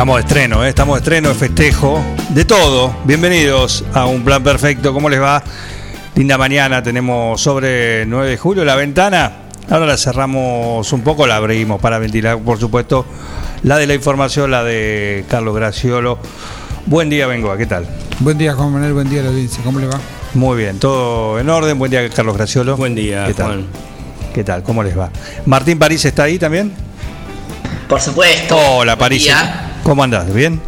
[0.00, 0.70] Estamos de estreno, ¿eh?
[0.70, 2.96] estamos de estreno, de festejo, de todo.
[3.04, 4.94] Bienvenidos a un plan perfecto.
[4.94, 5.42] ¿Cómo les va?
[6.14, 9.30] Linda mañana, tenemos sobre 9 de julio la ventana.
[9.68, 13.04] Ahora la cerramos un poco, la abrimos para ventilar, por supuesto,
[13.62, 16.18] la de la información, la de Carlos Graciolo.
[16.86, 17.86] Buen día, Bengoa, ¿qué tal?
[18.20, 20.00] Buen día, Juan Manuel, buen día la audiencia, ¿cómo le va?
[20.32, 21.78] Muy bien, todo en orden.
[21.78, 22.74] Buen día, Carlos Graciolo.
[22.78, 23.46] Buen día, ¿Qué tal?
[23.46, 23.66] Juan.
[24.32, 24.62] ¿Qué tal?
[24.62, 25.10] ¿Cómo les va?
[25.44, 26.72] Martín París está ahí también.
[27.86, 28.56] Por supuesto.
[28.56, 29.24] Hola, Buen París.
[29.24, 29.66] día.
[29.82, 30.32] ¿Cómo andás?
[30.32, 30.60] ¿Bien?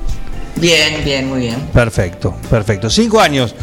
[0.57, 1.57] Bien, bien, muy bien.
[1.73, 2.91] Perfecto, perfecto.
[2.91, 3.55] Cinco años.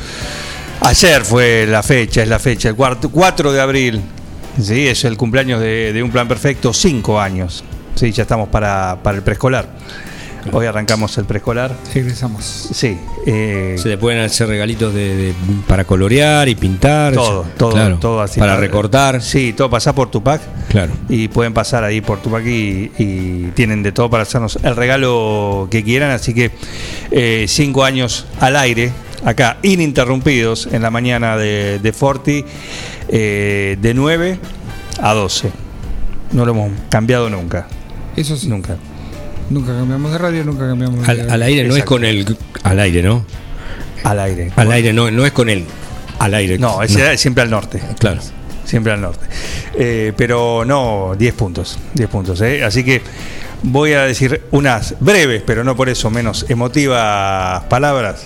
[0.82, 4.02] Ayer fue la fecha, es la fecha, el cuarto- 4 de abril.
[4.62, 6.74] Sí, es el cumpleaños de, de un plan perfecto.
[6.74, 7.64] Cinco años.
[7.96, 9.68] Sí, ya estamos para, para el preescolar.
[10.52, 11.76] Hoy arrancamos el preescolar.
[11.94, 12.44] Regresamos.
[12.74, 15.34] Sí, eh, Se le pueden hacer regalitos de, de-
[15.68, 17.14] para colorear y pintar.
[17.14, 18.40] todo, todo, Claro, todo así.
[18.40, 19.22] Para recortar.
[19.22, 20.42] Sí, todo pasa por Tupac.
[20.70, 20.94] Claro.
[21.10, 25.68] Y pueden pasar ahí por Tupac y, y tienen de todo para hacernos el regalo
[25.70, 26.12] que quieran.
[26.12, 26.52] Así que
[27.12, 28.92] eh, cinco años al aire,
[29.26, 32.46] acá ininterrumpidos en la mañana de, de Forti,
[33.10, 34.40] eh, de 9
[35.02, 35.52] a 12.
[36.32, 37.68] No lo hemos cambiado nunca,
[38.16, 38.78] Eso sí, nunca.
[39.50, 42.38] Nunca cambiamos de radio, nunca cambiamos de Al, al aire no es con el.
[42.64, 43.26] Al aire, ¿no?
[44.04, 44.52] Al aire.
[44.56, 45.66] Al aire no, no es con el.
[46.20, 46.58] Al aire.
[46.58, 47.82] No, es es siempre al norte.
[47.98, 48.22] Claro.
[48.66, 49.26] Siempre al norte.
[49.74, 51.80] Eh, pero no, 10 puntos.
[51.94, 52.42] 10 puntos.
[52.42, 52.64] ¿eh?
[52.64, 53.02] Así que
[53.64, 58.26] voy a decir unas breves, pero no por eso menos emotivas palabras.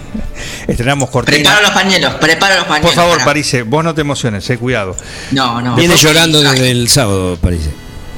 [0.68, 1.38] Estrenamos cortina.
[1.38, 2.94] Preparo los pañuelos, preparo los pañuelos.
[2.94, 3.24] Por favor.
[3.24, 4.94] Parise, vos no te emociones, eh, cuidado.
[5.32, 5.74] No, no.
[5.74, 7.70] Viene llorando desde el sábado, parece.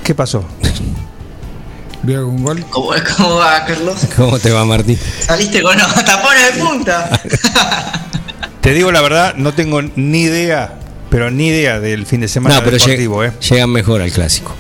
[0.05, 0.45] ¿Qué pasó?
[2.09, 2.65] ¿Vio algún gol?
[2.71, 2.89] ¿Cómo,
[3.19, 3.99] cómo va, Carlos?
[4.17, 4.99] ¿Cómo te va, Martín?
[5.21, 7.21] Saliste con los tapones de punta.
[8.63, 10.73] Te digo la verdad, no tengo ni idea,
[11.11, 13.33] pero ni idea del fin de semana No, pero deportivo, lleg- eh.
[13.51, 14.55] llegan mejor al clásico.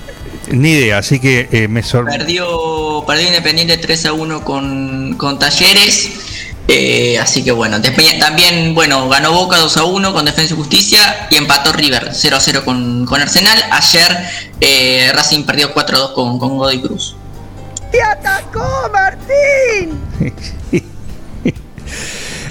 [0.50, 2.18] Ni idea, así que eh, me sorprende.
[2.26, 6.10] perdió, perdió Independiente 3 a 1 con, con Talleres.
[6.68, 7.80] Eh, así que bueno,
[8.20, 12.36] también, bueno, ganó Boca 2 a 1 con Defensa y Justicia y empató River 0
[12.36, 13.58] a 0 con, con Arsenal.
[13.70, 14.18] Ayer
[14.60, 17.16] eh, Racing perdió 4 a 2 con, con Godoy Cruz.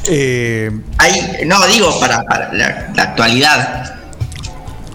[0.09, 3.95] Eh, Ahí, no, digo para, para la, la actualidad.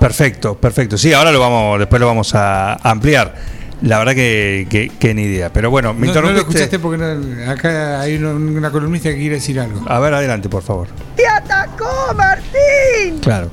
[0.01, 0.97] Perfecto, perfecto.
[0.97, 3.35] Sí, ahora lo vamos, después lo vamos a ampliar.
[3.83, 5.53] La verdad que, que- que ni idea.
[5.53, 9.17] Pero bueno, me No, no lo escuchaste porque no- acá hay una, una columnista que
[9.17, 9.85] quiere decir algo.
[9.87, 10.89] A ver, adelante, por favor.
[11.15, 13.19] ¡Te atacó, Martín!
[13.21, 13.51] Claro.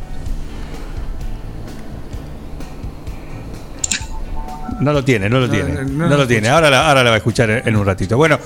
[4.79, 5.73] No lo tiene, no lo No, tiene.
[5.73, 6.47] no, No, no lo lo tiene.
[6.50, 8.16] Ahora la, ahora la va a escuchar en, un ratito.
[8.17, 8.40] Bueno,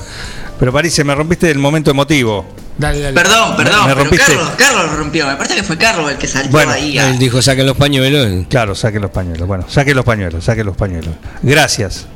[0.59, 2.45] pero París, se me rompiste el momento emotivo.
[2.77, 3.13] Dale, dale.
[3.13, 4.33] Perdón, perdón, me pero rompiste.
[4.33, 5.27] Carlos, Carlos lo rompió.
[5.27, 6.97] Me parece que fue Carlos el que saltó Bueno, ahí.
[6.97, 8.47] a- Él dijo, saquen los pañuelos.
[8.49, 9.47] Claro, saquen los pañuelos.
[9.47, 11.13] Bueno, saquen los pañuelos, saquen los pañuelos.
[11.43, 12.07] Gracias.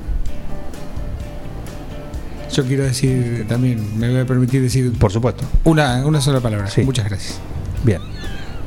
[2.53, 5.43] Yo quiero decir también, me voy a permitir decir Por supuesto.
[5.65, 6.67] una, una sola palabra.
[6.69, 6.81] Sí.
[6.81, 7.39] Muchas gracias.
[7.83, 8.01] Bien,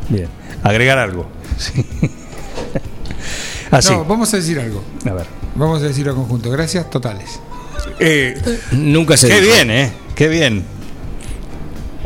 [0.09, 0.29] bien.
[0.63, 1.29] Agregar algo.
[1.59, 1.85] Sí.
[3.71, 3.93] Así.
[3.93, 4.83] No, vamos a decir algo.
[5.09, 5.27] A ver.
[5.55, 6.51] Vamos a decirlo conjunto.
[6.51, 7.41] Gracias totales.
[7.99, 8.41] Eh,
[8.73, 9.55] Nunca se qué dijo.
[9.55, 9.93] bien, ¿eh?
[10.15, 10.65] Qué bien.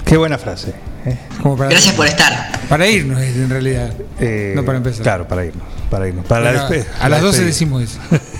[0.04, 0.74] Qué buena frase.
[1.06, 1.18] ¿eh?
[1.42, 2.60] Como para, Gracias por estar.
[2.68, 3.92] para irnos, en realidad.
[4.20, 5.02] Eh, no para empezar.
[5.02, 5.64] Claro, para irnos.
[5.90, 6.24] Para irnos.
[6.26, 6.68] Para la a
[7.02, 7.46] la las 12 despedida.
[7.46, 8.00] decimos eso.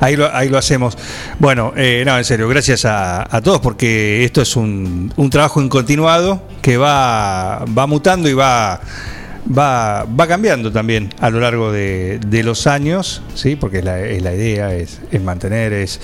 [0.00, 0.96] Ahí lo, ahí lo hacemos.
[1.38, 5.60] Bueno, eh, no, en serio, gracias a, a todos porque esto es un, un trabajo
[5.62, 8.80] incontinuado que va, va mutando y va,
[9.46, 13.56] va, va cambiando también a lo largo de, de los años, ¿sí?
[13.56, 16.00] porque es la, es la idea, es, es mantener, es,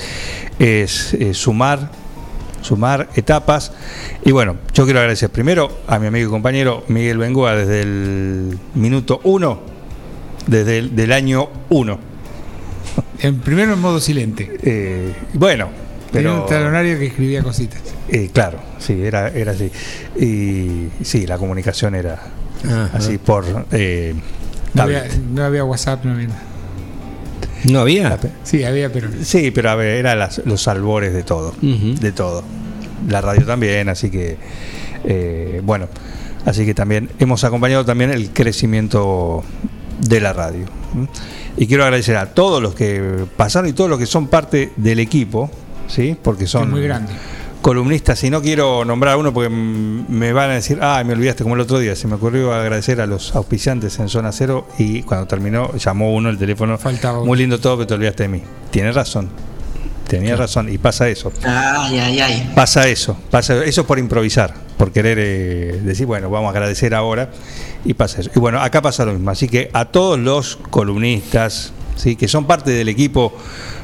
[0.59, 1.91] es, sumar,
[2.63, 3.73] sumar etapas.
[4.25, 8.59] Y bueno, yo quiero agradecer primero a mi amigo y compañero Miguel Bengoa desde el
[8.75, 9.61] minuto uno,
[10.47, 11.99] desde el del año uno.
[13.21, 14.51] En primero en modo silente.
[14.63, 15.69] Eh, bueno,
[16.11, 17.81] Tenía pero un talonario que escribía cositas.
[18.09, 19.71] eh, claro, sí, era, era así.
[20.19, 22.19] Y sí, la comunicación era
[22.65, 22.91] Ajá.
[22.95, 24.15] así por eh,
[24.75, 26.43] No había, no había WhatsApp, no había nada.
[27.65, 28.19] ¿No había?
[28.45, 29.09] Sí, había, pero.
[29.23, 32.43] Sí, pero a ver, era las- los albores de todo, de todo.
[33.09, 34.37] La radio también, así que,
[35.05, 35.89] eh, bueno,
[36.47, 39.43] así que también hemos acompañado también el crecimiento
[40.01, 40.67] de la radio.
[41.59, 44.99] Y quiero agradecer a todos los que pasaron y todos los que son parte del
[44.99, 45.51] equipo,
[45.89, 46.17] ¿sí?
[46.23, 47.13] Porque son Es muy grande.
[47.63, 51.13] Columnistas, y no quiero nombrar a uno porque mm, me van a decir, ah, me
[51.13, 54.67] olvidaste como el otro día, se me ocurrió agradecer a los auspiciantes en Zona Cero
[54.79, 58.29] y cuando terminó llamó uno el teléfono, Faltaba muy lindo todo, pero te olvidaste de
[58.29, 58.43] mí.
[58.71, 59.29] Tienes razón,
[60.09, 61.33] tenía razón y pasa eso.
[61.45, 62.53] Ay, ay, ay.
[62.55, 67.31] Pasa eso, pasa eso por improvisar, por querer eh, decir, bueno, vamos a agradecer ahora
[67.85, 68.31] y pasa eso.
[68.35, 72.17] Y bueno, acá pasa lo mismo, así que a todos los columnistas, ¿sí?
[72.17, 73.33] que son parte del equipo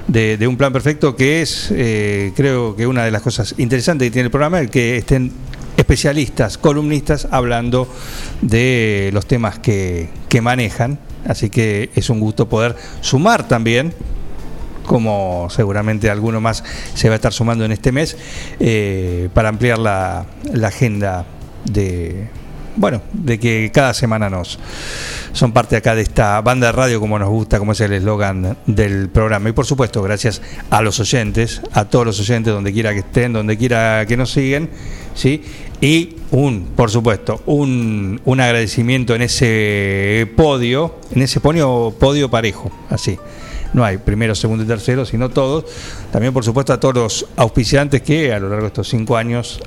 [0.08, 4.12] de, Un Plan Perfecto, que es, eh, creo que una de las cosas interesantes que
[4.12, 5.32] tiene el programa, es que estén
[5.76, 7.88] especialistas, columnistas, hablando
[8.40, 13.92] de los temas que, que manejan, así que es un gusto poder sumar también
[14.86, 16.62] como seguramente alguno más
[16.94, 18.16] se va a estar sumando en este mes,
[18.60, 20.26] eh, para ampliar la
[20.62, 21.26] agenda
[21.64, 22.28] de,
[22.76, 24.58] bueno, de que cada semana nos
[25.32, 28.56] son parte acá de esta banda de radio como nos gusta, como es el eslogan
[28.66, 29.48] del programa.
[29.48, 30.40] Y por supuesto, gracias
[30.70, 34.30] a los oyentes, a todos los oyentes, donde quiera que estén, donde quiera que nos
[34.30, 34.70] siguen,
[35.14, 35.42] ¿sí?
[35.80, 42.70] Y un, por supuesto, un, un agradecimiento en ese podio, en ese podio, podio parejo,
[42.88, 43.18] así
[43.76, 45.66] no hay primero, segundo y tercero, sino todos.
[46.10, 49.60] También, por supuesto, a todos los auspiciantes que a lo largo de estos cinco años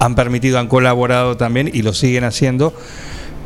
[0.00, 2.74] han permitido, han colaborado también y lo siguen haciendo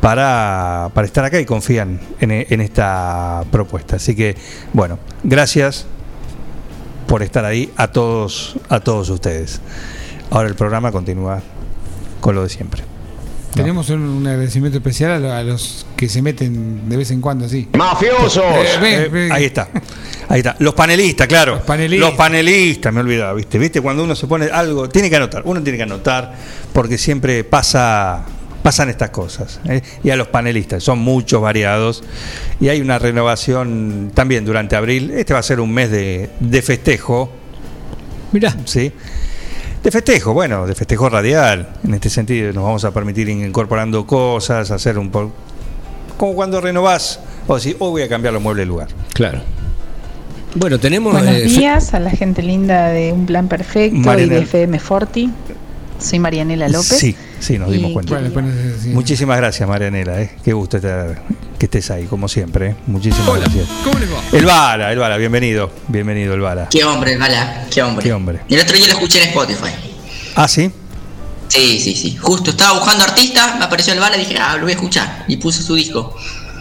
[0.01, 3.97] para, para estar acá y confían en, en esta propuesta.
[3.97, 4.35] Así que,
[4.73, 5.85] bueno, gracias
[7.07, 9.61] por estar ahí a todos, a todos ustedes.
[10.31, 11.41] Ahora el programa continúa
[12.21, 12.94] con lo de siempre.
[13.55, 17.21] Tenemos un, un agradecimiento especial a, lo- a los que se meten de vez en
[17.21, 17.67] cuando así.
[17.77, 18.43] ¡Mafiosos!
[18.43, 19.31] Eh, ven, Eh, ven.
[19.31, 19.69] ahí está.
[20.27, 20.55] Ahí está.
[20.59, 21.55] Los panelistas, claro.
[21.55, 22.09] Los panelistas.
[22.09, 23.57] Los panelistas, me olvidaba, ¿viste?
[23.57, 23.81] ¿Viste?
[23.81, 25.41] Cuando uno se pone algo, tiene que anotar.
[25.45, 26.33] Uno tiene que anotar
[26.73, 28.25] porque siempre pasa
[28.61, 29.59] pasan estas cosas.
[29.69, 29.81] ¿eh?
[30.03, 32.03] Y a los panelistas, son muchos variados.
[32.59, 35.11] Y hay una renovación también durante abril.
[35.11, 37.31] Este va a ser un mes de, de festejo.
[38.31, 38.55] Mirá.
[38.65, 38.91] ¿sí?
[39.85, 41.69] De festejo, bueno, de festejo radial.
[41.83, 45.31] En este sentido, nos vamos a permitir ir incorporando cosas, hacer un poco.
[46.17, 48.87] Como cuando renovás, o decir, hoy voy a cambiar los muebles de lugar.
[49.13, 49.41] Claro.
[50.55, 51.13] Bueno, tenemos.
[51.13, 55.29] Buenos eh, días a la gente linda de Un Plan Perfecto y de FM Forti.
[55.99, 56.97] Soy Marianela López.
[56.99, 58.19] Sí, sí, nos dimos cuenta.
[58.19, 58.49] Bueno,
[58.81, 58.89] sí.
[58.89, 60.21] Muchísimas gracias, Marianela.
[60.21, 60.31] ¿eh?
[60.43, 61.21] Qué gusto estar-
[61.57, 62.67] que estés ahí, como siempre.
[62.71, 62.75] ¿eh?
[62.87, 63.67] Muchísimas Hola, gracias.
[63.83, 64.19] ¿cómo les va?
[64.33, 65.71] El Vara, el Vara, bienvenido.
[65.87, 66.67] Bienvenido, el Vara.
[66.69, 68.03] Qué hombre, Gala, qué hombre.
[68.03, 68.39] Qué hombre.
[68.49, 69.71] El otro día lo escuché en Spotify.
[70.35, 70.69] Ah, sí.
[71.47, 72.17] Sí, sí, sí.
[72.17, 75.23] Justo estaba buscando artista, me apareció el bala y dije, ah, lo voy a escuchar.
[75.27, 76.13] Y puse su disco.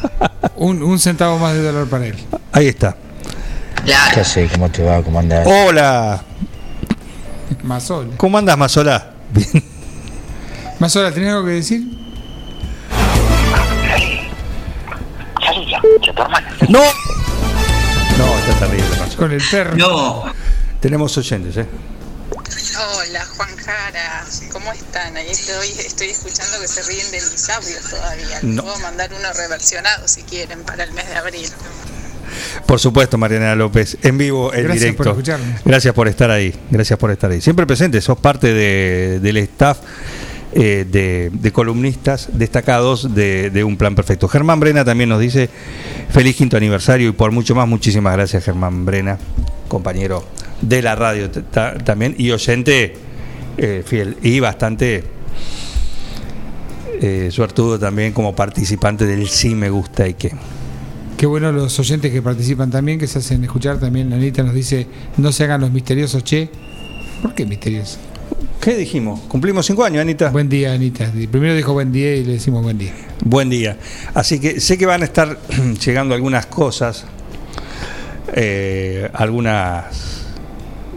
[0.56, 2.14] Un, un centavo más de dólar para él.
[2.52, 2.96] Ahí está.
[3.84, 4.24] Claro.
[4.24, 5.46] sé cómo te va, cómo andás.
[5.46, 6.22] Hola.
[7.62, 8.10] Más sola.
[8.16, 9.13] ¿Cómo andas, Mazola?
[9.34, 9.64] Bien.
[10.78, 11.82] Más sola, ¿tenés algo que decir?
[16.68, 16.80] ¡No!
[18.18, 19.16] No, está terrible, Mazola.
[19.16, 19.76] Con el perro.
[19.76, 20.24] No.
[20.80, 21.66] Tenemos oyentes, ¿eh?
[22.76, 25.16] Hola Juan Jara, ¿cómo están?
[25.16, 28.40] Ahí estoy, estoy escuchando que se ríen de mis audios todavía.
[28.42, 28.62] Les No.
[28.64, 31.48] puedo mandar uno reversionado si quieren para el mes de abril.
[32.66, 35.02] Por supuesto, Mariana López, en vivo, en Gracias directo.
[35.04, 35.60] por escucharnos.
[35.64, 36.54] Gracias por estar ahí.
[36.70, 37.40] Gracias por estar ahí.
[37.40, 39.78] Siempre presente, sos parte de- del staff
[40.56, 44.28] eh, de, de columnistas destacados de, de Un Plan Perfecto.
[44.28, 45.50] Germán Brena también nos dice
[46.10, 49.18] feliz quinto aniversario y por mucho más, muchísimas gracias, Germán Brena,
[49.68, 50.24] compañero
[50.60, 52.94] de la radio ta- también y oyente
[53.56, 55.02] eh, fiel y bastante
[57.00, 60.32] eh, suertudo también como participante del Sí Me Gusta y que.
[61.24, 64.12] Qué bueno los oyentes que participan también, que se hacen escuchar también.
[64.12, 66.50] Anita nos dice, no se hagan los misteriosos, che.
[67.22, 67.98] ¿Por qué misteriosos?
[68.60, 69.20] ¿Qué dijimos?
[69.20, 70.28] Cumplimos cinco años, Anita.
[70.28, 71.10] Buen día, Anita.
[71.30, 72.92] Primero dijo buen día y le decimos buen día.
[73.24, 73.78] Buen día.
[74.12, 75.38] Así que sé que van a estar
[75.86, 77.06] llegando algunas cosas,
[78.34, 80.26] eh, algunas,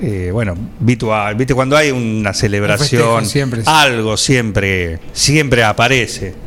[0.02, 1.36] eh, bueno, habitual.
[1.36, 3.68] Viste, cuando hay una celebración, festejo siempre, sí.
[3.70, 6.47] algo siempre, siempre aparece.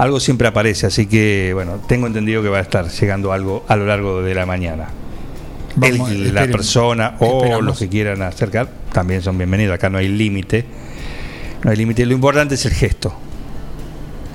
[0.00, 3.76] Algo siempre aparece, así que, bueno, tengo entendido que va a estar llegando algo a
[3.76, 4.88] lo largo de la mañana.
[5.76, 7.64] Vamos, El- la persona o Esperamos.
[7.66, 9.74] los que quieran acercar también son bienvenidos.
[9.74, 10.64] Acá no hay límite.
[11.62, 12.06] No hay límite.
[12.06, 13.12] Lo importante es el gesto.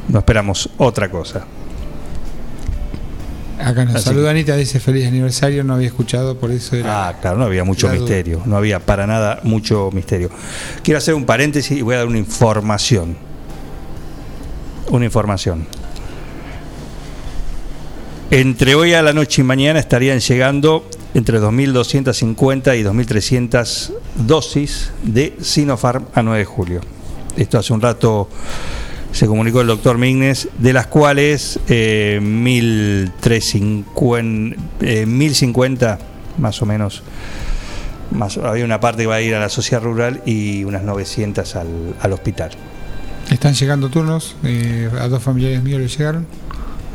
[0.07, 1.47] No esperamos otra cosa.
[3.59, 7.07] Acá nos Así saluda Anita, dice feliz aniversario, no había escuchado, por eso era...
[7.07, 7.97] Ah, claro, no había mucho duda.
[7.97, 8.41] misterio.
[8.45, 10.29] No había para nada mucho misterio.
[10.83, 13.17] Quiero hacer un paréntesis y voy a dar una información.
[14.89, 15.65] Una información.
[18.31, 25.37] Entre hoy a la noche y mañana estarían llegando entre 2.250 y 2.300 dosis de
[25.41, 26.81] Sinopharm a 9 de julio.
[27.37, 28.29] Esto hace un rato
[29.11, 35.97] se comunicó el doctor Mignes, de las cuales eh, 1.350, eh, 1.050
[36.37, 37.01] más o menos,
[38.11, 41.55] más, había una parte que va a ir a la sociedad rural y unas 900
[41.55, 42.51] al, al hospital.
[43.29, 46.25] Están llegando turnos, eh, a dos familiares míos les llegaron.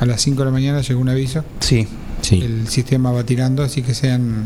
[0.00, 1.44] A las 5 de la mañana llegó un aviso.
[1.60, 1.86] Sí,
[2.22, 2.40] Sí.
[2.42, 4.44] El sistema va tirando, así que sean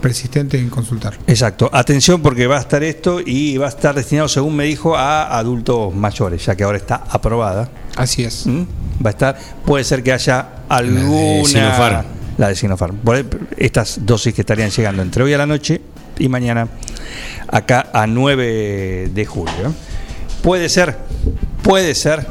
[0.00, 1.14] persistentes en consultar.
[1.26, 1.70] Exacto.
[1.72, 5.38] Atención porque va a estar esto y va a estar destinado, según me dijo, a
[5.38, 7.70] adultos mayores, ya que ahora está aprobada.
[7.96, 8.46] Así es.
[8.46, 8.62] ¿Mm?
[9.04, 12.04] Va a estar, puede ser que haya alguna.
[12.38, 12.96] La de Sinopharm.
[12.96, 13.24] Por ahí,
[13.56, 15.80] Estas dosis que estarían llegando entre hoy a la noche
[16.18, 16.66] y mañana
[17.48, 19.72] acá a 9 de julio.
[20.42, 20.96] Puede ser,
[21.62, 22.26] puede ser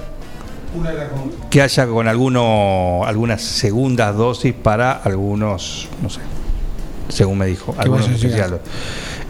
[1.49, 6.19] que haya con alguno, algunas segundas dosis para algunos, no sé,
[7.09, 8.59] según me dijo, algunos especiales.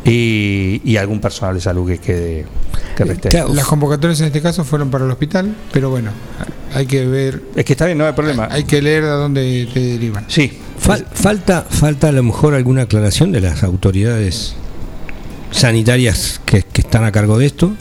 [0.03, 2.45] Y, y algún personal de salud que quede
[2.97, 3.29] que reste.
[3.29, 3.53] Claro.
[3.53, 6.09] Las convocatorias en este caso fueron para el hospital, pero bueno,
[6.73, 8.47] hay que ver, Es que está bien, no hay problema.
[8.49, 10.25] hay que leer a dónde te derivan.
[10.27, 14.55] Sí, Fal- falta, falta a lo mejor alguna aclaración de las autoridades
[15.51, 17.71] sanitarias que, que están a cargo de esto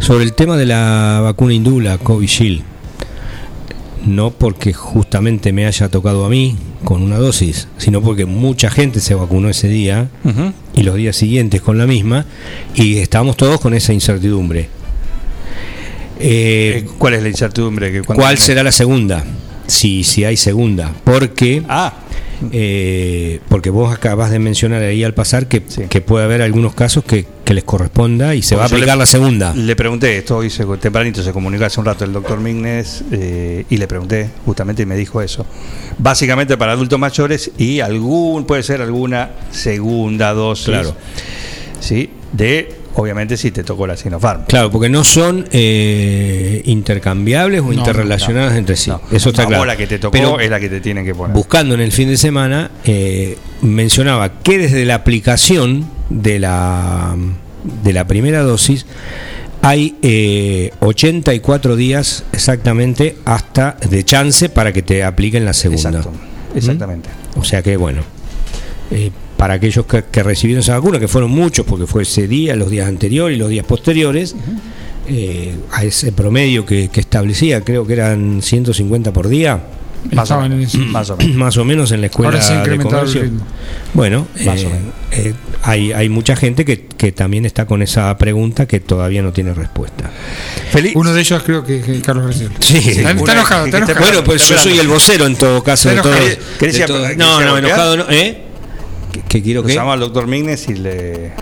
[0.00, 2.62] sobre el tema de la vacuna Indula, Covishield.
[4.06, 9.00] No porque justamente me haya tocado a mí con una dosis, sino porque mucha gente
[9.00, 10.08] se vacunó ese día
[10.74, 12.24] y los días siguientes con la misma
[12.74, 14.68] y estábamos todos con esa incertidumbre.
[16.20, 18.02] Eh, Eh, ¿Cuál es la incertidumbre?
[18.02, 19.24] ¿Cuál será la segunda?
[19.66, 20.92] Si, si hay segunda.
[21.04, 21.92] Porque Ah,
[22.52, 25.82] eh, porque vos acabas de mencionar ahí al pasar que, Sí.
[25.88, 29.00] que puede haber algunos casos que, que les corresponda y se va a aplicar le-
[29.00, 29.54] la segunda.
[29.54, 33.64] Le pregunté, esto hoy se, tempranito se comunicó hace un rato el doctor Mignes eh,
[33.68, 35.46] y le pregunté justamente y me dijo eso.
[35.98, 40.66] Básicamente para adultos mayores y algún, puede ser alguna segunda dosis.
[40.66, 40.94] Claro.
[41.80, 44.44] Sí, de, obviamente si te tocó la Sinopharm.
[44.46, 48.90] Claro, porque no son eh, intercambiables o No, interrelacionadas entre sí.
[48.90, 49.64] No, Eso está claro.
[49.64, 51.34] la que te tocó Pero es la que te tienen que poner.
[51.34, 57.16] buscando en el fin de semana, eh, mencionaba que desde la aplicación de la,
[57.84, 58.84] de la primera dosis
[59.62, 65.90] hay eh, 84 días exactamente hasta de chance para que te apliquen la segunda.
[65.90, 66.12] Exacto,
[66.54, 67.08] exactamente.
[67.36, 68.02] O sea que bueno,
[68.90, 72.54] eh, para aquellos que, que recibieron esa vacuna, que fueron muchos, porque fue ese día,
[72.56, 74.34] los días anteriores y los días posteriores,
[75.08, 79.62] eh, a ese promedio que, que establecía, creo que eran 150 por día,
[80.12, 80.60] Más o menos.
[80.74, 80.78] eso.
[80.78, 81.34] Más o menos.
[81.36, 83.40] más o menos en la escuela Ahora se ha de incrementado el comercio.
[83.94, 84.94] Bueno, Más eh, o menos.
[85.12, 89.32] eh, hay, hay mucha gente que, que también está con esa pregunta que todavía no
[89.32, 90.10] tiene respuesta.
[90.72, 90.92] Feliz.
[90.94, 92.48] Uno de ellos creo que es Carlos García.
[92.60, 94.00] Sí, está, está enojado, está enojado.
[94.00, 96.12] Bueno, pues yo soy el vocero en todo caso de todo.
[96.12, 96.36] enojado.
[96.58, 98.10] ¿Querés de ir a- todo- querés ir No, no, enojado no.
[98.10, 98.42] ¿Eh?
[99.12, 99.74] ¿Qué, qué quiero que?
[99.74, 101.32] llama al doctor Mignes y le.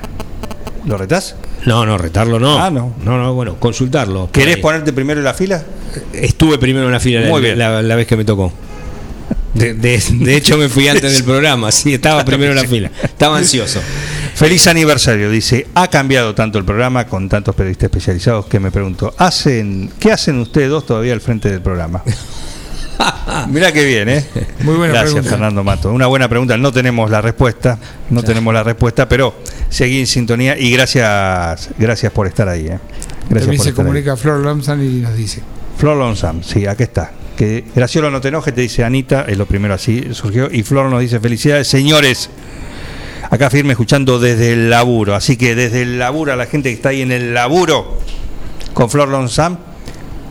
[0.84, 1.34] ¿Lo retás?
[1.64, 2.62] No, no, retarlo no.
[2.62, 2.94] Ah, no.
[3.04, 4.28] No, no, bueno, consultarlo.
[4.32, 5.62] ¿Querés ponerte primero en la fila?
[6.12, 7.58] Estuve primero en la fila Muy la, bien.
[7.58, 8.52] la- la vez que me tocó.
[9.54, 12.90] De, de- de hecho, me fui antes del programa, sí, estaba primero en la fila.
[13.02, 13.80] Estaba ansioso.
[14.34, 15.66] Feliz aniversario, dice.
[15.74, 20.38] Ha cambiado tanto el programa con tantos periodistas especializados que me pregunto, ¿hacen, ¿qué hacen
[20.38, 22.02] ustedes dos todavía al frente del programa?
[23.48, 24.24] Mirá qué bien, ¿eh?
[24.60, 25.30] Muy buena Gracias, pregunta.
[25.30, 25.92] Fernando Mato.
[25.92, 26.56] Una buena pregunta.
[26.56, 27.78] No tenemos la respuesta,
[28.10, 29.34] no tenemos la respuesta, pero
[29.68, 32.78] seguí en sintonía y gracias, gracias por estar ahí, ¿eh?
[33.28, 33.88] Gracias También por se estar ahí.
[33.88, 35.42] comunica Flor Lomsan y nos dice.
[35.76, 37.12] Flor Lonsam, sí, aquí está.
[37.36, 40.48] Que Graciolo no te enojes, te dice Anita, es lo primero así surgió.
[40.50, 42.30] Y Flor nos dice felicidades, señores.
[43.28, 45.14] Acá firme escuchando desde el laburo.
[45.14, 47.98] Así que desde el laburo a la gente que está ahí en el laburo
[48.72, 49.58] con Flor Lonsam,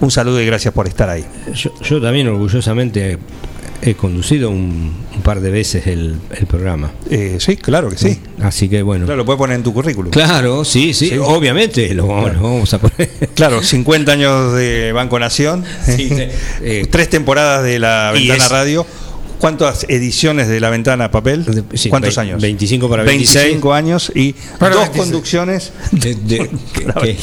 [0.02, 1.26] un saludo y gracias por estar ahí.
[1.54, 3.18] Yo, yo también orgullosamente
[3.82, 6.92] he conducido un, un par de veces el, el programa.
[7.10, 8.20] Eh, sí, claro que sí.
[8.42, 9.06] Así que bueno.
[9.06, 10.12] Claro, lo puedes poner en tu currículum.
[10.12, 11.18] Claro, sí, sí, Sí.
[11.22, 13.10] obviamente lo, vamos- lo vamos a poner.
[13.36, 16.28] Claro, 50 años de Banco Nación, Sí, sí.
[16.62, 18.88] Eh, tres temporadas de la Ventana es- Radio.
[19.40, 21.46] ¿Cuántas ediciones de la Ventana Papel?
[21.74, 22.42] Sí, ¿Cuántos ve- años?
[22.42, 23.36] 25 para 26.
[23.36, 25.04] 25 años y Para dos 26.
[25.06, 25.72] conducciones.
[25.92, 26.50] De- de-
[27.02, 27.18] que-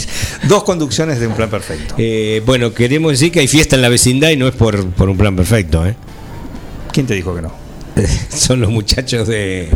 [0.49, 1.95] Dos conducciones de un plan perfecto.
[1.99, 5.09] eh, bueno, queremos decir que hay fiesta en la vecindad y no es por, por
[5.09, 5.97] un plan perfecto, ¿eh?
[6.93, 7.53] ¿Quién te dijo que no?
[8.35, 9.69] Son los muchachos de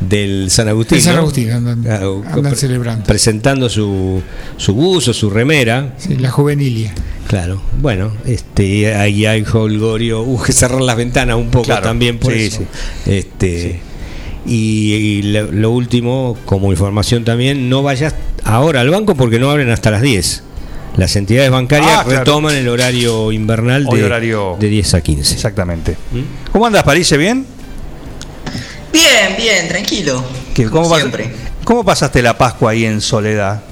[0.00, 0.98] del San Agustín.
[0.98, 1.20] En San ¿no?
[1.22, 3.04] Agustín andan, Claro, andan pre- celebrando.
[3.06, 4.20] Presentando su,
[4.58, 5.94] su buzo, su remera.
[5.98, 6.92] Sí, la juvenilia.
[7.28, 12.18] Claro, bueno, este ahí hay holgorio, hubo que cerrar las ventanas un poco Claro, también
[12.18, 12.58] por sí, eso.
[13.04, 13.10] sí.
[13.12, 13.80] Este
[14.46, 18.14] y, y lo, lo último, como información también, no vayas
[18.44, 20.44] ahora al banco porque no abren hasta las 10.
[20.96, 22.18] las entidades bancarias Ah, claro.
[22.20, 25.34] retoman el horario invernal Hoy de, horario- de 10 a 15.
[25.34, 25.96] Exactamente.
[26.12, 26.52] ¿Mm?
[26.52, 27.10] ¿Cómo andas, París?
[27.18, 27.44] ¿Bien?
[28.92, 30.24] Bien, bien, tranquilo.
[30.54, 31.30] ¿Qué- como ¿Cómo, pas- siempre.
[31.64, 33.62] ¿Cómo pasaste la Pascua ahí en Soledad?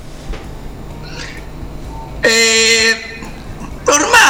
[2.24, 2.94] Eh,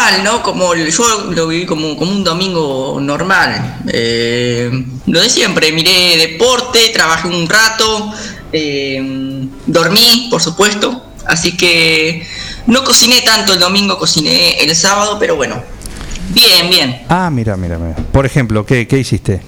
[0.04, 0.42] normal, ¿no?
[0.42, 3.80] Como yo lo viví como, como un domingo normal.
[3.88, 4.70] Eh,
[5.06, 8.12] lo de siempre, miré deporte, trabajé un rato,
[8.52, 11.02] eh, dormí, por supuesto.
[11.26, 12.26] Así que
[12.66, 15.62] no cociné tanto el domingo, cociné el sábado, pero bueno.
[16.30, 17.02] Bien, bien.
[17.08, 17.96] Ah, mira, mira, mira.
[18.12, 19.40] Por ejemplo, ¿qué, qué hiciste?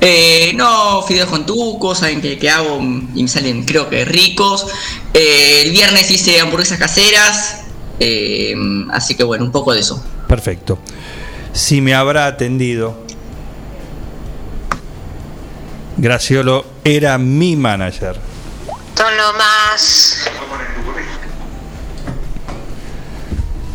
[0.00, 2.80] Eh, no, fideos con tuco, saben que, que hago
[3.14, 4.66] y me salen creo que ricos.
[5.14, 7.62] Eh, el viernes hice hamburguesas caseras.
[8.00, 8.54] Eh,
[8.90, 10.04] así que bueno, un poco de eso.
[10.28, 10.78] Perfecto.
[11.52, 12.96] Si me habrá atendido,
[15.96, 18.16] Graciolo era mi manager.
[18.96, 20.24] Son lo más.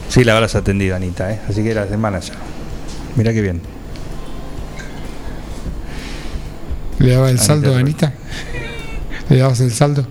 [0.09, 1.39] Sí, la habrás atendido, Anita, ¿eh?
[1.47, 2.35] así que eras de manager.
[3.15, 3.61] Mira qué bien.
[6.99, 7.79] ¿Le daba el Anita saldo a.
[7.79, 8.13] Anita?
[9.29, 10.07] ¿Le dabas el saldo?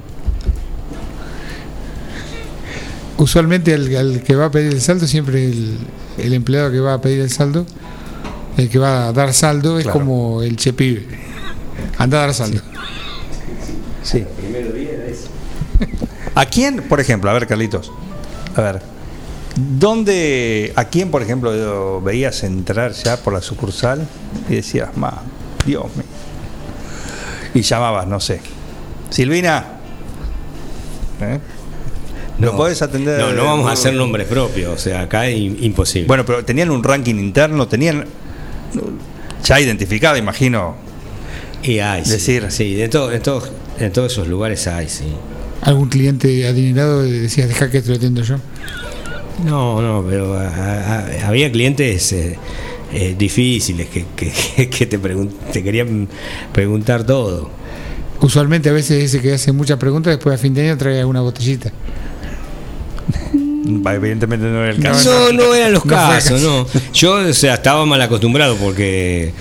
[3.18, 5.78] Usualmente el, el que va a pedir el saldo, siempre el,
[6.18, 7.64] el empleado que va a pedir el saldo,
[8.56, 9.98] el que va a dar saldo, es Claro.
[10.00, 11.06] como el che pibe.
[11.98, 12.60] Anda a dar saldo.
[14.02, 14.24] Sí.
[16.34, 17.90] ¿A quién, por ejemplo, a ver, Carlitos,
[18.54, 18.82] a ver,
[19.56, 24.06] ¿dónde, a quién, por ejemplo, lo veías entrar ya por la sucursal
[24.48, 25.22] y decías, ma,
[25.64, 26.04] Dios mío?
[27.54, 28.40] Y llamabas, no sé,
[29.08, 29.64] Silvina,
[31.22, 31.40] ¿eh?
[32.38, 33.18] ¿Lo podés atender?
[33.18, 36.06] No, no vamos a hacer nombres propios, o sea, acá es im- imposible.
[36.06, 38.04] Bueno, pero tenían un ranking interno, tenían
[39.44, 40.74] ya identificado, imagino.
[41.62, 45.04] y hay, sí, decir- sí, de todo, en, todos, en todos esos lugares hay, sí.
[45.62, 48.36] Algún cliente adinerado decías, deja que te lo atiendo yo.
[49.44, 52.38] No, no, pero a- a- había clientes eh,
[52.92, 56.08] eh, difíciles que, que, que te, pregun- te querían
[56.52, 57.50] preguntar todo.
[58.20, 61.20] Usualmente a veces ese que hace muchas preguntas, después a fin de año trae alguna
[61.22, 61.70] botellita.
[63.66, 65.28] Evidentemente no era el No, caso.
[65.32, 66.66] No, no eran los casos, caso.
[66.74, 66.80] no.
[66.92, 69.32] Yo, o sea, estaba mal acostumbrado porque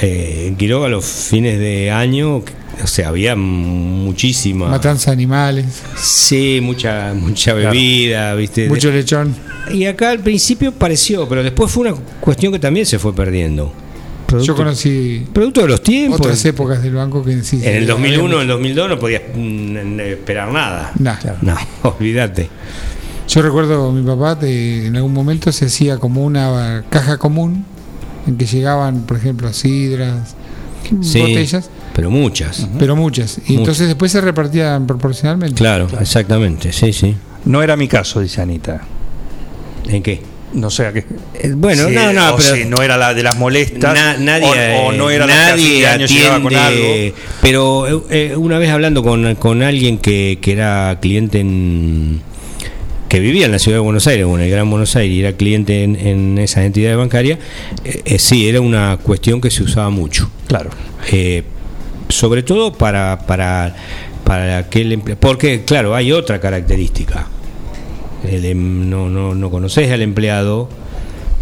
[0.00, 4.68] eh, en Quiroga los fines de año, o sea, había muchísima.
[4.68, 8.68] Matanza de animales, Sí, mucha, mucha bebida, ¿viste?
[8.68, 9.34] mucho lechón.
[9.72, 13.72] Y acá al principio pareció, pero después fue una cuestión que también se fue perdiendo.
[14.42, 16.20] Yo conocí Producto de los tiempos.
[16.20, 17.60] otras épocas del banco que sí.
[17.62, 20.92] En el sí, 2001, en el 2002 no podías mm, esperar nada.
[20.98, 21.16] Nah.
[21.42, 22.48] No, olvídate.
[23.34, 27.64] Yo recuerdo mi papá de- en algún momento se hacía como una caja común
[28.26, 30.34] en que llegaban, por ejemplo, sidras,
[31.00, 32.66] Sí, botellas, pero muchas.
[32.78, 33.38] pero muchas.
[33.38, 33.56] Y Muchas.
[33.58, 35.54] entonces después se repartían proporcionalmente.
[35.54, 37.16] Claro, exactamente, sí, sí.
[37.46, 38.82] No era mi caso, dice Anita.
[39.88, 40.20] ¿En qué?
[40.52, 41.06] No sé a qué.
[41.34, 43.94] Eh, Bueno, no, no, o pero si no era la de las molestas.
[43.94, 46.54] Na- nadie, o, o no era la que a fin nadie de año llegaba con
[46.54, 46.66] algo.
[46.82, 52.20] atiende, pero eh, una vez hablando con, con alguien que, que era cliente en
[53.12, 55.20] que vivía en la ciudad de Buenos Aires o en el Gran Buenos Aires y
[55.20, 57.38] era cliente en, en esas entidades bancarias,
[57.84, 60.30] eh, eh, sí, era una cuestión que se usaba mucho.
[60.46, 60.70] Claro.
[61.10, 61.42] Eh,
[62.08, 63.76] sobre todo para, para,
[64.24, 67.26] para aquel porque claro, hay otra característica.
[68.26, 70.70] El em- no, no, no conoces al empleado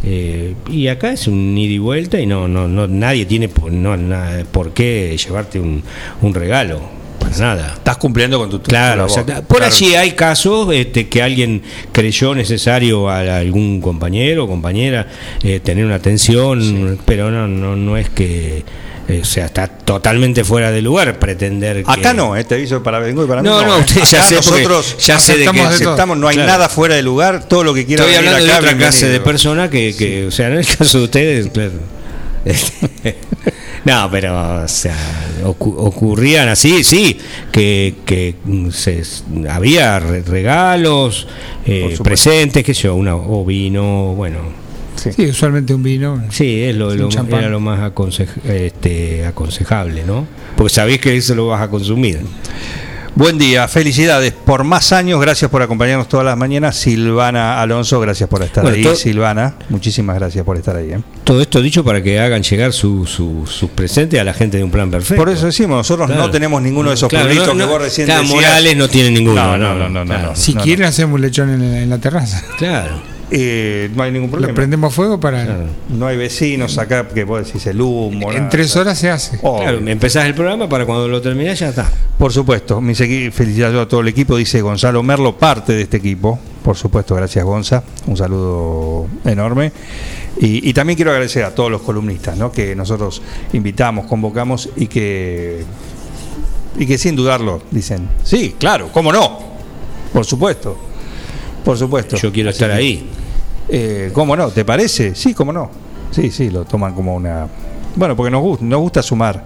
[0.02, 3.70] eh, y acá es un ida y vuelta y no, no, no nadie tiene por,
[3.70, 5.84] no, na- por qué llevarte un,
[6.20, 6.80] un regalo,
[7.30, 7.74] para nada.
[7.76, 9.72] Estás cumpliendo con tu Claro, exacta- por Claro.
[9.74, 11.62] allí hay casos este, que alguien
[11.92, 15.06] creyó necesario a algún compañero o compañera
[15.42, 18.64] eh, tener una atención, pero no, no, no es que,
[19.08, 21.90] eh, o sea, está totalmente fuera de lugar pretender que...
[21.90, 23.48] Acá no, eh, te aviso para vengo y para mí.
[23.48, 23.80] No, no, eh.
[23.80, 26.52] usted ya sé, nosotros ya sé de que aceptamos no hay Claro.
[26.52, 29.68] nada fuera de lugar, todo lo que quiera Estoy hablando de otra clase de persona
[29.70, 31.72] que, que, o sea, en el caso de ustedes, claro.
[33.84, 34.96] No, pero, o sea,
[35.44, 37.18] ocu- ocurrían así, sí,
[37.50, 39.02] que, que mm, se,
[39.48, 41.26] había re- regalos,
[41.66, 44.38] eh, presentes, qué sé yo, una, o vino, bueno,
[44.96, 46.22] Sí, usualmente un vino.
[46.28, 50.26] sí, es lo, lo- era lo más aconse- este, aconsejable, ¿no?
[50.56, 52.20] Porque sabés que eso lo vas a consumir.
[53.16, 56.76] Buen día, felicidades por más años, gracias por acompañarnos todas las mañanas.
[56.76, 58.82] Silvana Alonso, gracias por estar Bueno, ahí.
[58.82, 60.92] todo- Silvana, muchísimas gracias por estar ahí.
[60.92, 61.00] ¿eh?
[61.24, 64.64] Todo esto dicho para que hagan llegar su- su- sus presentes a la gente de
[64.64, 65.22] un plan perfecto.
[65.22, 66.22] Por eso decimos, nosotros Claro.
[66.22, 68.34] no tenemos ninguno de esos Claro, pueblitos no, que vos recién claro, decías.
[68.36, 69.44] Morales no tiene ninguno.
[69.44, 70.28] No, no, no, no, no, claro.
[70.30, 70.36] no.
[70.36, 72.42] Si quieren hacemos lechón en la, en la terraza.
[72.58, 73.02] Claro.
[73.30, 74.54] Eh, no hay ningún Lo problema.
[74.54, 75.66] prendemos fuego para.
[75.88, 78.30] No hay vecinos acá que vos decís el humo.
[78.32, 78.48] En nada.
[78.48, 79.38] tres horas se hace.
[79.42, 79.62] Obvio.
[79.62, 81.90] Claro, empezás el programa para cuando lo terminás ya está.
[82.18, 82.80] Por supuesto,
[83.32, 86.38] felicidades a todo el equipo, dice Gonzalo Merlo, parte de este equipo.
[86.62, 89.72] Por supuesto, gracias Gonza, un saludo enorme.
[90.38, 92.52] Y, y también quiero agradecer a todos los columnistas ¿no?
[92.52, 95.64] que nosotros invitamos, convocamos y que,
[96.78, 99.38] y que sin dudarlo dicen, sí, claro, ¿cómo no?
[100.12, 100.76] Por supuesto,
[101.64, 102.16] por supuesto.
[102.16, 103.08] Yo quiero estar ahí.
[103.70, 104.48] Eh, ¿Cómo no?
[104.48, 105.14] ¿Te parece?
[105.14, 105.70] Sí, ¿cómo no?
[106.10, 107.46] Sí, sí, lo toman como una...
[107.96, 109.44] Bueno, porque nos gusta, nos gusta sumar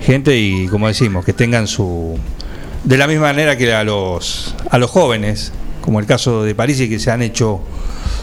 [0.00, 2.18] gente y, como decimos, que tengan su...
[2.84, 6.80] De la misma manera que a los, a los jóvenes, como el caso de París,
[6.80, 7.60] y que se han hecho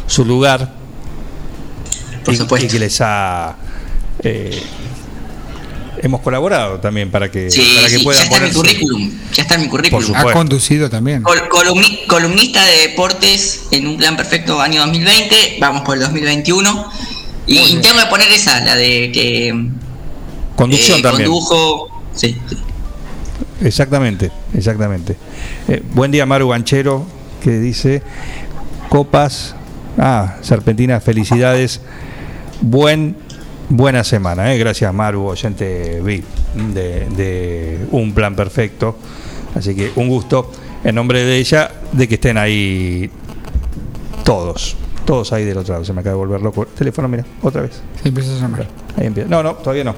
[0.07, 0.73] su lugar
[2.23, 2.65] Por y, supuesto.
[2.67, 3.55] y que les ha...
[4.23, 4.61] eh,
[6.05, 9.11] hemos colaborado también para que, Sí, para que sí, ya puedan está en mi currículum.
[9.33, 10.15] Ya está en mi currículum.
[10.15, 11.23] Ha conducido también.
[11.23, 16.89] Col- columni- columnista de deportes en un plan perfecto año 2020, vamos por el 2021.
[17.47, 17.81] Y Muy bien.
[17.81, 19.67] tengo que poner esa, la de que
[20.55, 21.29] Conducción eh, también.
[21.29, 21.89] condujo.
[22.13, 22.57] Sí, sí.
[23.61, 25.15] Exactamente, exactamente.
[25.67, 27.05] Eh, buen día, Maru Ganchero,
[27.43, 28.01] que dice
[28.89, 29.55] copas.
[29.97, 31.81] Ah, Serpentina, felicidades.
[32.61, 33.15] Buen,
[33.69, 34.57] buena semana, eh.
[34.57, 36.25] gracias, Maru, oyente VIP
[36.73, 38.97] de, de Un Plan Perfecto.
[39.55, 40.51] Así que un gusto,
[40.83, 43.09] en nombre de ella, de que estén ahí
[44.25, 44.75] todos,
[45.05, 45.85] todos ahí del otro lado.
[45.85, 46.65] Se me acaba de volver loco.
[46.65, 47.81] Teléfono, mira, otra vez.
[48.03, 48.49] Empieza a.
[48.99, 49.29] Ahí empieza.
[49.29, 49.95] No, no, todavía no.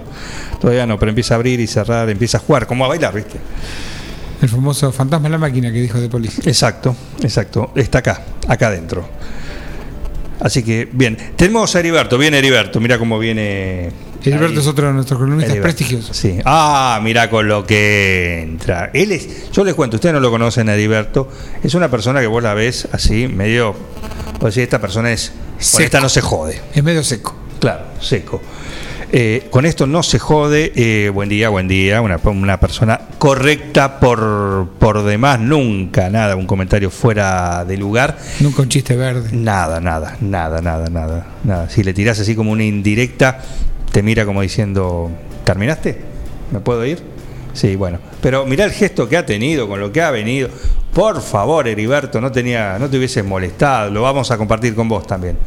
[0.59, 3.39] Todavía no, pero empieza a abrir y cerrar, empieza a jugar, como a bailar, ¿viste?
[4.41, 6.43] El famoso fantasma de la máquina que dijo de policía.
[6.45, 7.71] Exacto, exacto.
[7.75, 9.07] Está acá, acá adentro.
[10.39, 11.17] Así que, bien.
[11.35, 12.17] Tenemos a Heriberto.
[12.17, 12.79] Viene Heriberto.
[12.79, 13.91] Mira cómo viene.
[14.23, 14.59] Heriberto ahí.
[14.59, 15.75] es otro de nuestros columnistas Heriberto.
[15.75, 16.17] prestigiosos.
[16.17, 16.39] Sí.
[16.45, 18.91] Ah, mira con lo que entra.
[18.93, 19.51] Él es.
[19.51, 21.29] Yo les cuento, ustedes no lo conocen Heriberto.
[21.63, 23.75] Es una persona que vos la ves así, medio.
[24.41, 25.31] Decís, esta persona es.
[25.59, 25.83] Seco.
[25.83, 26.61] esta no se jode.
[26.73, 27.35] Es medio seco.
[27.59, 28.41] Claro, seco.
[29.11, 30.73] Eh, con esto no se jode.
[30.75, 32.01] eh, buen día, buen día.
[32.01, 35.39] Una, una persona correcta por, por demás.
[35.39, 38.17] Nunca, nada, un comentario fuera de lugar.
[38.39, 39.29] Nunca un chiste verde.
[39.31, 41.69] Nada, nada, nada, nada, nada, nada.
[41.69, 43.39] Si le tirás así como una indirecta,
[43.91, 45.09] te mira como diciendo,
[45.45, 46.01] ¿terminaste?
[46.51, 47.01] ¿Me puedo ir?
[47.53, 47.99] Sí, bueno.
[48.21, 50.49] Pero mirá el gesto que ha tenido, con lo que ha venido.
[50.93, 53.89] Por favor, Heriberto, no tenía, no te hubieses molestado.
[53.89, 55.37] Lo vamos a compartir con vos también.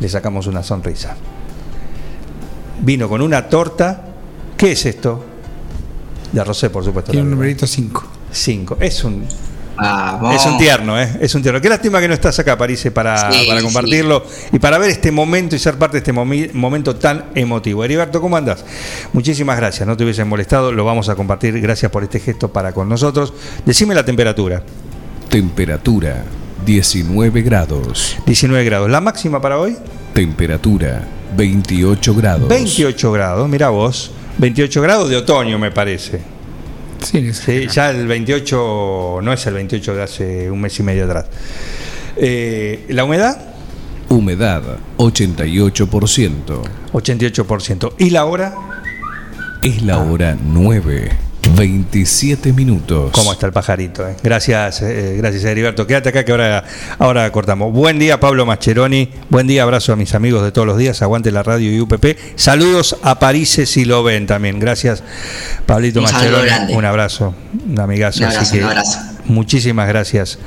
[0.00, 1.16] Le sacamos una sonrisa.
[2.86, 4.00] Vino con una torta.
[4.56, 5.24] ¿Qué es esto?
[6.30, 7.10] De Rosé, por supuesto.
[7.10, 8.04] Tiene un numerito 5.
[8.30, 8.76] Cinco.
[8.80, 9.24] Es un,
[9.76, 10.36] Vamos.
[10.36, 11.18] es un tierno, ¿eh?
[11.20, 11.60] Es un tierno.
[11.60, 15.10] Qué lástima que no estás acá, París, para, Sí, para compartirlo y para ver este
[15.10, 17.82] momento y ser parte de este momi- momento tan emotivo.
[17.84, 18.64] Heriberto, ¿cómo andás?
[19.12, 21.60] Muchísimas gracias, no te hubiesen molestado, lo vamos a compartir.
[21.60, 23.32] Gracias por este gesto para con nosotros.
[23.64, 24.62] Decime la temperatura:
[25.28, 26.24] Temperatura
[26.64, 28.16] 19 grados.
[28.26, 28.88] 19 grados.
[28.90, 29.76] ¿La máxima para hoy?
[30.16, 32.48] Temperatura 28 grados.
[32.48, 34.10] 28 grados, mira vos.
[34.38, 36.22] 28 grados de otoño, me parece.
[37.02, 41.26] Sí, ya el 28 no es el 28 de hace un mes y medio atrás.
[42.16, 43.36] Eh, ¿La humedad?
[44.08, 44.62] Humedad
[44.96, 46.62] 88%.
[46.94, 47.92] 88%.
[47.98, 48.54] ¿Y la hora?
[49.62, 51.25] Es la hora 9.
[51.54, 53.10] 27 minutos.
[53.12, 54.06] ¿Cómo está el pajarito?
[54.08, 54.16] eh?
[54.22, 55.86] Gracias, eh, gracias Heriberto.
[55.86, 56.64] Quédate acá que ahora,
[56.98, 57.72] ahora cortamos.
[57.72, 59.10] Buen día, Pablo Mascheroni.
[59.30, 61.00] Buen día, abrazo a mis amigos de todos los días.
[61.02, 62.16] Aguante la radio y UPP.
[62.36, 64.58] Saludos a París si lo ven también.
[64.58, 65.02] Gracias,
[65.66, 66.74] Pablito Un Mascheroni.
[66.74, 67.34] Un abrazo,
[67.68, 68.18] un amigazo.
[68.20, 68.98] Un abrazo, Así que un abrazo.
[69.26, 70.38] muchísimas gracias.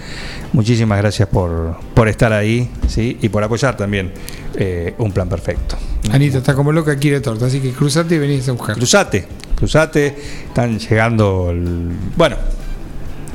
[0.52, 3.20] Muchísimas gracias por, por estar ahí ¿sí?
[3.22, 4.12] y por apoyar también
[4.56, 5.78] eh, un plan perfecto.
[6.12, 8.76] Anita está como loca, quiere torta, así que cruzate y venís a buscar.
[8.76, 9.28] Cruzate,
[9.60, 10.16] cruzate,
[10.48, 11.50] están llegando.
[11.52, 12.38] el- Bueno,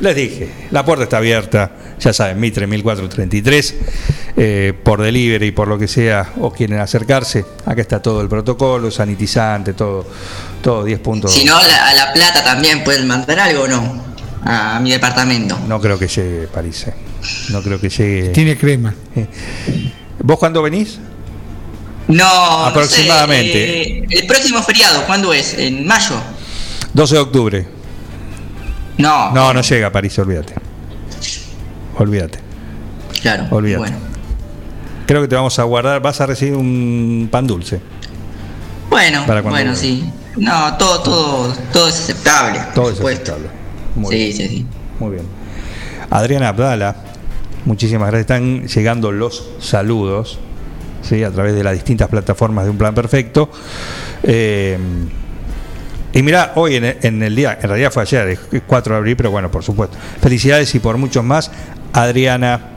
[0.01, 3.75] les dije, la puerta está abierta, ya saben, Mitre 1433,
[4.37, 8.91] eh, por delivery, por lo que sea, o quieren acercarse, acá está todo el protocolo,
[8.91, 10.05] sanitizante, todo,
[10.63, 11.33] todo 10 puntos.
[11.33, 14.05] Si no, la- a La Plata también pueden mandar algo o no.
[14.47, 15.59] A mi departamento.
[15.67, 16.87] No creo que llegue, París.
[16.89, 16.93] eh.
[17.51, 18.29] No creo que llegue.
[18.29, 18.95] Tiene crema.
[20.23, 20.99] ¿Vos cuándo venís?
[22.09, 23.53] No, no Aproximadamente.
[23.53, 25.55] sé, eh, el próximo feriado, ¿cuándo es?
[25.55, 26.17] ¿En mayo?
[26.93, 27.67] 12 de octubre.
[28.99, 29.31] No.
[29.33, 30.55] No, no llega a París, olvídate.
[31.99, 32.39] Olvídate.
[33.23, 33.47] Claro.
[33.51, 33.79] Olvídate.
[33.81, 33.97] Bueno.
[35.07, 37.81] Creo que te vamos a guardar, vas a recibir un pan dulce.
[38.91, 40.05] Bueno, Para bueno, sí.
[40.37, 42.61] No, todo, todo, todo es aceptable.
[42.75, 43.49] Todo es aceptable.
[43.95, 44.37] Muy Sí, bien.
[44.37, 44.67] sí, sí.
[44.99, 45.25] Muy bien.
[46.11, 46.97] Adriana Abdala,
[47.65, 48.21] muchísimas gracias.
[48.23, 50.39] Están llegando los saludos
[51.05, 51.23] ¿sí?
[51.23, 53.51] a través de las distintas plataformas de Un Plan Perfecto.
[54.23, 54.79] Eh,
[56.13, 59.17] y mira, hoy en el, el día, en realidad fue ayer, es 4 de abril,
[59.17, 59.97] pero bueno, por supuesto.
[60.21, 61.51] Felicidades y por muchos más,
[61.93, 62.75] Adriana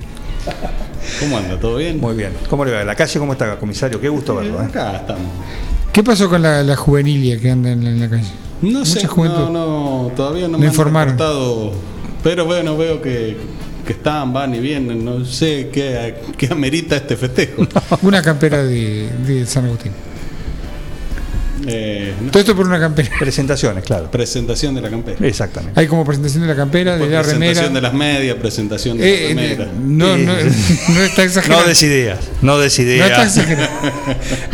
[1.21, 1.59] ¿Cómo anda?
[1.59, 2.01] ¿Todo bien?
[2.01, 2.33] Muy bien.
[2.49, 2.85] ¿Cómo le va?
[2.85, 4.01] ¿La calle cómo está, comisario?
[4.01, 4.61] Qué gusto verlo.
[4.63, 4.67] ¿eh?
[4.67, 5.27] Acá estamos.
[5.93, 8.31] ¿Qué pasó con la, la juvenilia que anda en la, en la calle?
[8.63, 9.51] No sé, juventud.
[9.51, 11.21] no, no, todavía no, No me informaron.
[11.21, 11.71] han
[12.23, 13.37] pero bueno, veo que,
[13.85, 15.05] que están, van y vienen.
[15.05, 17.67] No sé qué, qué amerita este festejo.
[18.03, 19.93] Una campera de, de San Agustín.
[21.67, 22.31] Eh, no.
[22.31, 23.09] Todo esto por una campera.
[23.19, 24.11] Presentaciones, claro.
[24.11, 25.27] Presentación de la campera.
[25.27, 25.79] Exactamente.
[25.79, 27.39] Hay como presentación de la campera, de Después la remera.
[27.53, 29.73] presentación de las medias, presentación de Eh, la eh, remera.
[29.83, 30.33] no, no,
[30.95, 31.63] no está exagerado.
[31.63, 32.19] No des ideas.
[32.43, 33.71] No des No está exagerado.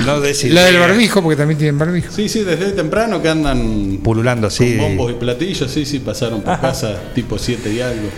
[0.04, 2.12] No des La del barbijo, porque también tienen barbijo.
[2.14, 4.76] Sí, sí, desde temprano que andan Pululando así.
[4.76, 8.08] con bombos y platillos, sí, sí, pasaron por casa tipo 7 y algo.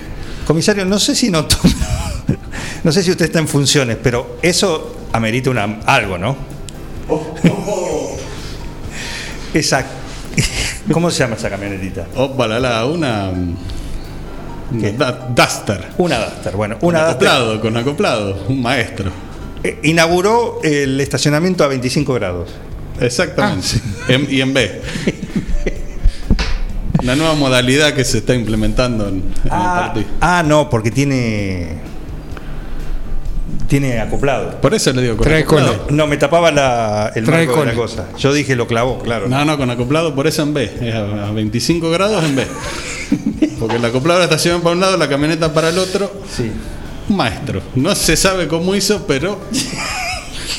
[0.47, 1.47] Comisario, no sé si no
[2.83, 6.37] no sé si usted está en funciones, pero eso amerita una algo, ¿no?
[9.55, 9.85] Esa
[10.93, 12.07] ¿Cómo se llama esa camionetita?
[12.17, 13.31] Opa, la, la, una.
[14.81, 14.93] ¿Qué?
[14.93, 15.89] da- Duster.
[15.99, 16.55] Una Duster.
[16.57, 19.11] Bueno, Con una Duster acoplado, con acoplado, un maestro.
[19.65, 22.51] eh, inauguró el estacionamiento a 25 grados.
[23.01, 23.67] Exactamente.
[24.09, 24.81] En- y en B.
[27.03, 30.07] Una nueva modalidad que se está implementando en, en el Ah, partido.
[30.21, 31.77] ah, no, porque tiene
[33.71, 34.61] tiene acoplado.
[34.61, 35.87] Por eso le digo con Trae acoplado.
[35.91, 38.09] No, me tapaba la, el Trae marco de la cosa.
[38.19, 39.29] Yo dije lo clavó, claro.
[39.29, 40.65] No, no, con acoplado por eso en B.
[40.83, 42.47] Es a a 25 grados en B.
[43.61, 46.13] Porque el acoplado la estación para un lado, la camioneta para el otro.
[46.37, 46.51] Sí.
[47.09, 47.63] Un maestro.
[47.77, 49.39] No se sabe cómo hizo, pero.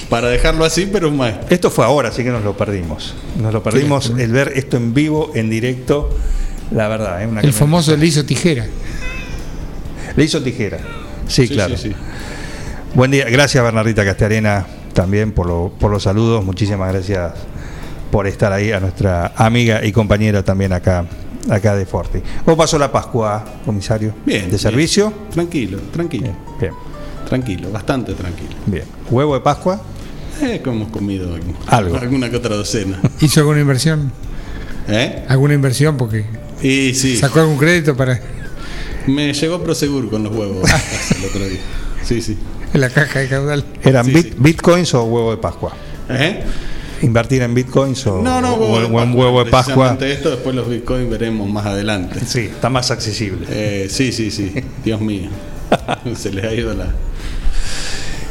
[0.10, 1.47] Para dejarlo así, pero un maestro.
[1.50, 3.13] Esto fue ahora, así que nos lo perdimos.
[3.41, 6.10] Nos lo perdimos el ver esto en vivo, en directo.
[6.71, 7.28] La verdad, ¿eh?
[7.28, 7.58] Una El camioneta.
[7.60, 8.65] famoso le hizo tijera.
[10.15, 10.80] Le hizo tijera.
[11.28, 11.78] Sí, Sí, claro.
[11.78, 11.95] sí, sí.
[12.93, 13.25] Buen día.
[13.30, 16.43] Gracias, Bernardita Castellarena, también por, lo- por los saludos.
[16.43, 17.34] Muchísimas gracias
[18.12, 18.71] por estar ahí.
[18.71, 21.06] A nuestra amiga y compañera también acá,
[21.49, 22.19] acá de Forti.
[22.43, 24.13] ¿Cómo pasó la Pascua, comisario?
[24.25, 24.41] Bien.
[24.43, 24.60] ¿De bien.
[24.60, 25.13] servicio?
[25.32, 26.23] Tranquilo, tranquilo.
[26.25, 26.73] Bien, bien.
[27.27, 28.51] Tranquilo, bastante tranquilo.
[28.65, 28.84] bien.
[29.10, 29.82] ¿Huevo de Pascua?
[30.41, 31.97] Eh, que hemos comido algo- Algo.
[31.97, 32.99] alguna que otra docena.
[33.21, 34.12] ¿Hizo alguna inversión?
[34.89, 35.23] ¿Eh?
[35.30, 35.95] ¿Alguna inversión?
[35.95, 36.25] Porque
[36.62, 38.19] Y sí, sacó algún crédito para
[39.08, 40.69] me llegó Prosegur con los huevos
[41.17, 41.60] el otro día.
[42.04, 42.38] Sí, sí.
[42.74, 43.66] la caja de caudal.
[43.84, 44.36] ¿Eran Sí, bit- sí.
[44.38, 45.74] bitcoins o huevo de Pascua?
[46.10, 46.44] ¿Eh?
[47.02, 49.16] ¿Invertir en bitcoins o, No, no, o- huevo de o en Pascua.
[49.26, 49.98] huevo de Pascua?
[50.02, 52.20] Esto, después los bitcoins veremos más adelante.
[52.26, 53.48] Sí, está más accesible.
[53.50, 54.54] Eh, sí, sí, sí.
[54.84, 55.30] Dios mío.
[56.16, 56.88] Se les ha ido la,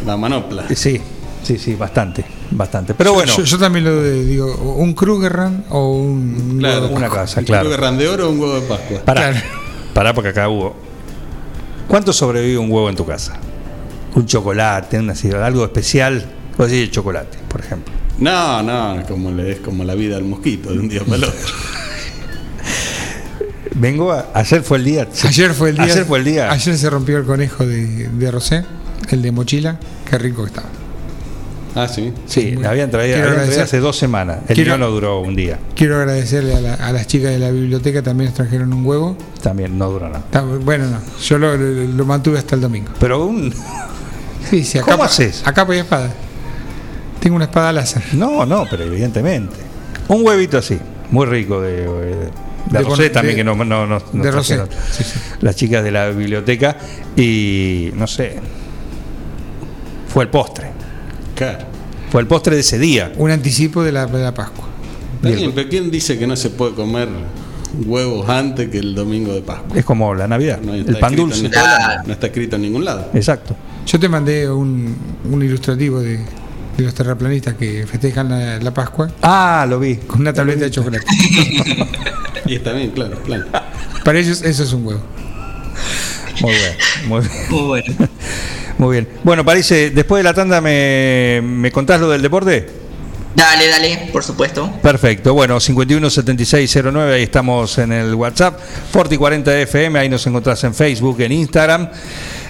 [0.06, 0.66] la manopla.
[0.74, 1.00] Sí,
[1.42, 2.94] sí, sí, bastante, bastante.
[2.94, 6.56] Pero bueno, Yo, yo también lo de- digo, un Krugerrand o un.
[6.58, 7.68] Claro, una casa, ¿Un claro.
[7.68, 9.00] huevo de randeoro o un huevo de Pascua?
[9.04, 9.46] pará, claro.
[9.94, 10.76] pará porque acá hubo.
[11.88, 13.36] ¿Cuánto sobrevive un huevo en tu casa?
[14.14, 16.24] Un chocolate, una, algo especial.
[16.58, 17.92] O decir el chocolate, por ejemplo.
[18.18, 21.24] No, no, como le, es como la vida al mosquito de un día para el
[21.24, 21.38] otro.
[23.74, 25.08] Vengo a, ayer fue el día.
[25.24, 25.84] Ayer fue el día.
[25.84, 26.50] Ayer fue el día.
[26.50, 28.64] Ayer se rompió el conejo de, de Rosé,
[29.08, 29.78] el de mochila.
[30.08, 30.68] Qué rico que estaba.
[31.76, 32.12] Ah, sí.
[32.26, 34.38] Sí, le habían traído, habían traído hace dos semanas.
[34.48, 35.58] El Quiero- no duró un día.
[35.76, 39.16] Quiero agradecerle a, la- a las chicas de la biblioteca, también nos trajeron un huevo.
[39.40, 40.24] También no duró nada.
[40.64, 42.90] Bueno, no, yo lo, lo- lo mantuve hasta el domingo.
[42.98, 43.54] Pero un.
[44.50, 45.42] Sí, sí, ¿Cómo haces?
[45.46, 46.10] A capa y espada.
[47.20, 48.02] Tengo una espada láser.
[48.14, 49.56] No, no, pero evidentemente.
[50.08, 50.78] Un huevito así,
[51.10, 52.30] muy rico de, de, de
[52.70, 55.18] De rosé con- también, de- que no, no, no- nos de rosé, trajeron sí, sí.
[55.40, 56.76] las chicas de la biblioteca.
[57.16, 58.36] Y no sé,
[60.08, 60.68] fue el postre.
[61.36, 61.58] Claro.
[62.10, 63.12] Fue el postre de ese día.
[63.16, 64.64] Un anticipo de la, de la Pascua.
[65.22, 67.08] Pero ¿quién dice que no se puede comer
[67.86, 69.76] huevos antes que el domingo de Pascua?
[69.78, 71.46] Es como la Navidad, el pan dulce.
[71.46, 71.52] en
[72.06, 73.10] no está escrito en ningún lado.
[73.14, 73.54] Exacto.
[73.86, 79.10] Yo te mandé un, un ilustrativo de, de los terraplanistas que festejan la, la Pascua
[79.22, 79.96] Ah, lo vi.
[79.96, 81.04] con una tableta de chocolate.
[82.46, 83.44] Y está bien, claro, claro.
[84.04, 85.00] Para ellos eso es un huevo.
[86.40, 86.72] Muy bien,
[87.06, 87.32] muy bien.
[87.50, 87.94] Muy bueno.
[88.78, 89.08] Muy bien.
[89.24, 92.66] Bueno, parece, después de la tanda me, me contás lo del deporte.
[93.34, 94.70] Dale, dale, por supuesto.
[94.82, 98.58] Perfecto, bueno, 517609, ahí estamos en el WhatsApp,
[98.90, 101.88] Forti 40 FM, ahí nos encontrás en Facebook, en Instagram.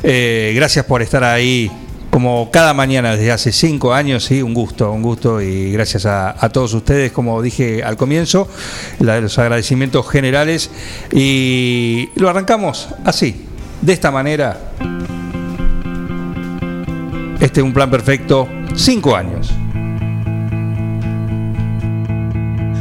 [0.02, 1.70] Eh, gracias por estar ahí
[2.10, 6.34] como cada mañana desde hace cinco años, sí, un gusto, un gusto y gracias a,
[6.44, 8.48] a todos ustedes, como dije al comienzo,
[8.98, 10.70] los agradecimientos generales
[11.12, 13.46] y lo arrancamos así,
[13.82, 14.72] de esta manera.
[17.38, 19.52] Este es un plan perfecto, cinco años.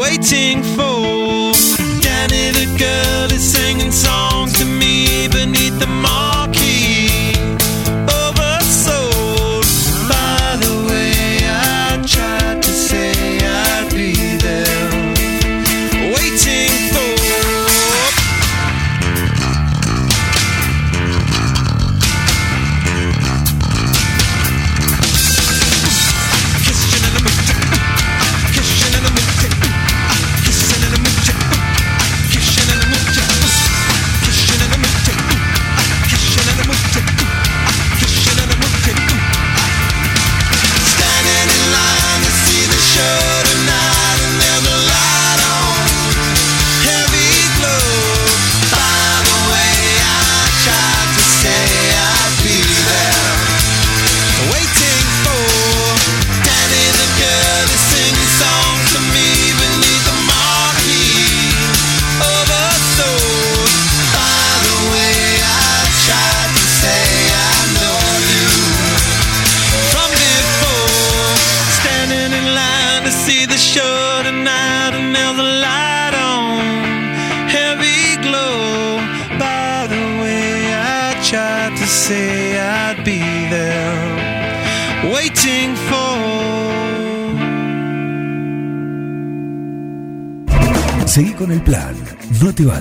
[0.00, 1.52] waiting for.
[2.00, 3.09] Danny the girl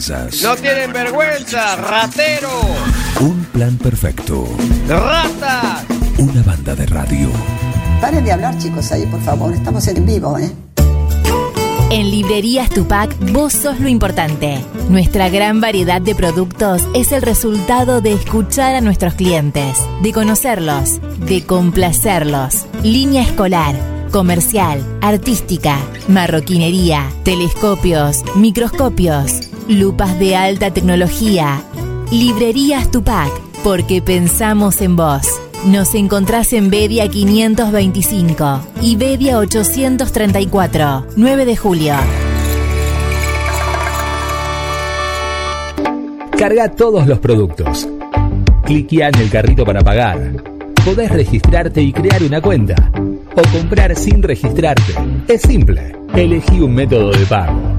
[0.08, 2.50] no tienen vergüenza, ratero,
[3.20, 4.48] Un plan perfecto,
[4.88, 5.84] ratas.
[6.18, 7.30] una banda de radio.
[8.00, 9.54] Paren de hablar, chicos, ahí, por favor.
[9.54, 10.50] Estamos en vivo, ¿eh?
[11.92, 14.64] En Librerías Tupac, vos sos lo importante.
[14.90, 21.02] Nuestra gran variedad de productos es el resultado de escuchar a nuestros clientes, de conocerlos,
[21.28, 22.68] de complacerlos.
[22.84, 23.76] Línea escolar,
[24.12, 25.78] comercial, artística,
[26.08, 31.62] marroquinería, telescopios, microscopios, lupas de alta tecnología.
[32.12, 33.32] Librerías Tupac,
[33.64, 35.28] porque pensamos en vos.
[35.66, 41.94] Nos encontrás en Bedia 525 y Bedia 834, 9 de julio.
[46.38, 47.88] Carga todos los productos.
[48.66, 50.42] Cliquea en el carrito para pagar.
[50.86, 52.92] Podés registrarte y crear una cuenta.
[53.36, 54.94] O comprar sin registrarte.
[55.28, 55.96] Es simple.
[56.16, 57.79] Elegí un método de pago.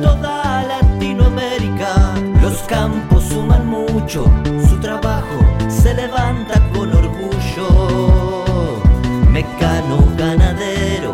[0.00, 2.14] toda Latinoamérica.
[2.40, 4.24] Los campos suman mucho,
[4.68, 5.38] su trabajo
[5.68, 8.44] se levanta con orgullo.
[9.30, 11.12] Mecano ganadero,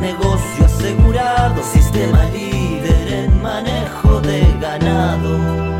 [0.00, 5.74] negocio asegurado, sistema líder en manejo de ganado.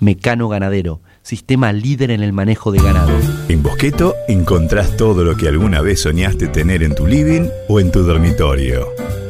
[0.00, 3.12] Mecano Ganadero, sistema líder en el manejo de ganado.
[3.48, 7.92] En Bosqueto encontrás todo lo que alguna vez soñaste tener en tu living o en
[7.92, 8.88] tu dormitorio.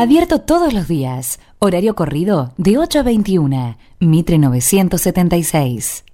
[0.00, 1.40] Abierto todos los días.
[1.58, 3.76] Horario corrido de 8 a 21.
[3.98, 6.04] Mitre 976.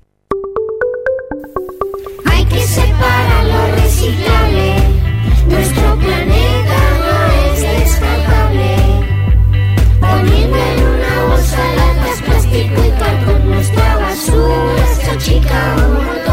[2.25, 4.75] Hay que separar lo reciclable.
[5.49, 7.15] Nuestro planeta no
[7.45, 8.77] es descartable.
[10.01, 16.26] Poniendo en una bolsa latas, plástico y cartón, nuestra basura se achica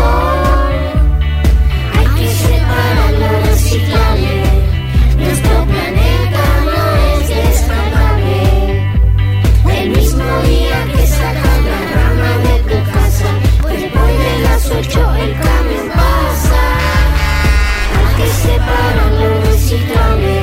[14.79, 16.61] ocho el camión pasa.
[17.95, 20.41] Hay que separar lo reciclable.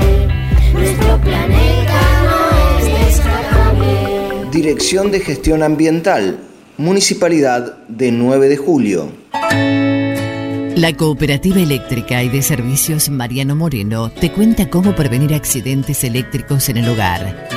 [0.72, 4.50] Nuestro planeta no es descartable.
[4.52, 6.38] Dirección de Gestión Ambiental,
[6.76, 9.12] Municipalidad de 9 de Julio.
[10.76, 16.78] La Cooperativa Eléctrica y de Servicios Mariano Moreno te cuenta cómo prevenir accidentes eléctricos en
[16.78, 17.48] el hogar.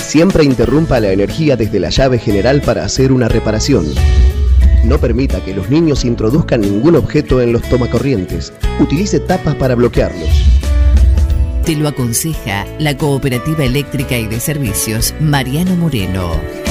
[0.00, 3.86] Siempre interrumpa la energía desde la llave general para hacer una reparación.
[4.86, 8.52] No permita que los niños introduzcan ningún objeto en los tomacorrientes.
[8.78, 10.30] Utilice tapas para bloquearlos.
[11.64, 16.65] Te lo aconseja la Cooperativa Eléctrica y de Servicios Mariano Moreno.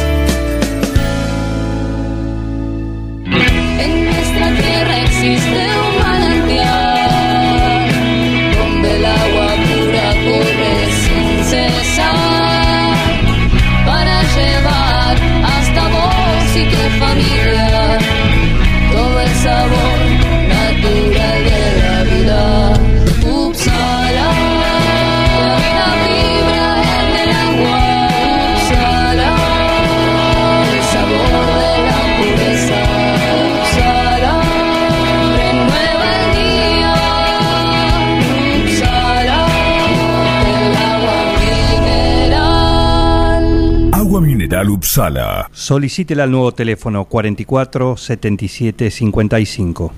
[45.51, 49.93] Solicítela al nuevo teléfono 44 77 55.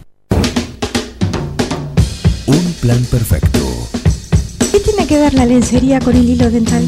[2.48, 3.60] Un plan perfecto.
[4.72, 6.86] ¿Qué tiene que ver la lencería con el hilo dental?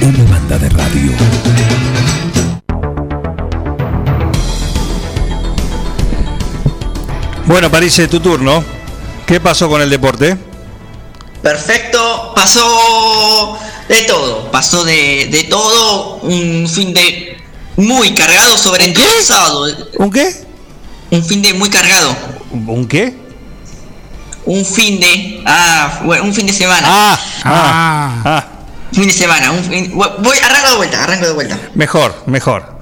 [0.00, 1.12] Una banda de radio.
[7.46, 8.62] Bueno, parece tu turno.
[9.26, 10.36] ¿Qué pasó con el deporte?
[11.42, 13.58] Perfecto, pasó
[13.88, 17.36] de todo, pasó de, de todo, un fin de
[17.76, 19.66] muy cargado, sobre todo el sábado.
[19.98, 20.44] ¿Un qué?
[21.10, 22.14] Un fin de muy cargado.
[22.50, 23.14] ¿Un qué?
[24.44, 25.42] Un fin de.
[25.46, 26.82] Ah, bueno, un fin de semana.
[26.84, 28.48] Ah, ah, ah.
[28.92, 29.52] Fin de semana.
[29.52, 31.58] Un fin- voy, arranco de vuelta, arranco de vuelta.
[31.74, 32.72] Mejor, mejor.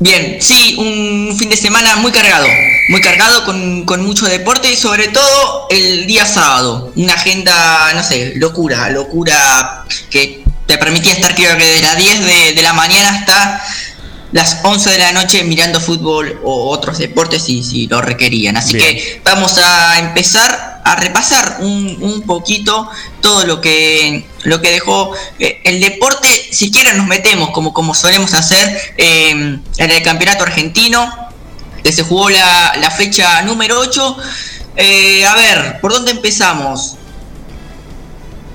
[0.00, 2.46] Bien, sí, un fin de semana muy cargado,
[2.88, 6.92] muy cargado con, con mucho deporte y sobre todo el día sábado.
[6.96, 12.26] Una agenda, no sé, locura, locura que te permitía estar creo que desde las 10
[12.26, 13.62] de, de la mañana hasta
[14.32, 18.56] las 11 de la noche mirando fútbol o otros deportes si, si lo requerían.
[18.56, 24.72] Así que vamos a empezar a repasar un, un poquito todo lo que lo que
[24.72, 26.28] dejó eh, el deporte.
[26.50, 31.23] Si quieren nos metemos como, como solemos hacer eh, en el campeonato argentino
[31.84, 34.16] que se jugó la, la fecha número 8.
[34.76, 36.96] Eh, a ver, ¿por dónde empezamos?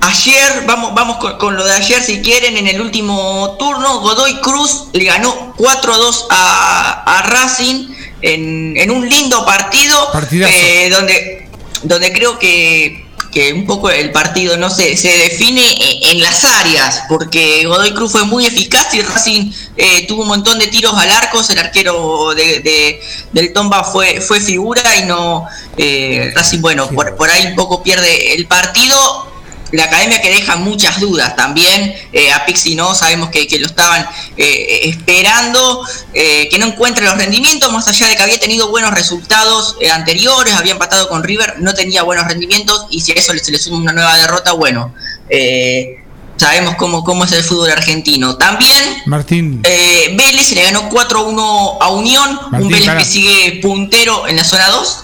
[0.00, 4.40] Ayer, vamos, vamos con, con lo de ayer si quieren, en el último turno, Godoy
[4.40, 9.96] Cruz le ganó 4-2 a, a Racing en, en un lindo partido,
[10.32, 11.48] eh, donde,
[11.82, 16.42] donde creo que, que un poco el partido no se, se define en, en las
[16.44, 20.94] áreas, porque Godoy Cruz fue muy eficaz y Racing eh, tuvo un montón de tiros
[20.96, 23.00] al arco, el arquero de, de-
[23.32, 27.82] del Tomba fue, fue figura y no, eh, Racing, bueno, por, por ahí un poco
[27.82, 29.29] pierde el partido,
[29.72, 31.94] la academia que deja muchas dudas también.
[32.12, 34.06] eh, a Pixi no, sabemos que, que lo estaban
[34.36, 38.90] eh, esperando, eh, que no encuentra los rendimientos, más allá de que había tenido buenos
[38.92, 43.32] resultados eh, anteriores, había empatado con River, no tenía buenos rendimientos, y si a eso
[43.36, 44.94] se le suma una nueva derrota, bueno,
[45.28, 45.96] eh,
[46.36, 48.36] sabemos cómo, cómo es el fútbol argentino.
[48.36, 54.26] También Martín, eh, Vélez le ganó 4-1 a Unión, Martín, un Vélez que sigue puntero
[54.26, 54.98] en la zona 2.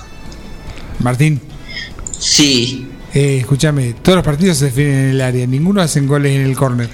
[1.00, 1.40] Martín.
[2.18, 2.88] Sí.
[3.18, 6.54] Eh, escúchame, todos los partidos se definen en el área, ninguno hacen goles en el
[6.54, 6.90] córner.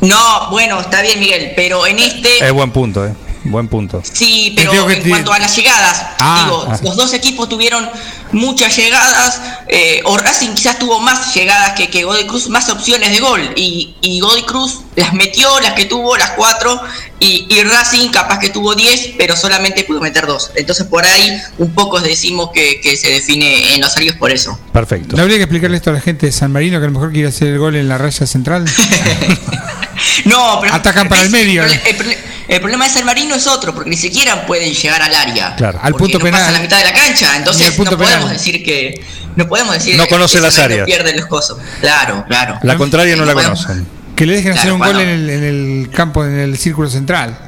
[0.00, 2.44] No, bueno, está bien, Miguel, pero en este.
[2.44, 3.12] Es buen punto, ¿eh?
[3.44, 4.02] Buen punto.
[4.10, 6.78] Sí, pero en cuanto a las llegadas, Ah, digo, ah.
[6.82, 7.88] los dos equipos tuvieron
[8.32, 13.10] muchas llegadas, eh, o Racing quizás tuvo más llegadas que, que Godoy Cruz, más opciones
[13.10, 16.80] de gol, y, y Godoy Cruz las metió, las que tuvo, las cuatro,
[17.18, 20.50] y, y Racing capaz que tuvo 10, pero solamente pudo meter dos.
[20.54, 24.58] Entonces por ahí un poco decimos que, que se define en los salarios por eso.
[24.72, 25.16] Perfecto.
[25.16, 27.12] ¿No habría que explicarle esto a la gente de San Marino que a lo mejor
[27.12, 28.64] quiere hacer el gol en la raya central?
[30.24, 31.64] No, pero Atacan para el medio.
[31.64, 32.16] El, el-
[32.48, 35.54] el problema de San Marino es otro, porque ni siquiera pueden llegar al área.
[35.56, 36.40] Claro, al punto no penal.
[36.40, 38.36] pasa la mitad de la cancha, entonces punto no podemos penal.
[38.36, 39.00] decir que
[39.36, 40.84] no podemos decir No que- conoce que las áreas.
[40.84, 41.58] pierde los cosos.
[41.80, 42.58] Claro, claro.
[42.62, 43.86] La contraria no la podemos- conocen.
[44.16, 46.90] Que le dejen hacer un gol cuando- en el, en el campo, en el círculo
[46.90, 47.38] central.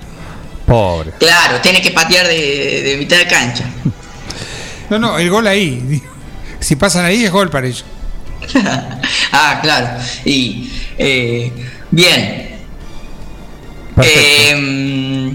[0.65, 1.11] Pobre.
[1.19, 3.65] Claro, tiene que patear de, de mitad de cancha.
[4.91, 6.03] No, no, el gol ahí.
[6.61, 7.85] Si pasan ahí es gol para ellos.
[9.33, 9.89] ah, claro.
[10.27, 11.51] Y eh,
[11.95, 12.59] bien.
[14.03, 15.33] Eh,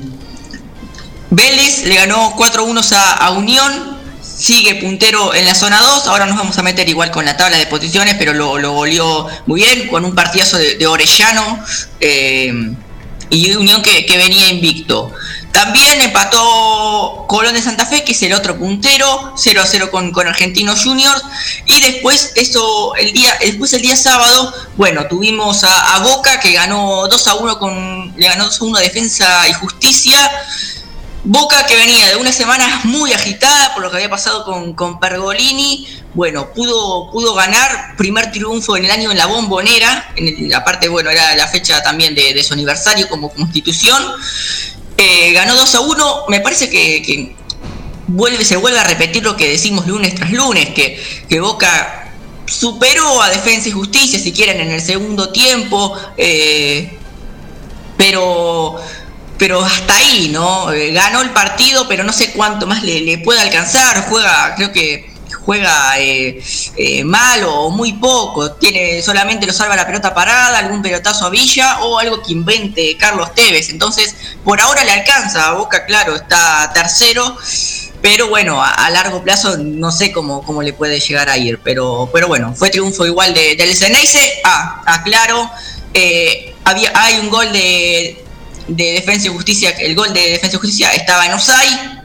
[1.29, 3.97] Vélez le ganó 4-1 a, a Unión.
[4.21, 6.07] Sigue puntero en la zona 2.
[6.07, 9.27] Ahora nos vamos a meter igual con la tabla de posiciones, pero lo, lo goleó
[9.45, 11.59] muy bien con un partidazo de, de Orellano.
[11.99, 12.53] eh,
[13.31, 15.11] y Unión que, que venía invicto.
[15.51, 20.11] También empató Colón de Santa Fe, que es el otro puntero, 0 a 0 con,
[20.11, 21.23] con Argentinos Juniors.
[21.65, 27.07] Y después, eso, el día, después el día sábado, bueno, tuvimos a, Boca que ganó
[27.07, 28.13] 2 a 1 con.
[28.15, 30.31] Le ganó 2 a 1 a Defensa y Justicia.
[31.23, 35.01] Boca que venía de una semana muy agitada por lo que había pasado con, con
[35.01, 40.13] Pergolini, bueno, pudo, pudo ganar primer triunfo en el año en la bombonera,
[40.55, 44.01] aparte, bueno, era la fecha también de su aniversario como constitución,
[45.01, 47.33] Eh, ganó 2 a 1, me parece que,
[48.07, 52.11] vuelve, se vuelve a repetir lo que decimos lunes tras lunes, que, que Boca
[52.45, 56.97] superó a Defensa y Justicia, si quieren, en el segundo tiempo, eh,
[57.95, 58.75] pero
[59.37, 60.73] pero hasta ahí, ¿no?
[60.73, 64.05] Eh, ganó el partido, pero no sé cuánto más le, le puede alcanzar.
[64.09, 65.08] Juega, creo que
[65.45, 66.43] juega eh,
[66.75, 68.51] eh, mal o muy poco.
[68.53, 72.97] Tiene solamente lo salva la pelota parada, algún pelotazo a Villa o algo que invente
[72.97, 73.69] Carlos Tevez.
[73.69, 75.49] Entonces, por ahora le alcanza.
[75.49, 77.37] A Boca, claro, está tercero.
[78.01, 81.59] Pero bueno, a, largo plazo no sé cómo, cómo le puede llegar a ir.
[81.63, 84.41] Pero, pero bueno, fue triunfo igual de, del Ceneice.
[84.43, 85.49] Ah, aclaro.
[85.93, 88.23] eh, había, hay un gol de,
[88.67, 91.98] de Defensa y Justicia, el gol de Defensa y Justicia estaba en Osai.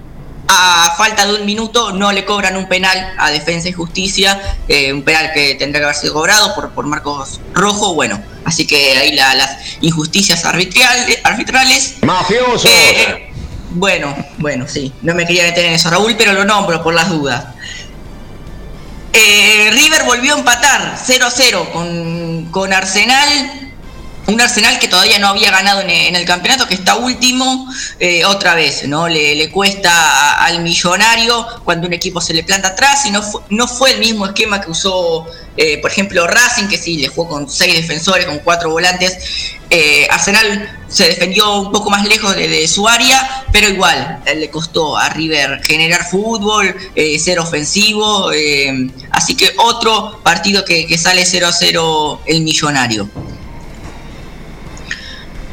[0.47, 4.93] A falta de un minuto no le cobran un penal a Defensa y Justicia, eh,
[4.93, 7.95] un penal que tendría que haber sido cobrado por, por Marcos Rojo.
[7.95, 11.19] Bueno, así que ahí la- las injusticias arbitrales.
[11.25, 11.95] arbitrales.
[12.03, 12.69] ¡Mafioso!
[12.69, 13.33] Eh,
[13.71, 14.93] bueno, bueno, sí.
[15.03, 17.47] No me quería meter en eso, Raúl, pero lo nombro por las dudas.
[19.13, 23.73] Eh, River volvió a empatar 0 a 0 con, con Arsenal.
[24.27, 27.69] Un Arsenal que todavía no había ganado en, el campeonato, que está último
[28.01, 29.07] eh, otra vez, ¿no?
[29.07, 33.93] Le, cuesta al millonario cuando un equipo se le planta atrás y no, no fue
[33.93, 35.27] el mismo esquema que usó,
[35.59, 39.19] eh, por ejemplo, Racing, que sí, le jugó con seis defensores, con cuatro volantes.
[39.69, 44.97] Eh, Arsenal se defendió un poco más lejos de, su área, pero igual le costó
[44.97, 46.75] a River generar fútbol,
[47.19, 48.31] ser ofensivo.
[49.11, 53.11] así que otro partido que, que sale 0 a 0 el millonario.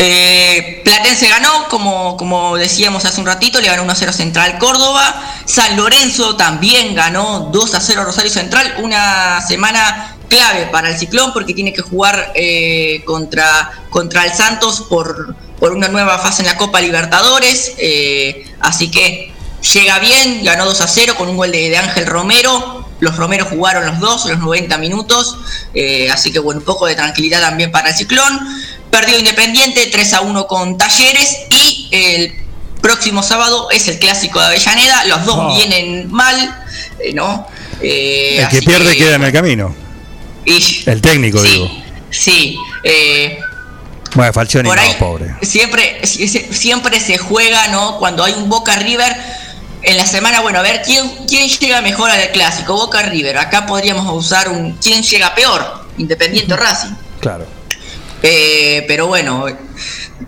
[0.03, 4.57] Eh, Platense ganó, como, como decíamos hace un ratito, le ganó 1 a 0 Central
[4.57, 5.13] Córdoba.
[5.45, 8.77] San Lorenzo también ganó 2 a 0 Rosario Central.
[8.79, 14.87] Una semana clave para el Ciclón porque tiene que jugar eh, contra, contra el Santos
[14.89, 17.73] por, por una nueva fase en la Copa Libertadores.
[17.77, 19.31] eh, así que
[19.71, 22.87] llega bien, ganó 2 a 0 con un gol de, Ángel Romero.
[23.01, 25.37] Los Romero jugaron los dos, los 90 minutos.
[26.11, 28.39] así que bueno, un poco de tranquilidad también para el Ciclón.
[28.91, 32.33] Perdió Independiente 3 a 1 con Talleres y el
[32.81, 35.05] próximo sábado es el clásico de Avellaneda.
[35.05, 35.55] Los dos Oh.
[35.55, 36.35] vienen mal,
[36.99, 37.47] eh, ¿no?
[37.81, 39.73] Eh, El que pierde queda en el camino.
[40.45, 41.69] y- El técnico, digo.
[42.09, 43.39] sí, eh,
[44.13, 45.35] Bueno, Falcioni Por no, ahí- pobre.
[45.41, 47.97] siempre, si- si- siempre se juega, ¿no?
[47.97, 49.15] Cuando hay un Boca River.
[49.83, 53.37] En la semana, bueno, a ver quién, quién llega mejor al clásico, Boca River.
[53.37, 56.89] Acá podríamos usar un quién llega peor, Independiente o Racing.
[57.21, 57.47] Claro.
[58.23, 59.45] Eh, pero bueno,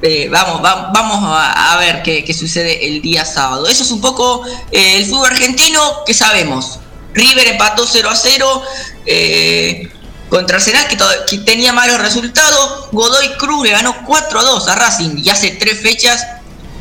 [0.02, 3.68] eh, vamos, va- vamos a, ver qué, qué sucede el día sábado.
[3.68, 6.80] Eso es un poco eh, el fútbol argentino que sabemos.
[7.14, 8.64] River empató 0 a 0
[9.06, 9.92] eh,
[10.30, 10.88] contra Arsenal,
[11.28, 12.90] que, tenía malos resultados.
[12.92, 16.26] Godoy Cruz le ganó 4 a 2 a Racing y hace tres fechas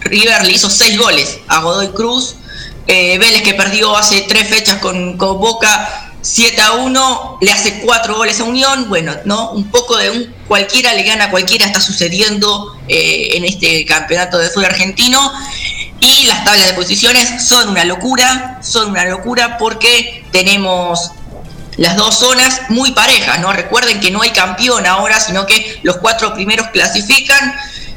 [0.00, 2.36] River le hizo 6 goles a Godoy Cruz.
[2.86, 8.16] Vélez que perdió hace tres fechas con, con Boca 7 a 1, le hace 4
[8.16, 9.50] goles a Unión, bueno, ¿no?
[9.50, 14.38] Un poco de un cualquiera le gana a cualquiera, está sucediendo eh, en este campeonato
[14.38, 15.32] de fútbol argentino.
[16.00, 21.12] Y las tablas de posiciones son una locura, son una locura porque tenemos
[21.76, 23.52] las dos zonas muy parejas, ¿no?
[23.52, 27.54] Recuerden que no hay campeón ahora, sino que los cuatro primeros clasifican.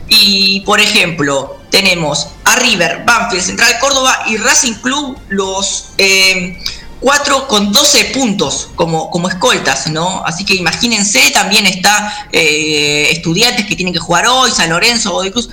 [0.07, 6.57] Y, por ejemplo, tenemos a River, Banfield, Central Córdoba y Racing Club, los eh,
[7.05, 10.23] cuatro con 12 puntos como, como escoltas, ¿no?
[10.25, 15.29] Así que imagínense, también está eh, estudiantes que tienen que jugar hoy, San Lorenzo, Godoy
[15.29, 15.47] Cruz.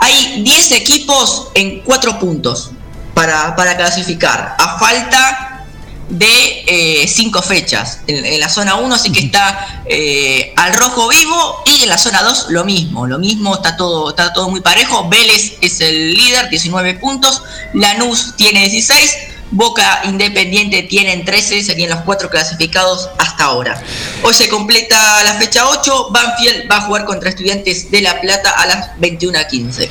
[0.00, 2.72] Hay 10 equipos en 4 puntos
[3.14, 5.64] para, para clasificar, a falta
[6.10, 8.00] de 5 fechas.
[8.06, 11.96] En, en la zona 1 sí que está eh, al rojo vivo y en la
[11.96, 15.08] zona 2 lo mismo, lo mismo, está todo, está todo muy parejo.
[15.08, 22.00] Vélez es el líder, 19 puntos, Lanús tiene 16, Boca Independiente tienen 13, serían los
[22.00, 23.80] cuatro clasificados hasta ahora.
[24.22, 28.50] Hoy se completa la fecha 8, Banfield va a jugar contra Estudiantes de La Plata
[28.50, 29.88] a las 21.15.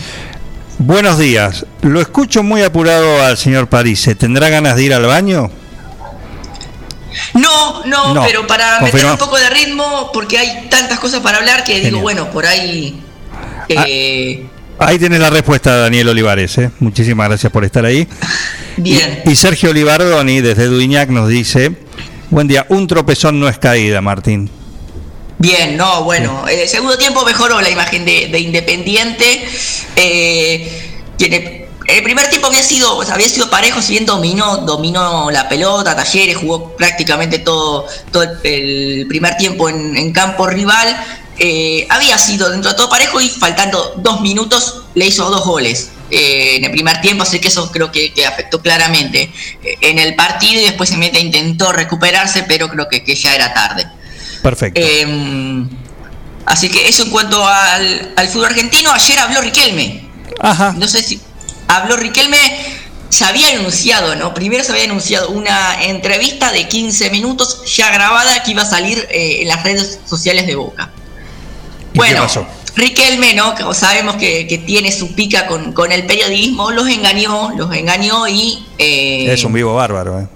[0.79, 1.65] Buenos días.
[1.83, 4.09] Lo escucho muy apurado al señor París.
[4.17, 5.51] ¿Tendrá ganas de ir al baño?
[7.35, 11.37] No, no, No, pero para meter un poco de ritmo, porque hay tantas cosas para
[11.37, 12.99] hablar que digo, bueno, por ahí...
[13.69, 14.45] eh,
[14.79, 16.57] Ahí tenés la respuesta, Daniel Olivares.
[16.57, 16.71] ¿eh?
[16.79, 18.07] Muchísimas gracias por estar ahí.
[18.77, 19.21] Bien.
[19.25, 21.71] Y Sergio Olivardoni, desde Duiñac, nos dice:
[22.29, 24.49] Buen día, un tropezón no es caída, Martín.
[25.39, 29.43] Bien, no, bueno, el segundo tiempo mejoró la imagen de, de Independiente.
[29.95, 34.57] Eh, tiene- el primer tiempo había sido, o sea, había sido parejo, si bien dominó,
[34.57, 40.45] dominó la pelota, Talleres jugó prácticamente todo, todo el, el primer tiempo en, en campo
[40.47, 40.87] rival.
[41.39, 45.89] eh, había sido dentro de todo parejo y faltando dos minutos le hizo dos goles.
[46.11, 49.31] Eh, en el primer tiempo, así que eso creo que, que afectó claramente
[49.63, 53.33] eh, en el partido y después se mete, intentó recuperarse, pero creo que, que ya
[53.33, 53.87] era tarde.
[54.41, 54.79] Perfecto.
[54.83, 55.65] Eh,
[56.45, 58.91] así que eso en cuanto al, al fútbol argentino.
[58.91, 60.09] Ayer habló Riquelme.
[60.39, 60.73] Ajá.
[60.77, 61.19] No sé si
[61.67, 62.37] habló Riquelme.
[63.09, 64.33] Se había anunciado, ¿no?
[64.33, 69.05] Primero se había anunciado una entrevista de 15 minutos ya grabada que iba a salir
[69.11, 70.89] eh, en las redes sociales de Boca.
[71.93, 72.47] ¿Y Bueno, qué pasó?
[72.75, 73.53] Riquelme, ¿no?
[73.55, 78.27] Que sabemos que, que tiene su pica con, con el periodismo, los engañó, los engañó
[78.27, 78.65] y...
[78.77, 80.19] eh, es un vivo bárbaro.
[80.21, 80.27] ¿eh?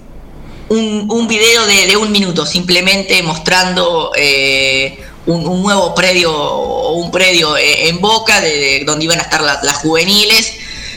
[0.69, 6.93] un, un video de, de un minuto, simplemente mostrando eh, un, un nuevo predio o
[6.93, 10.53] un predio eh, en Boca, de, de donde iban a estar las, las juveniles.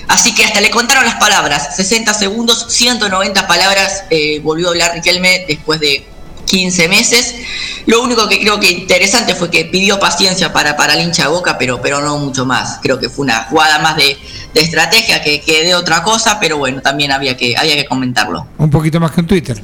[0.08, 4.04] Así que hasta le contaron las palabras, 60 segundos, 190 palabras,
[4.42, 6.06] volvió a hablar Riquelme después de
[6.48, 7.34] 15 meses.
[7.86, 11.28] Lo único que creo que interesante fue que pidió paciencia para, para el hincha de
[11.28, 12.78] Boca, pero, pero no mucho más.
[12.82, 14.18] Creo que fue una jugada más de,
[14.52, 18.46] de estrategia que, que de otra cosa, pero bueno, también había que, había que comentarlo.
[18.58, 19.62] Un poquito más que en Twitter.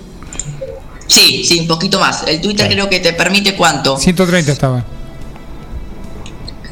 [1.06, 2.24] Sí, sí, un poquito más.
[2.26, 3.98] El Twitter creo que te permite cuánto.
[3.98, 4.84] 130 estaba.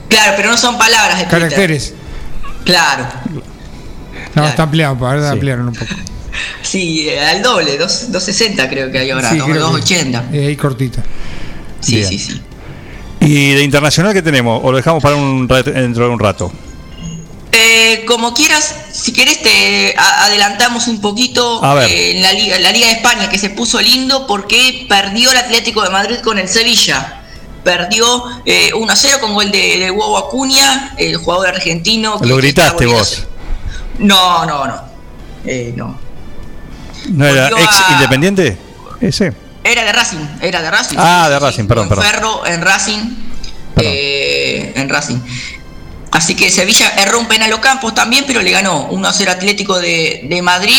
[0.08, 1.40] Claro, pero no son palabras de Twitter.
[1.40, 1.94] Caracteres.
[2.64, 3.06] Claro.
[4.34, 5.94] No, está ampliado, ahora ampliaron un poco.
[6.62, 9.44] Sí, eh, al doble, dos- 260 creo que hay ahora, Sí, ¿no?
[9.44, 10.24] creo que- 280.
[10.32, 11.02] eh, ahí cortita.
[11.80, 12.08] Sí, Bien.
[12.08, 12.40] sí, sí.
[13.20, 14.60] ¿Y de internacional qué tenemos?
[14.64, 16.52] ¿O lo dejamos para un dentro de un rato?
[17.54, 21.90] Eh, como quieras, si querés te adelantamos un poquito A ver.
[21.90, 25.36] eh, en la Liga, la Liga de España que se puso lindo porque perdió el
[25.36, 27.18] Atlético de Madrid con el Sevilla.
[27.62, 32.18] Perdió eh, 1 a 0 con gol de, de Hugo Acuña, el jugador argentino.
[32.18, 33.24] que- Lo que gritaste vos.
[33.98, 34.80] No, no, no.
[35.44, 35.98] Eh, no.
[37.10, 38.56] ¿No era ex a- independiente?
[39.00, 39.32] Ese.
[39.64, 40.96] Era de Racing, era de Racing.
[40.98, 41.68] Ah, de Racing, sí.
[41.68, 42.04] perdón, En perdón.
[42.04, 42.98] Ferro, en Racing.
[43.76, 45.18] eh, en Racing.
[46.10, 49.30] Así que Sevilla erró un penal a Campos también, pero le ganó 1 a 0
[49.32, 50.76] Atlético de, de Madrid,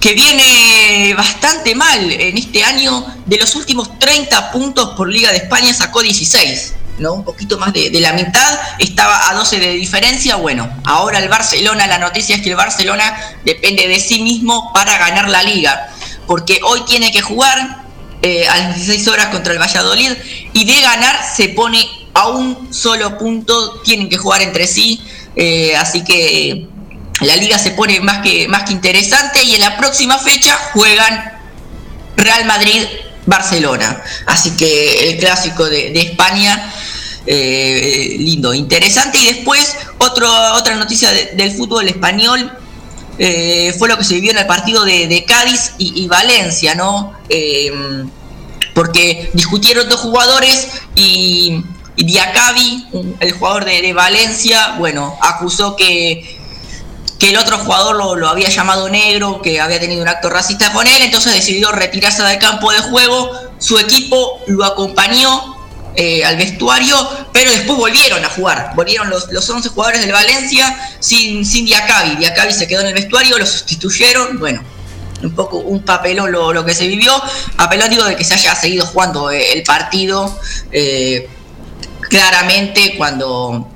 [0.00, 3.06] que viene bastante mal en este año.
[3.26, 6.74] De los últimos 30 puntos por Liga de España sacó 16.
[7.08, 10.36] Un poquito más de, la mitad, estaba a 12 de diferencia.
[10.36, 14.98] Bueno, ahora el Barcelona, la noticia es que el Barcelona depende de sí mismo para
[14.98, 15.88] ganar la liga,
[16.26, 17.84] porque hoy tiene que jugar
[18.20, 20.12] eh, a las 16 horas contra el Valladolid
[20.52, 25.02] y de ganar se pone a un solo punto, tienen que jugar entre sí,
[25.36, 26.66] eh, así que
[27.20, 31.40] la liga se pone más que, más que interesante y en la próxima fecha juegan
[32.16, 32.82] Real Madrid.
[33.26, 36.72] Barcelona, así que el clásico de España,
[37.26, 39.18] eh, lindo, interesante.
[39.18, 42.50] Y después, otro, otra noticia de- del fútbol español,
[43.18, 47.12] eh, fue lo que se vivió en el partido de, Cádiz y, Valencia, ¿no?
[47.28, 47.70] Eh,
[48.74, 51.62] porque discutieron dos jugadores y,
[51.96, 52.86] y Diacabi,
[53.20, 56.38] el jugador de, de Valencia, bueno, acusó que
[57.20, 60.72] que el otro jugador lo, lo había llamado negro, que había tenido un acto racista
[60.72, 65.54] con él, entonces decidió retirarse del campo de juego, su equipo lo acompañó
[65.96, 66.96] eh, al vestuario,
[67.32, 72.16] pero después volvieron a jugar, volvieron los, los 11 jugadores del Valencia sin, sin Diacabi,
[72.16, 74.62] Diacabi se quedó en el vestuario, lo sustituyeron, bueno,
[75.22, 77.12] un poco un papelón lo, lo que se vivió,
[77.56, 80.38] papelón digo de que se haya seguido jugando eh, el partido,
[80.72, 81.28] eh,
[82.08, 83.68] claramente cuando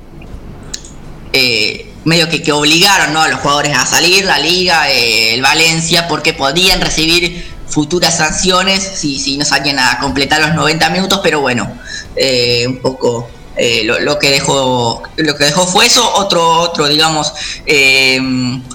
[1.33, 3.23] eh, medio que, que obligaron ¿no?
[3.23, 8.83] a los jugadores a salir, la liga, eh, el Valencia, porque podían recibir futuras sanciones
[8.95, 11.73] si, si no salían a completar los 90 minutos, pero bueno,
[12.17, 16.89] eh, un poco eh, lo, lo que dejó lo que dejó fue eso, otro, otro
[16.89, 17.33] digamos,
[17.67, 18.21] eh,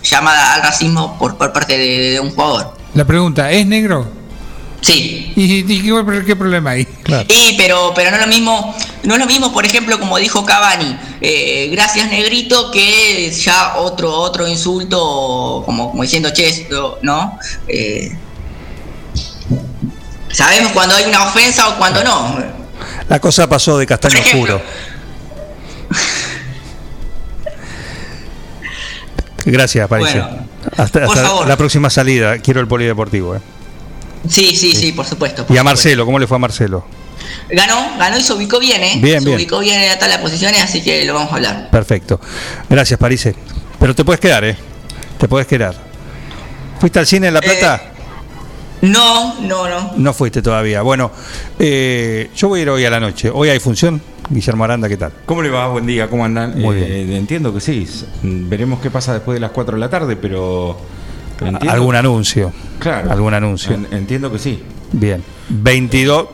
[0.04, 2.74] llamada al racismo por, por parte de, de un jugador.
[2.94, 4.08] La pregunta, ¿es negro?
[4.82, 5.34] Sí.
[5.36, 6.88] ¿Y, y qué, qué problema hay?
[7.28, 10.46] Sí, pero, pero no es lo mismo, no es lo mismo, por ejemplo, como dijo
[10.46, 17.38] Cavani, eh, gracias negrito, que ya otro, otro insulto, como, como diciendo che, esto, ¿no?
[17.68, 18.18] Eh,
[20.32, 22.59] sabemos cuando hay una ofensa o cuando no.
[23.08, 24.62] La cosa pasó de castaño oscuro.
[29.46, 29.88] Gracias.
[29.90, 30.30] Bueno,
[30.78, 32.38] hasta la próxima salida.
[32.40, 33.36] Quiero el polideportivo.
[33.36, 33.40] eh.
[34.28, 35.46] Sí, sí, sí, por supuesto.
[35.50, 36.86] Y a Marcelo, ¿cómo le fue a Marcelo?
[37.50, 38.94] Ganó, ganó y se ubicó bien, ¿eh?
[39.02, 39.38] Bien, se bien.
[39.38, 41.70] ubicó bien en la tabla de posiciones, así que lo vamos a hablar.
[41.72, 42.20] Perfecto.
[42.70, 43.30] Gracias, París.
[43.80, 44.58] Pero te puedes quedar, ¿eh?
[45.18, 45.76] Te puedes quedar.
[46.80, 47.82] ¿Fuiste al cine en La Plata?
[48.82, 49.94] No, no, no.
[49.98, 50.82] No fuiste todavía.
[50.82, 51.12] Bueno,
[51.58, 53.30] eh, yo voy a ir hoy a la noche.
[53.34, 54.02] Hoy hay función.
[54.30, 55.12] Guillermo Aranda, ¿qué tal?
[55.26, 55.68] ¿Cómo le va?
[55.70, 56.60] Buen día, ¿cómo andan?
[56.60, 57.88] Muy Eh, Entiendo que sí.
[58.22, 60.78] Veremos qué pasa después de las 4 de la tarde, pero.
[61.42, 62.54] entiendo- ¿Algún anuncio?
[62.80, 63.12] Claro.
[63.12, 63.74] ¿Algún anuncio?
[63.74, 64.62] En- entiendo que sí.
[64.92, 65.24] Bien.
[65.50, 66.26] 22.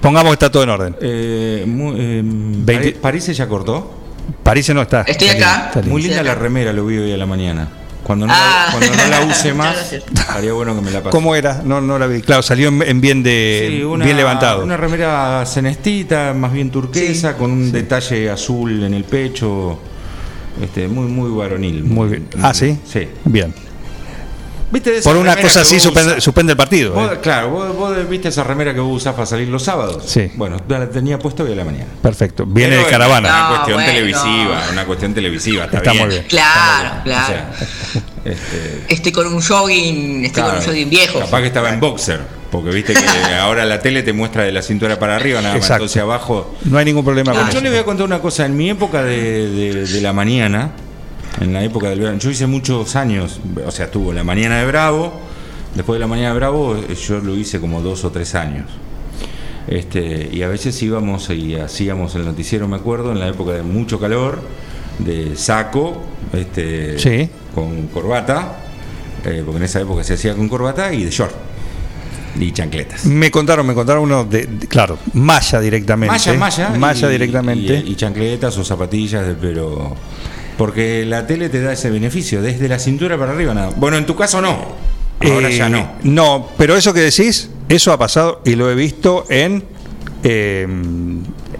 [0.00, 0.96] Pongamos que está todo en orden.
[1.00, 3.94] Eh, mu- eh, ¿París ya cortó?
[4.42, 5.02] París no está.
[5.02, 5.70] Estoy Está acá.
[5.80, 5.88] está.
[5.90, 7.68] Muy linda la remera, lo vi hoy a la mañana.
[8.08, 8.64] Cuando no, Ah.
[8.72, 11.10] la, cuando no la use más, estaría bueno que me la pase.
[11.10, 11.60] ¿Cómo era?
[11.62, 12.22] No, no la vi.
[12.22, 14.64] Claro, salió en, en bien de Sí, una, bien levantado.
[14.64, 19.78] Una remera cenestita, más bien turquesa, con un detalle azul en el pecho.
[20.62, 21.84] Este, muy, muy varonil.
[21.84, 22.28] Muy bien.
[22.42, 22.78] Ah, sí.
[22.90, 23.06] Sí.
[23.26, 23.54] Bien.
[24.70, 26.92] ¿Viste de esa Por una cosa así suspende, suspende el partido.
[26.92, 27.18] Vos, eh.
[27.22, 30.02] Claro, vos, vos viste esa remera que vos usás para salir los sábados.
[30.06, 30.30] Sí.
[30.36, 31.86] Bueno, la tenía puesta hoy a la mañana.
[32.02, 32.44] Perfecto.
[32.46, 33.28] Viene Pero de caravana.
[33.28, 33.92] Una No, cuestión bueno.
[33.92, 35.64] televisiva, una cuestión televisiva.
[35.64, 36.04] Está, Está bien.
[36.04, 36.26] muy bien.
[36.28, 37.26] Claro, O claro.
[37.26, 37.50] sea,
[38.24, 41.18] este, Estoy con un jogging, estoy claro, con un jogging viejo.
[41.20, 43.00] Capaz que estaba en boxer, porque viste que
[43.40, 45.62] ahora la tele te muestra de la cintura para arriba, nada más.
[45.62, 45.84] Exacto.
[45.84, 46.54] Entonces abajo.
[46.64, 47.60] No hay ningún problema con yo eso.
[47.62, 48.44] le voy a contar una cosa.
[48.44, 50.72] En mi época de, de- de la mañana,
[51.40, 54.66] en la época del verano, yo hice muchos años, o sea, estuvo la mañana de
[54.66, 55.12] Bravo.
[55.74, 58.66] Después de la mañana de Bravo, eh, yo lo hice como dos o tres años.
[59.68, 63.62] Este, y a veces íbamos y hacíamos el noticiero, me acuerdo, en la época de
[63.62, 64.40] mucho calor,
[64.98, 66.00] de saco,
[66.32, 67.28] este, Sí.
[67.54, 68.56] con corbata,
[69.24, 71.34] eh, porque en esa época se hacía con corbata y de short
[72.40, 73.04] y chancletas.
[73.04, 76.12] Me contaron, me contaron uno de, de- claro, malla directamente.
[76.14, 76.68] Malla, malla.
[76.70, 77.82] Malla y- directamente.
[77.86, 79.94] Y, y chancletas o zapatillas, de- pero.
[80.58, 83.70] Porque la tele te da ese beneficio, desde la cintura para arriba nada.
[83.76, 84.74] Bueno, en tu caso no.
[85.20, 85.92] Ahora Eh, ya no.
[86.02, 89.64] No, pero eso que decís, eso ha pasado y lo he visto en
[90.24, 90.66] eh,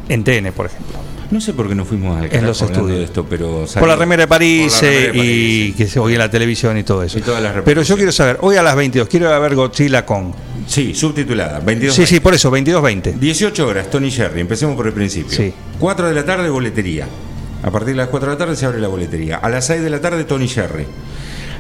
[0.09, 0.99] en TN, por ejemplo.
[1.31, 2.99] No sé por qué no fuimos al En los estudios.
[2.99, 5.25] de esto, pero Por salió- la remera de París, por la remera eh, de París,
[5.31, 5.75] y sí.
[5.77, 7.19] que se oye en la televisión y todo eso.
[7.19, 9.55] Y todas las Pero yo quiero saber, hoy a las 22, quiero ir a ver
[9.55, 10.33] Godzilla con.
[10.67, 13.13] Sí, subtitulada, 22 Sí, sí, por eso, 22-20.
[13.19, 15.37] 18 horas, Tony Jerry, empecemos por el principio.
[15.37, 15.53] Sí.
[15.79, 17.07] 4 de la tarde, boletería.
[17.63, 19.37] A partir de las 4 de la tarde se abre la boletería.
[19.37, 20.87] A las 6 de la tarde, Tony Jerry.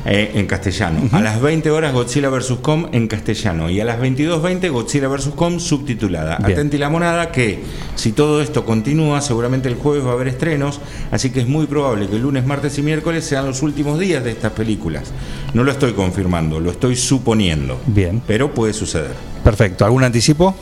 [0.05, 1.01] eh, en castellano.
[1.13, 2.59] A las 20 horas Godzilla vs.
[2.63, 3.69] Kong en castellano.
[3.69, 5.31] Y a las 22.20 Godzilla vs.
[5.35, 6.37] Kong subtitulada.
[6.37, 7.59] Atenti la monada que
[7.97, 10.81] si todo esto continúa, seguramente el jueves va a haber estrenos.
[11.11, 14.23] Así que es muy probable que el lunes, martes y miércoles sean los últimos días
[14.23, 15.13] de estas películas.
[15.53, 17.81] No lo estoy confirmando, lo estoy suponiendo.
[17.87, 18.23] Bien.
[18.27, 19.15] Pero puede suceder.
[19.43, 19.85] Perfecto.
[19.85, 20.55] ¿Algún anticipo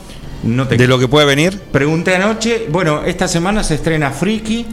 [0.43, 1.57] No te de lo que puede venir?
[1.71, 4.65] Pregunté anoche, bueno, esta semana se estrena Freaky,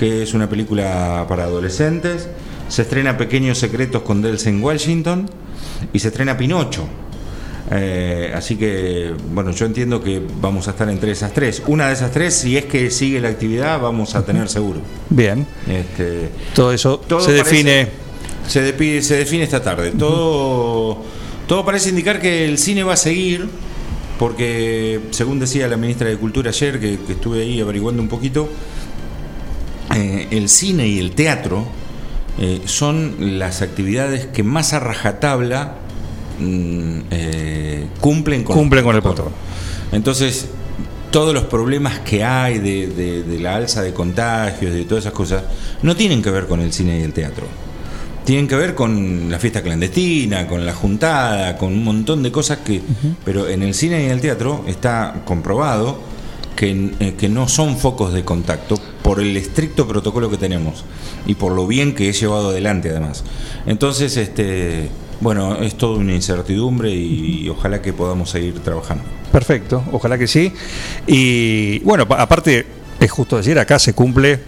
[0.00, 2.26] que es una película para adolescentes,
[2.68, 5.28] se estrena Pequeños Secretos con Delsen Washington
[5.92, 6.88] y se estrena Pinocho.
[7.70, 11.62] Eh, así que, bueno, yo entiendo que vamos a estar entre esas tres.
[11.66, 14.80] Una de esas tres, si es que sigue la actividad, vamos a tener seguro.
[15.10, 15.46] Bien.
[15.68, 17.88] Este, Todo eso todo se parece- define.
[18.48, 19.92] Se define esta tarde.
[19.92, 21.02] Todo,
[21.46, 23.48] todo parece indicar que el cine va a seguir,
[24.18, 28.48] porque según decía la ministra de Cultura ayer, que, que estuve ahí averiguando un poquito,
[29.94, 31.64] eh, el cine y el teatro
[32.38, 35.74] eh, son las actividades que más a rajatabla
[36.38, 39.34] mm, eh, cumplen con, Cumplen con el protocolo.
[39.92, 40.46] Entonces,
[41.10, 45.12] todos los problemas que hay de, de- de la alza de contagios, de todas esas
[45.14, 45.42] cosas,
[45.82, 47.46] no tienen que ver con el cine y el teatro.
[48.24, 52.58] tienen que ver con la fiesta clandestina, con la juntada, con un montón de cosas
[52.58, 52.80] que...
[53.24, 55.98] Pero en el cine y en el teatro está comprobado
[56.54, 58.76] que, eh, que no son focos de contacto
[59.10, 60.84] por el estricto protocolo que tenemos
[61.26, 63.24] y por lo bien que he llevado adelante además.
[63.66, 64.88] Entonces, este,
[65.20, 69.02] bueno, es toda una incertidumbre y, ojalá que podamos seguir trabajando.
[69.32, 70.52] Perfecto, ojalá que sí.
[71.08, 72.64] Y bueno, pa- aparte,
[73.00, 74.38] es justo decir, acá se cumple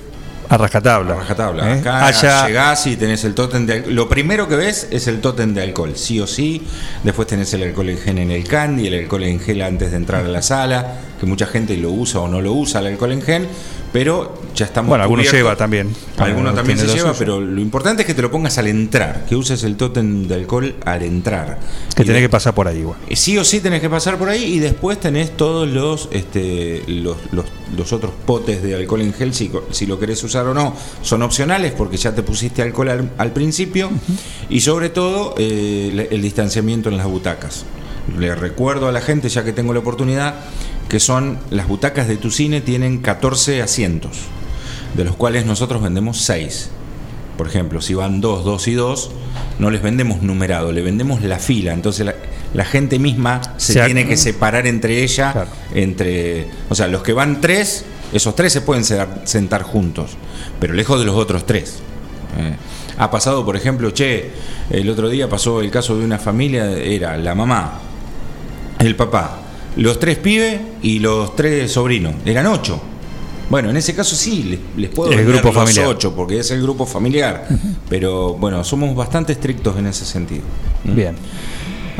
[0.49, 1.15] a rajatabla.
[1.17, 1.75] Rajatabla.
[1.77, 1.81] ¿eh?
[1.81, 3.95] Acá Haya- llegás y tenés el tótem de alcohol.
[3.97, 6.63] Lo primero que ves es el tótem de alcohol, sí o sí.
[7.03, 9.97] Después tenés el alcohol en gel en el candy, el alcohol en gel antes de
[9.97, 13.11] entrar a la sala, que mucha gente lo usa o no lo usa el alcohol
[13.13, 13.49] en gel,
[13.93, 15.39] pero ya estamos Bueno, algunos cubiertos.
[15.39, 15.95] lleva también.
[16.19, 19.27] Algunos Ah, también se lleva, pero lo importante es que te lo pongas al entrar,
[19.29, 21.59] que uses el tótem de alcohol al entrar.
[21.95, 22.99] Que Y tenés de- que pasar por ahí, igual.
[23.09, 26.83] eh, Sí o sí tenés que pasar por ahí y después tenés todos los, este,
[26.87, 27.45] los, los,
[27.77, 31.23] los otros potes de alcohol en gel, si, si lo querés usar o no, son
[31.23, 33.91] opcionales porque ya te pusiste alcohol al, al principio
[34.49, 37.65] y sobre todo eh, el distanciamiento en las butacas.
[38.19, 40.35] Le recuerdo a la gente, ya que tengo la oportunidad,
[40.89, 44.19] que son las butacas de tu cine tienen 14 asientos,
[44.95, 46.71] de los cuales nosotros vendemos 6.
[47.39, 49.11] Por ejemplo, si van dos, dos y dos,
[49.59, 51.73] no les vendemos numerado, le vendemos la fila.
[51.73, 52.15] Entonces la,
[52.55, 57.41] la gente misma se, tiene que separar entre ella, entre, o sea, los que van
[57.41, 58.85] tres, esos tres se pueden
[59.25, 60.13] sentar juntos,
[60.61, 61.79] pero lejos de los otros tres.
[62.39, 62.57] Eh,
[62.99, 64.31] ha pasado, por ejemplo, che,
[64.71, 67.81] el otro día pasó el caso de una familia, era la mamá,
[68.79, 69.39] el papá,
[69.77, 72.81] los tres pibes y los tres sobrinos, eran ocho.
[73.51, 75.87] Bueno, en ese caso sí, les, les puedo El grupo los familiar.
[75.87, 77.47] ocho, porque es el grupo familiar.
[77.89, 80.43] Pero bueno, somos bastante estrictos en ese sentido.
[80.85, 81.15] Bien.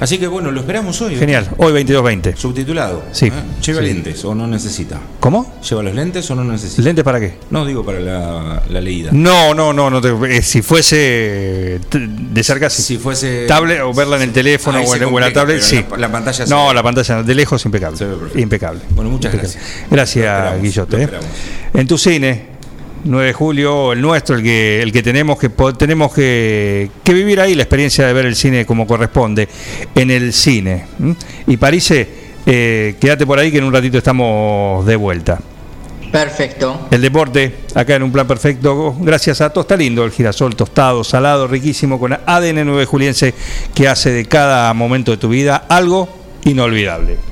[0.03, 1.15] Así que bueno, lo esperamos hoy.
[1.15, 2.35] Genial, hoy 22.20.
[2.35, 3.05] Subtitulado.
[3.13, 3.27] Sí.
[3.27, 3.33] ¿eh?
[3.65, 3.87] ¿Lleva Sí.
[3.87, 4.99] lentes o no necesita?
[5.21, 5.55] ¿Cómo?
[5.63, 6.83] ¿Lleva los lentes o no necesita?
[6.83, 7.35] ¿Lentes para qué?
[7.51, 9.11] No, digo para la, la leída.
[9.13, 12.83] No, no, no, no te- eh, si fuese de cerca, sí.
[12.83, 13.47] Si fuese.
[13.47, 15.85] tablet o verla en el teléfono o en, la tablet, sí.
[15.93, 16.75] la- la pantalla No, ve.
[16.75, 17.99] la pantalla de lejos impecable.
[18.35, 18.81] Impecable.
[18.91, 19.61] Bueno, muchas Impecable.
[19.89, 20.19] gracias.
[20.25, 21.07] Gracias, Guillote.
[21.07, 21.21] lo eh.
[21.75, 22.47] En tu cine,
[23.05, 27.41] 9 de julio, el nuestro, el que, el que tenemos que tenemos que, que vivir
[27.41, 29.49] ahí la experiencia de ver el cine como corresponde,
[29.95, 30.85] en el cine.
[31.47, 32.09] Y Parise,
[32.47, 35.41] eh, quédate por ahí que en un ratito estamos de vuelta.
[36.11, 36.89] Perfecto.
[36.91, 41.49] El deporte, acá en un plan perfecto, gracias a Tosta Lindo, el girasol tostado, salado,
[41.49, 43.35] riquísimo, con ADN 9 Juliense,
[43.75, 46.09] que hace de cada momento de tu vida algo
[46.45, 47.32] inolvidable.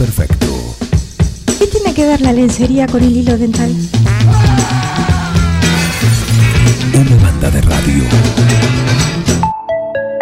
[0.00, 0.46] Perfecto.
[1.58, 3.70] ¿Qué tiene que ver la lencería con el hilo dental?
[6.94, 8.04] Una banda de radio.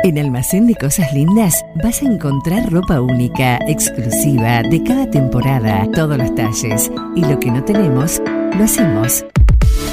[0.03, 6.19] En Almacén de Cosas Lindas vas a encontrar ropa única, exclusiva, de cada temporada, todos
[6.19, 6.91] los talles.
[7.15, 8.21] Y lo que no tenemos,
[8.59, 9.25] lo hacemos.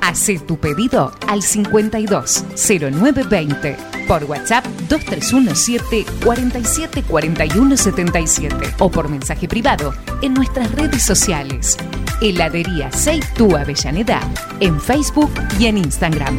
[0.00, 3.76] Hacé tu pedido al 520920
[4.06, 9.92] por WhatsApp 2317 47 41 77 o por mensaje privado
[10.22, 11.76] en nuestras redes sociales.
[12.20, 14.20] Heladería Seitú Avellaneda
[14.60, 16.38] en Facebook y en Instagram.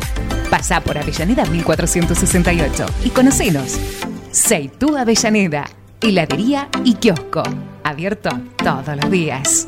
[0.50, 3.80] Pasá por Avellaneda 1468 y conocenos.
[4.32, 5.66] Seitú Avellaneda,
[6.02, 7.44] heladería y kiosco.
[7.84, 9.68] Abierto todos los días.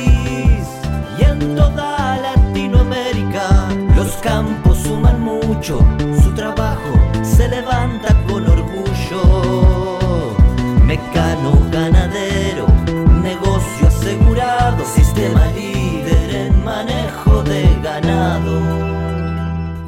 [4.21, 5.79] campos suman mucho,
[6.21, 6.93] su trabajo
[7.23, 9.99] se levanta con orgullo.
[10.85, 12.67] Mecano ganadero,
[13.21, 18.81] negocio asegurado, sistema líder en manejo de ganado.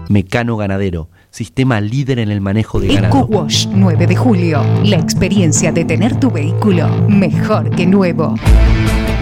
[0.09, 3.25] Mecano Ganadero, sistema líder en el manejo de ganado.
[3.25, 4.63] EcoWash 9 de julio.
[4.83, 8.35] La experiencia de tener tu vehículo mejor que nuevo.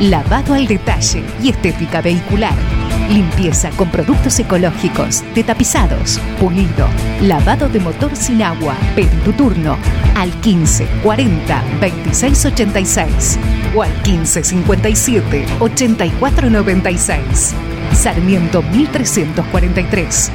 [0.01, 2.80] Lavado al detalle y estética vehicular.
[3.11, 6.87] Limpieza con productos ecológicos, de tapizados, pulido,
[7.21, 8.73] lavado de motor sin agua.
[8.95, 9.77] Pedí tu turno
[10.15, 13.39] al 15 40 26 86
[13.75, 17.53] o al 15 57 84 96.
[17.91, 20.31] Sarmiento 1343.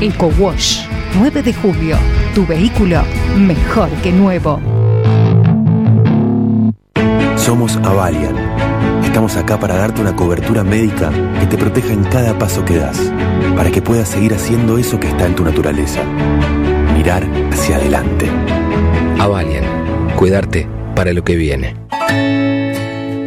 [0.00, 0.86] EcoWash
[1.18, 1.98] 9 de julio.
[2.34, 3.02] Tu vehículo
[3.36, 4.60] mejor que nuevo.
[7.36, 8.43] Somos Avalian.
[9.14, 12.98] Estamos acá para darte una cobertura médica que te proteja en cada paso que das,
[13.54, 16.02] para que puedas seguir haciendo eso que está en tu naturaleza.
[16.96, 17.22] Mirar
[17.52, 18.28] hacia adelante.
[19.20, 19.62] Avalian,
[20.16, 20.66] cuidarte
[20.96, 21.76] para lo que viene.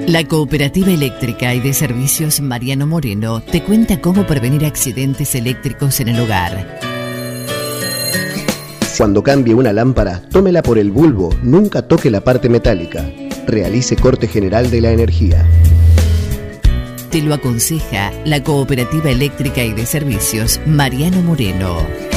[0.08, 6.10] La Cooperativa Eléctrica y de Servicios Mariano Moreno te cuenta cómo prevenir accidentes eléctricos en
[6.10, 6.82] el hogar.
[8.98, 13.10] Cuando cambie una lámpara, tómela por el bulbo, nunca toque la parte metálica.
[13.46, 15.48] Realice corte general de la energía.
[17.12, 22.17] Te lo aconseja la Cooperativa Eléctrica y de Servicios Mariano Moreno.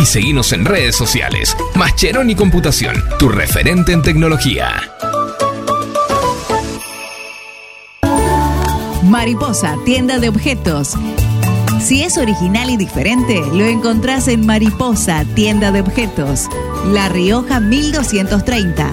[0.00, 1.56] y seguinos en redes sociales.
[1.74, 4.92] Mascheroni Computación, tu referente en tecnología.
[9.02, 10.96] Mariposa, tienda de objetos.
[11.80, 16.48] Si es original y diferente, lo encontrás en Mariposa, tienda de objetos.
[16.92, 18.92] La Rioja 1230.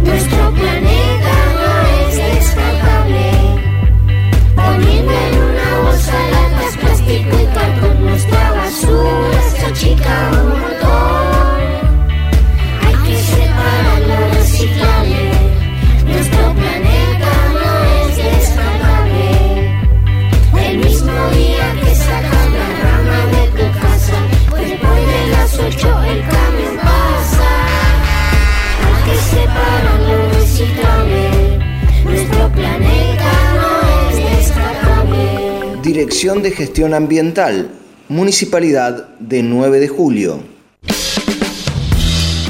[0.03, 3.31] Nuestro planeta no es descartable.
[4.55, 10.31] Poniendo en una bolsa latas, plástico y cartón, nuestra basura se achica
[25.67, 27.49] el camión pasa.
[28.85, 29.17] Hay que
[30.09, 31.59] lo reciclable.
[32.05, 35.83] Nuestro planeta no es descartable.
[35.83, 37.71] Dirección de Gestión Ambiental,
[38.09, 40.41] Municipalidad de 9 de Julio.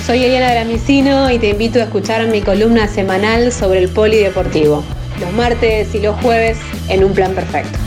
[0.06, 4.84] Soy Eliana Gramicino y te invito a escuchar mi columna semanal sobre el polideportivo.
[5.20, 6.58] Los martes y los jueves
[6.90, 7.78] en un plan perfecto.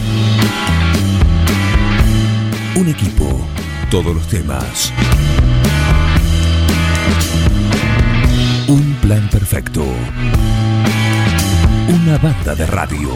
[2.76, 3.26] Un equipo,
[3.92, 4.92] todos los temas.
[8.70, 9.84] Un plan perfecto.
[11.88, 13.10] Una banda de radio.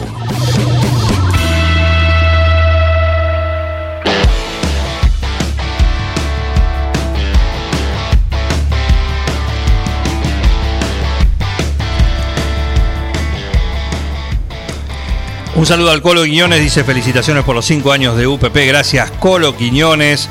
[15.54, 19.56] Un saludo al Colo Quiñones, dice felicitaciones por los cinco años de UPP, gracias Colo
[19.56, 20.28] Quiñones.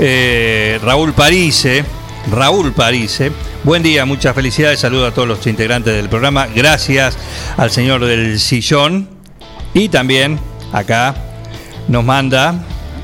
[0.00, 1.84] Eh, Raúl Parise,
[2.30, 3.32] Raúl Parise,
[3.64, 7.16] buen día, muchas felicidades, saludo a todos los integrantes del programa, gracias
[7.56, 9.08] al señor del sillón.
[9.72, 10.38] Y también
[10.72, 11.14] acá
[11.88, 12.54] nos manda,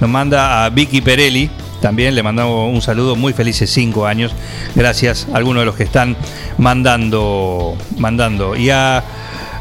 [0.01, 1.51] nos manda a Vicky Perelli,
[1.81, 4.33] también le mandamos un saludo, muy felices cinco años,
[4.75, 6.17] gracias a algunos de los que están
[6.59, 8.57] mandando, mandando.
[8.57, 9.03] Y a...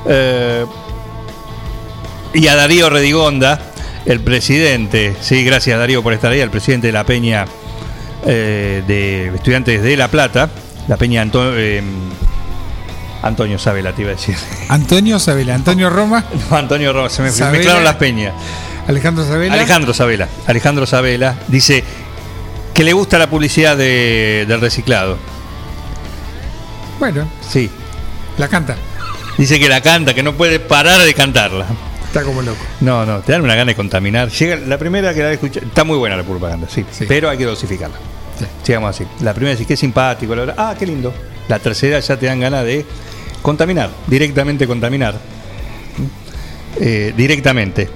[0.08, 0.66] eh,
[2.34, 3.60] y a Darío Redigonda,
[4.06, 7.46] el presidente, sí, gracias Darío por estar ahí, el presidente de la Peña
[8.26, 10.50] eh, de Estudiantes de La Plata,
[10.88, 11.82] la Peña Anto- eh,
[13.22, 14.36] Antonio Sabela, te iba a decir.
[14.70, 16.24] Antonio Sabela, Antonio Roma.
[16.50, 17.58] No, Antonio Roma, se me Sabela.
[17.58, 18.34] mezclaron las peñas.
[18.88, 19.54] Alejandro Sabela.
[19.54, 21.84] Alejandro Sabela, Alejandro Sabela dice
[22.74, 25.18] que le gusta la publicidad de- del reciclado.
[27.00, 27.70] Bueno, Sí,
[28.38, 28.76] la canta.
[29.38, 31.66] dice que la canta, que no puede parar de cantarla.
[32.06, 32.60] Está como loco.
[32.82, 34.30] No, no, te dan una gana de contaminar.
[34.30, 37.45] Llega, la primera que la escuché, está muy buena la propaganda, sí, pero hay que
[37.45, 37.95] dosificarla.
[38.64, 39.05] Sigamos así.
[39.22, 41.14] La primera decís, qué simpático, la ah, qué lindo.
[41.47, 42.85] La tercera ya te dan ganas de
[43.41, 45.15] contaminar, directamente contaminar.
[46.80, 47.89] Eh, directamente.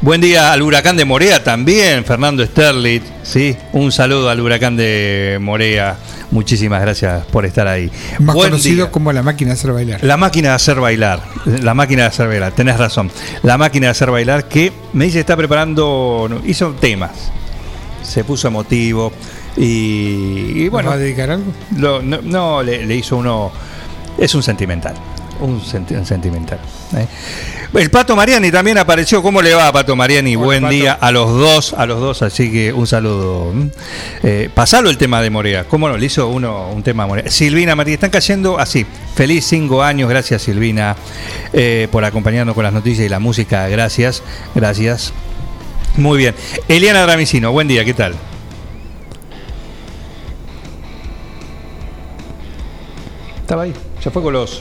[0.00, 5.38] Buen día al huracán de Morea también, Fernando Sterlit, sí, un saludo al huracán de
[5.40, 5.96] Morea,
[6.30, 7.90] muchísimas gracias por estar ahí.
[8.18, 8.90] Más Buen conocido día.
[8.90, 10.04] como la máquina de hacer bailar.
[10.04, 11.22] La máquina de hacer bailar.
[11.62, 13.10] La máquina de hacer bailar, tenés razón.
[13.42, 17.12] La máquina de hacer bailar que me dice está preparando, hizo temas.
[18.02, 19.12] Se puso emotivo
[19.56, 20.90] y, y bueno.
[20.90, 21.52] ¿Nos va a dedicar algo?
[21.76, 23.50] lo- no, no, le, le hizo uno.
[24.18, 24.94] Es un sentimental.
[25.40, 26.58] un, senti- un sentimental.
[26.96, 27.06] ¿eh?
[27.74, 29.22] El Pato Mariani también apareció.
[29.22, 30.34] ¿Cómo le va, Pato Mariani?
[30.36, 33.52] Buen día a los dos, a los dos, así que un saludo.
[34.22, 35.64] Eh, pasalo el tema de Morea.
[35.64, 35.98] ¿Cómo no?
[35.98, 37.30] Le hizo uno un tema a Morea.
[37.30, 38.86] Silvina Matías, están cayendo así.
[39.14, 40.96] Feliz cinco años, gracias Silvina
[41.52, 43.68] eh, por acompañarnos con las noticias y la música.
[43.68, 44.22] Gracias,
[44.54, 45.12] gracias.
[45.98, 46.34] Muy bien.
[46.68, 48.14] Eliana Dramicino, buen día, ¿qué tal?
[53.46, 54.60] Estaba ahí, se fue con los.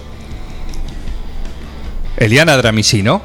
[2.17, 3.19] Eliana Dramicino.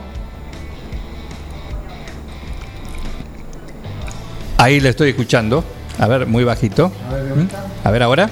[4.57, 5.63] Ahí le estoy escuchando.
[5.99, 6.89] A ver, muy bajito.
[6.89, 7.87] ¿Mm?
[7.87, 8.31] A ver ahora.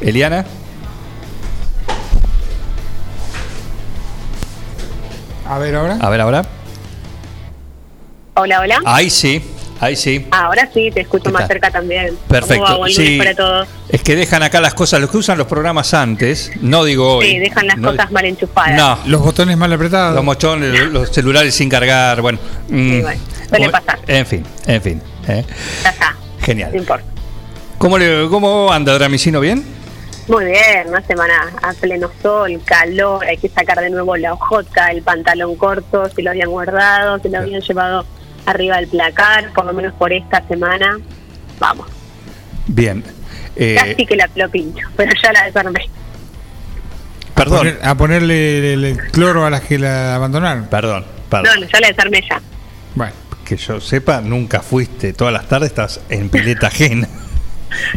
[0.00, 0.46] Eliana.
[5.46, 5.98] A ver ahora.
[6.00, 6.46] A ver ahora.
[8.36, 8.80] Hola, hola.
[8.86, 9.44] Ahí sí,
[9.84, 10.26] ahí sí.
[10.30, 12.16] Ahora sí, te escucho ¿Qué más cerca también.
[12.28, 12.78] Perfecto, ¿Cómo va?
[12.78, 13.02] Buen sí.
[13.04, 13.68] lunes para todos.
[13.88, 17.30] Es que dejan acá las cosas, los que usan los programas antes, no digo hoy.
[17.30, 18.74] Sí, dejan las no- cosas mal enchufadas.
[18.76, 18.98] No.
[19.06, 20.14] Los botones mal apretados.
[20.14, 22.38] Los mochones, los celulares sin cargar, bueno.
[22.68, 23.98] mm, Sí, bueno, suele pasar.
[24.06, 25.02] En fin, en fin.
[25.28, 25.44] ¿eh?
[25.82, 26.74] Ya está, no Genial.
[26.74, 27.04] importa.
[27.78, 29.40] ¿Cómo, le, ¿Cómo anda Dramicino?
[29.40, 29.64] ¿Bien?
[30.26, 34.90] Muy bien, una semana a pleno sol, calor, hay que sacar de nuevo la hojota,
[34.90, 38.06] el pantalón corto, si lo habían guardado, si lo habían llevado
[38.46, 40.98] arriba del placar, por lo menos por esta semana.
[41.58, 41.86] Vamos,
[42.66, 43.04] Bien.
[43.56, 45.88] Eh, casi que la lo pincho, pero ya la desarmé.
[47.34, 47.58] perdón.
[47.58, 50.66] Poner- a ponerle el, el cloro a las que la abandonaron.
[50.66, 51.60] Perdón, perdón.
[51.60, 52.40] no, ya la desarmé ya.
[52.94, 53.12] Bueno.
[53.44, 57.06] Que yo sepa, nunca fuiste todas las tardes, estás en pileta ajena.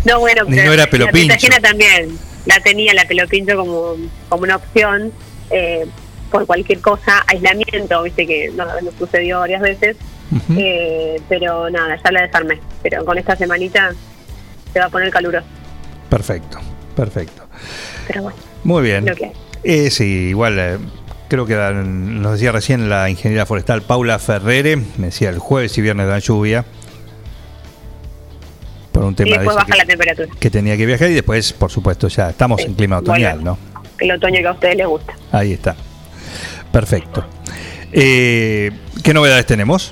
[0.03, 1.27] No, bueno, Ni pero no era la pelopincho.
[1.35, 3.95] pitagena también la tenía la pelopincho como,
[4.27, 5.09] como una opción
[5.49, 5.85] eh,
[6.29, 9.95] por cualquier cosa, aislamiento, viste que no, nos sucedió varias veces,
[10.57, 12.59] eh, pero nada, ya la desarmé.
[12.83, 13.91] Pero con esta semanita
[14.73, 15.45] se va a poner caluroso.
[16.09, 16.59] Perfecto,
[16.95, 17.43] perfecto.
[18.07, 19.05] Pero bueno, Muy bien.
[19.05, 19.31] lo que hay.
[19.63, 20.77] Eh, sí, igual eh,
[21.27, 25.77] creo que dan- nos decía recién la ingeniera forestal Paula Ferrere, me decía el jueves
[25.77, 26.63] y viernes da lluvia.
[28.91, 30.27] Por un Y tema después dice, baja que, la temperatura.
[30.39, 33.57] que tenía que viajar y después, por supuesto, ya estamos en clima otoñal, ¿no?
[33.99, 35.13] El otoño que a ustedes les gusta.
[35.31, 35.75] Ahí está.
[36.71, 37.25] Perfecto.
[37.91, 38.71] Eh,
[39.03, 39.91] ¿Qué novedades tenemos?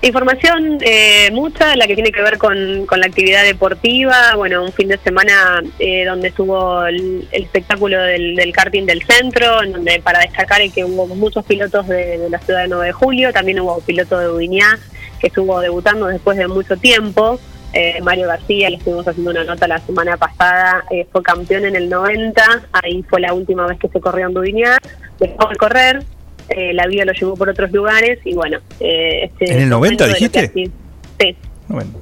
[0.00, 4.36] Información eh, mucha, la que tiene que ver con, con la actividad deportiva.
[4.36, 9.62] Bueno, un fin de semana eh, donde estuvo el, el espectáculo del, karting del centro,
[9.62, 12.86] en donde para destacar es que hubo muchos pilotos de, de la ciudad de 9
[12.86, 13.32] de julio.
[13.32, 14.78] También hubo piloto de Ubiñá
[15.18, 17.38] que estuvo debutando después de mucho tiempo.
[17.72, 21.76] Eh, Mario García, le estuvimos haciendo una nota la semana pasada, eh, fue campeón en
[21.76, 22.42] el 90,
[22.72, 24.78] ahí fue la última vez que se corrió en Dubiñá,
[25.20, 26.02] dejó de correr,
[26.50, 28.58] eh, la vida lo llevó por otros lugares y bueno.
[28.80, 30.40] eh, este ¿En el 90 momento de lo que dijiste?
[30.40, 30.72] así-
[31.20, 31.36] Sí.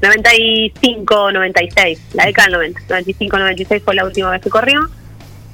[0.03, 2.81] 95, 96, la década del 90.
[2.89, 4.81] 95, 96 fue la última vez que corrió.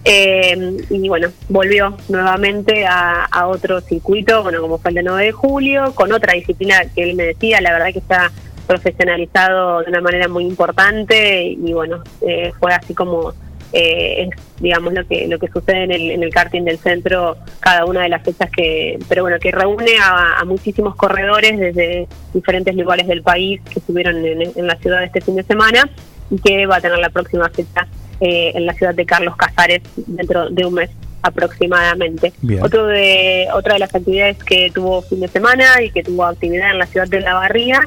[0.05, 5.24] Eh, y bueno, volvió nuevamente a, a otro circuito, bueno, como fue el de 9
[5.27, 8.32] de julio, con otra disciplina que él me decía, la verdad que está
[8.66, 13.32] profesionalizado de una manera muy importante y bueno, eh, fue así como
[13.72, 17.36] eh, es digamos lo que lo que sucede en el, en el karting del centro
[17.60, 22.06] cada una de las fechas que pero bueno que reúne a, a muchísimos corredores desde
[22.34, 25.88] diferentes lugares del país que estuvieron en, en la ciudad este fin de semana
[26.30, 27.86] y que va a tener la próxima fecha
[28.20, 30.90] eh, en la ciudad de Carlos Casares dentro de un mes
[31.22, 32.32] aproximadamente.
[32.40, 32.62] Bien.
[32.62, 36.70] Otro de, otra de las actividades que tuvo fin de semana y que tuvo actividad
[36.70, 37.80] en la ciudad de La Barría,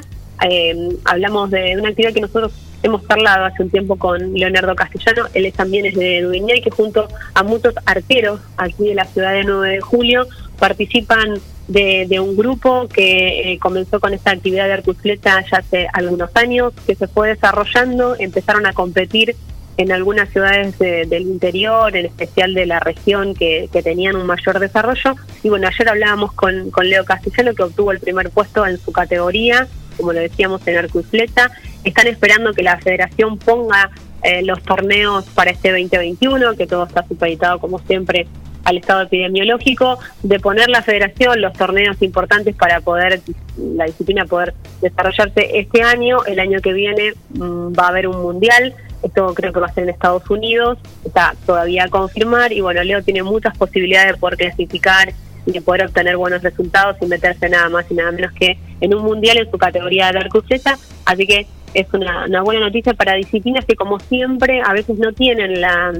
[0.46, 2.52] eh, hablamos de una actividad que nosotros
[2.86, 6.70] hemos charlado hace un tiempo con Leonardo Castellano, él también es de Dueña y que
[6.70, 10.26] junto a muchos arqueros aquí de la ciudad de 9 de julio
[10.58, 11.34] participan
[11.68, 16.30] de, de un grupo que eh, comenzó con esta actividad de arcusleta ya hace algunos
[16.34, 19.34] años, que se fue desarrollando, empezaron a competir
[19.76, 24.26] en algunas ciudades de- del interior, en especial de la región que, que tenían un
[24.26, 25.14] mayor desarrollo.
[25.42, 28.90] Y bueno, ayer hablábamos con, con Leo Castellano, que obtuvo el primer puesto en su
[28.92, 29.66] categoría,
[29.98, 31.50] como lo decíamos, en arco y.
[31.86, 33.90] Están esperando que la federación ponga
[34.24, 38.26] eh, los torneos para este 2021, que todo está supeditado, como siempre,
[38.64, 43.20] al estado epidemiológico, de poner la federación los torneos importantes para poder,
[43.56, 44.52] la disciplina poder
[44.82, 46.24] desarrollarse este año.
[46.24, 48.74] El año que viene mm, va a haber un mundial.
[49.04, 52.82] Esto creo que va a ser en Estados Unidos, está todavía a confirmar y bueno,
[52.82, 55.12] Leo tiene muchas posibilidades de poder clasificar
[55.46, 58.92] y de poder obtener buenos resultados sin meterse nada más y nada menos que en
[58.92, 60.76] un mundial en su categoría de flecha.
[61.04, 61.46] Así que
[61.80, 65.92] es una, una buena noticia para disciplinas que como siempre a veces no tienen la,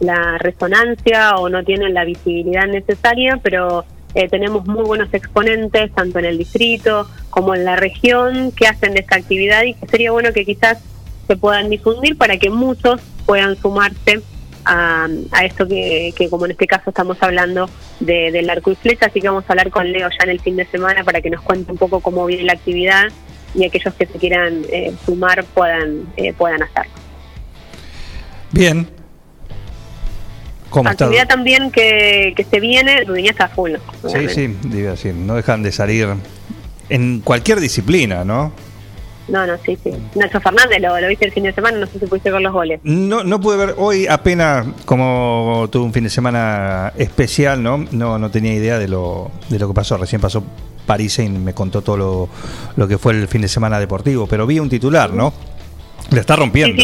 [0.00, 3.84] la resonancia o no tienen la visibilidad necesaria, pero
[4.14, 8.94] eh, tenemos muy buenos exponentes tanto en el distrito como en la región que hacen
[8.94, 10.78] de esta actividad y que sería bueno que quizás
[11.26, 14.20] se puedan difundir para que muchos puedan sumarse
[14.64, 17.68] a, a esto que, que, como en este caso estamos hablando
[18.00, 20.40] de- del arco y flecha, así que vamos a hablar con Leo ya en el
[20.40, 23.08] fin de semana para que nos cuente un poco cómo viene la actividad
[23.56, 26.92] y aquellos que se quieran eh, sumar puedan, eh, puedan hacerlo.
[28.52, 28.86] Bien.
[30.70, 31.06] ¿Cómo está?
[31.06, 33.72] Actividad también que, que se viene, Dudiña está full.
[34.06, 36.08] Sí, sí, digo así, no dejan de salir
[36.88, 38.52] en cualquier disciplina, ¿no?
[39.28, 39.90] No, no, sí, sí.
[40.14, 42.52] Nacho Fernández, lo, lo viste el fin de semana, no sé si pudiste ver los
[42.52, 42.80] goles.
[42.84, 47.78] No, no pude ver hoy apenas como tuve un fin de semana especial, ¿no?
[47.90, 49.96] No, no tenía idea de lo, de lo que pasó.
[49.96, 50.44] Recién pasó
[50.86, 52.28] París y me contó todo
[52.76, 55.32] lo, que fue el fin de semana deportivo, pero vi un titular, ¿no?
[56.10, 56.82] Le está rompiendo.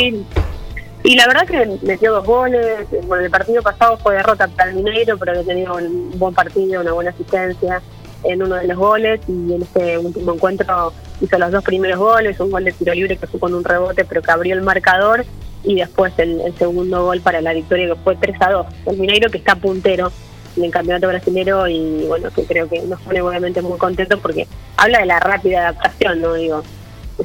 [1.04, 2.86] Y la verdad que metió dos goles.
[3.06, 6.80] Bueno, el partido pasado fue derrota para el Mineiro, pero que tenía un buen partido,
[6.80, 7.82] una buena asistencia
[8.22, 9.20] en uno de los goles.
[9.26, 13.16] Y en este último encuentro hizo los dos primeros goles: un gol de tiro libre
[13.16, 15.24] que fue con un rebote, pero que abrió el marcador.
[15.64, 18.66] Y después el, el segundo gol para la victoria, que fue 3 a 2.
[18.86, 20.12] El Mineiro que está puntero
[20.56, 24.46] en el campeonato brasilero y bueno, que creo que nos pone obviamente muy contentos porque
[24.76, 26.34] habla de la rápida adaptación, ¿no?
[26.34, 26.62] Digo,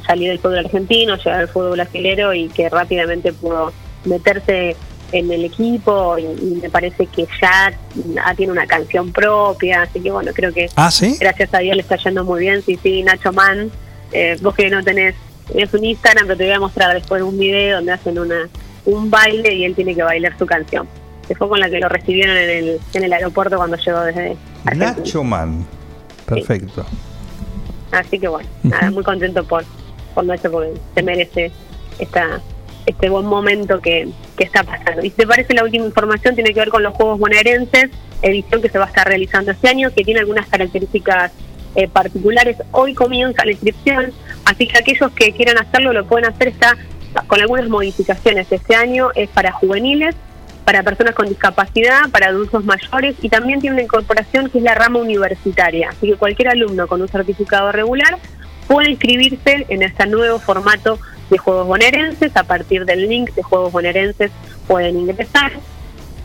[0.06, 3.72] salir del fútbol argentino, llegar al fútbol brasilero y que rápidamente pudo
[4.04, 4.76] meterse
[5.12, 7.72] en el equipo y, y me parece que ya,
[8.14, 11.16] ya tiene una canción propia, así que bueno, creo que Ah, ¿sí?
[11.18, 13.70] gracias a Dios le está yendo muy bien, sí, sí, Nacho Man,
[14.12, 15.14] eh, vos que no tenés,
[15.54, 18.48] es un Instagram, pero te voy a mostrar después un video donde hacen una
[18.84, 20.86] un baile y él tiene que bailar su canción,
[21.28, 24.36] que fue con la que lo recibieron en el, en el aeropuerto cuando llegó desde
[24.64, 24.96] Argentina.
[24.96, 25.66] Nacho Man.
[26.26, 26.84] Perfecto.
[27.92, 29.64] Así que bueno, nada, muy contento por,
[30.14, 31.52] por Nacho porque se merece
[31.98, 32.40] esta
[32.86, 35.04] este buen momento que, que está pasando.
[35.04, 37.90] Y si te parece la última información tiene que ver con los Juegos Bonaerenses,
[38.22, 41.32] edición que se va a estar realizando este año, que tiene algunas características
[41.74, 42.56] eh, particulares.
[42.72, 44.12] Hoy comienza la inscripción,
[44.46, 46.76] así que aquellos que quieran hacerlo lo pueden hacer, está
[47.26, 48.50] con algunas modificaciones.
[48.50, 50.14] Este año es para juveniles,
[50.68, 54.74] para personas con discapacidad, para adultos mayores y también tiene una incorporación que es la
[54.74, 55.88] rama universitaria.
[55.88, 58.18] Así que cualquier alumno con un certificado regular
[58.66, 60.98] puede inscribirse en este nuevo formato
[61.30, 62.36] de Juegos Bonaerenses.
[62.36, 64.30] A partir del link de Juegos Bonaerenses
[64.66, 65.52] pueden ingresar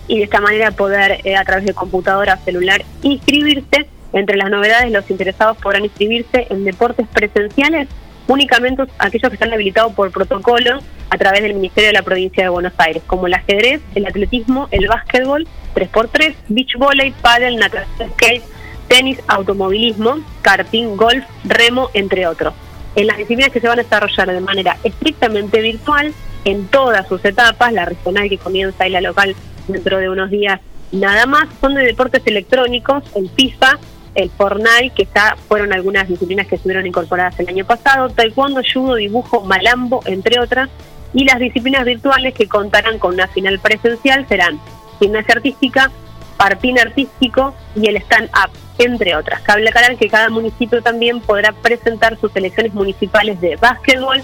[0.10, 3.88] y de esta manera poder eh, a través de computadora celular inscribirse.
[4.12, 7.88] Entre las novedades, los interesados podrán inscribirse en deportes presenciales
[8.28, 10.80] únicamente aquellos que están habilitados por protocolo
[11.10, 14.68] a través del Ministerio de la Provincia de Buenos Aires, como el ajedrez, el atletismo,
[14.72, 18.44] el básquetbol, 3x3, beach volley, paddle, natación, skate,
[18.88, 22.54] tenis, automovilismo, karting, golf, remo, entre otros.
[22.96, 26.14] En las disciplinas que se van a desarrollar de manera estrictamente virtual,
[26.46, 29.36] en todas sus etapas, la regional que comienza y la local
[29.68, 30.60] dentro de unos días
[30.92, 33.80] nada más, son de deportes electrónicos, el FIFA,
[34.16, 38.96] el Fortnite, que ya fueron algunas disciplinas que estuvieron incorporadas el año pasado, taekwondo, judo,
[38.96, 40.70] dibujo, malambo, entre otras,
[41.14, 44.60] y las disciplinas virtuales que contarán con una final presencial serán
[45.00, 45.92] gimnasia artística,
[46.38, 49.42] partín artístico y el stand-up, entre otras.
[49.42, 54.24] Cabe aclarar que cada municipio también podrá presentar sus selecciones municipales de básquetbol,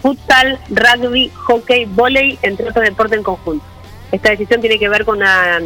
[0.00, 3.64] futsal, rugby, hockey, volei, entre otros deportes en conjunto.
[4.12, 5.60] Esta decisión tiene que ver con la,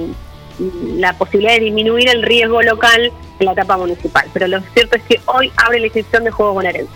[0.58, 4.26] la posibilidad de disminuir el riesgo local en la etapa municipal.
[4.32, 6.94] Pero lo cierto es que hoy abre la inscripción de Juegos Bonaerenses.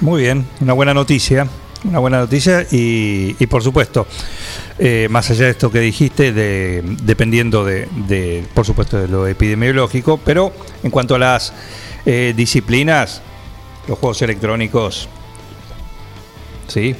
[0.00, 1.46] Muy bien, una buena noticia.
[1.86, 4.06] Una buena noticia y, y por supuesto,
[4.78, 9.26] eh, más allá de esto que dijiste, de, dependiendo de, de, por supuesto, de lo
[9.26, 10.50] epidemiológico, pero
[10.82, 11.52] en cuanto a las
[12.06, 13.20] eh, disciplinas,
[13.86, 15.10] los juegos electrónicos,
[16.68, 16.96] sí, ya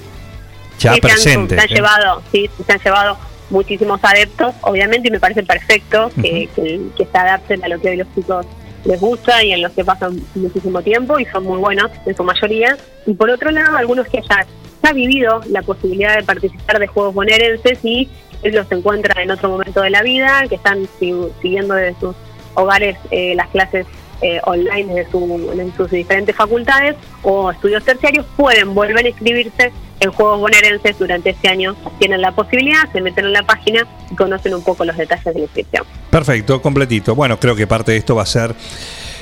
[0.77, 1.59] Sí, se han- presentes.
[1.59, 1.75] Se han, ¿eh?
[1.75, 3.17] llevado, sí, se han llevado
[3.55, 7.91] muchísimos adeptos, obviamente, y me parece perfecto que, que, que se adapten a lo que
[7.91, 8.45] hoy los chicos
[8.85, 12.23] les gusta y en los que pasan muchísimo tiempo y son muy buenos en su
[12.23, 12.77] mayoría.
[13.07, 14.45] Y por otro lado, algunos que ya,
[14.83, 18.11] ya han vivido la posibilidad de participar de juegos bonaerenses y
[18.43, 22.15] ellos se encuentran en otro momento de la vida, que están si- siguiendo desde sus
[22.55, 23.87] hogares eh, las clases
[24.21, 29.73] eh, online desde su- en sus diferentes facultades o estudios terciarios, pueden volver a inscribirse
[30.05, 31.75] en Juegos Bonaerenses durante este año.
[31.99, 35.35] Tienen la posibilidad, se meten en la página y conocen un poco los detalles de
[35.35, 35.85] la inscripción.
[36.11, 37.15] Perfecto, completito.
[37.15, 38.55] Bueno, creo que parte de esto va a ser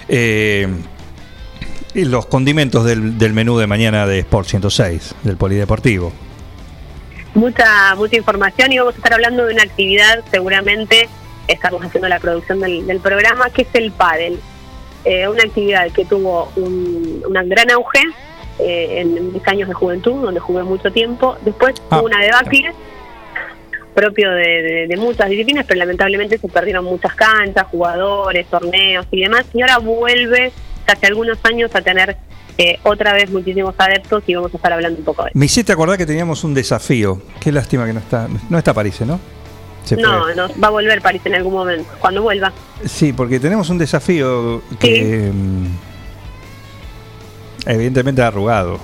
[0.09, 0.68] eh,
[1.94, 6.12] los condimentos del, del menú de mañana de Sport 106, del Polideportivo.
[7.34, 11.09] Mucha, mucha información y vamos a estar hablando de una actividad, seguramente
[11.48, 14.38] estamos haciendo la producción del, del programa, que es el pádel.
[15.04, 18.02] Eh, una actividad que tuvo un, un gran auge
[18.59, 21.37] eh, en mis años de juventud, donde jugué mucho tiempo.
[21.45, 22.73] Después hubo una debacle
[23.95, 29.20] propio de, de- de muchas disciplinas, pero lamentablemente se perdieron muchas canchas, jugadores, torneos y
[29.20, 29.45] demás.
[29.53, 30.53] Y ahora vuelve
[30.87, 32.16] hace algunos años a tener
[32.59, 35.39] eh, otra vez muchísimos adeptos y vamos a estar hablando un poco de eso.
[35.39, 37.20] Me hiciste acordar que teníamos un desafío.
[37.41, 38.29] Qué lástima que no está.
[38.49, 39.19] No está París, ¿no?
[39.99, 42.53] No, no, va a volver París en algún momento, cuando vuelva.
[42.87, 45.66] Sí, porque tenemos un desafío que mm,
[47.66, 48.78] evidentemente ha arrugado.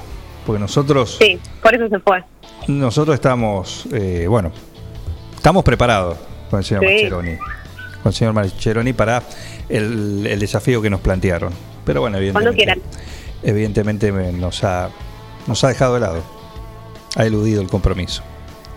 [0.46, 2.24] Porque nosotros, Sí, por eso se fue.
[2.68, 4.50] nosotros estamos, eh, bueno,
[5.36, 6.16] estamos preparados
[6.50, 6.92] con el señor Sí.
[6.94, 7.36] Mascheroni.
[8.02, 9.22] Con el señor Mascheroni para
[9.68, 11.52] el, el desafío que nos plantearon.
[11.84, 12.78] Pero bueno, Cuando evidentemente, quieran.
[13.42, 14.88] evidentemente me- nos ha,
[15.46, 16.22] nos ha dejado de lado.
[17.16, 18.22] Ha eludido el compromiso.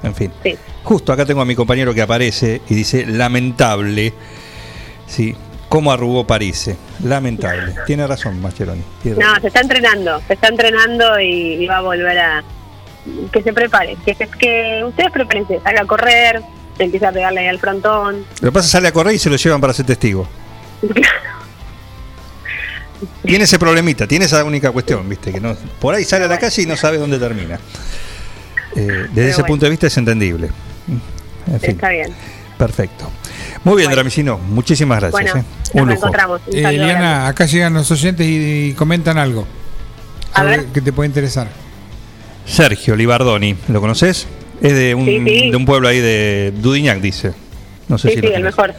[0.03, 0.32] En fin.
[0.44, 0.56] Sí.
[0.84, 4.14] Justo acá tengo a mi compañero que aparece y dice, lamentable,
[5.07, 5.36] sí,
[5.72, 6.69] cómo arrugó París.
[7.03, 7.73] Lamentable.
[7.88, 8.84] Tiene razón, Mascheroni.
[9.02, 12.43] tiene No, se está entrenando, se está entrenando y, y va a volver a.
[13.31, 16.41] Que se prepare, que, se- que ustedes prepárense, salga a correr,
[16.77, 18.26] se empieza a pegarle ahí al frontón.
[18.41, 20.27] Lo que pasa sale a correr y se lo llevan para ser testigo.
[23.23, 26.38] Tiene ese problemita, tiene esa única cuestión, viste, que no, por ahí sale a la
[26.38, 27.60] calle y no sabe dónde termina.
[28.76, 29.48] Eh, desde ese bueno.
[29.48, 30.49] punto de vista es entendible.
[31.48, 32.14] En fin, Está bien.
[32.60, 33.10] perfecto.
[33.64, 35.34] Muy bien, Dramicino, muchísimas gracias.
[35.34, 35.44] Bueno, eh.
[35.74, 35.98] nos Un lujo.
[36.00, 36.42] encontramos.
[36.48, 36.70] Un Eh.
[36.70, 39.46] Eliana, acá llegan los oyentes y, y comentan algo.
[40.34, 40.66] A Sobre- ver.
[40.68, 41.48] Que te puede interesar.
[42.46, 44.28] Sergio Libardoni, ¿lo conoces?
[44.62, 45.52] Es de un, Sí, sí.
[45.52, 47.34] de un pueblo ahí de Dudignac, dice.
[47.88, 48.74] No sé Sí, si sí, lo el mejor.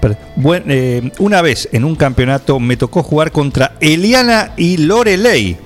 [0.00, 5.56] Pero, buen- eh, una vez en un campeonato me tocó jugar contra Eliana y Lorelei.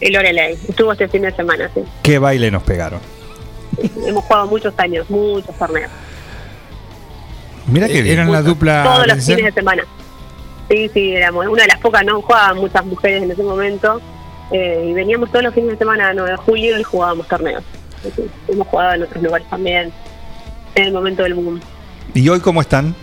[0.00, 1.80] Y Lorelei, estuvo este fin de semana, sí.
[2.02, 3.00] Qué baile nos pegaron.
[4.06, 5.90] Hemos jugado muchos años, muchos torneos.
[7.68, 7.86] Mira.
[7.86, 8.82] Eh, Eran la dupla.
[8.84, 9.84] Todos los fines de semana.
[10.70, 14.00] Sí, sí, éramos una de las pocas, no jugaban muchas mujeres en ese momento.
[14.50, 17.62] eh, y veníamos todos los fines de semana, 9 de julio, y jugábamos torneos.
[18.48, 19.92] Hemos jugado en otros lugares también,
[20.74, 21.60] en el momento del boom.
[22.14, 22.94] ¿Y hoy cómo están?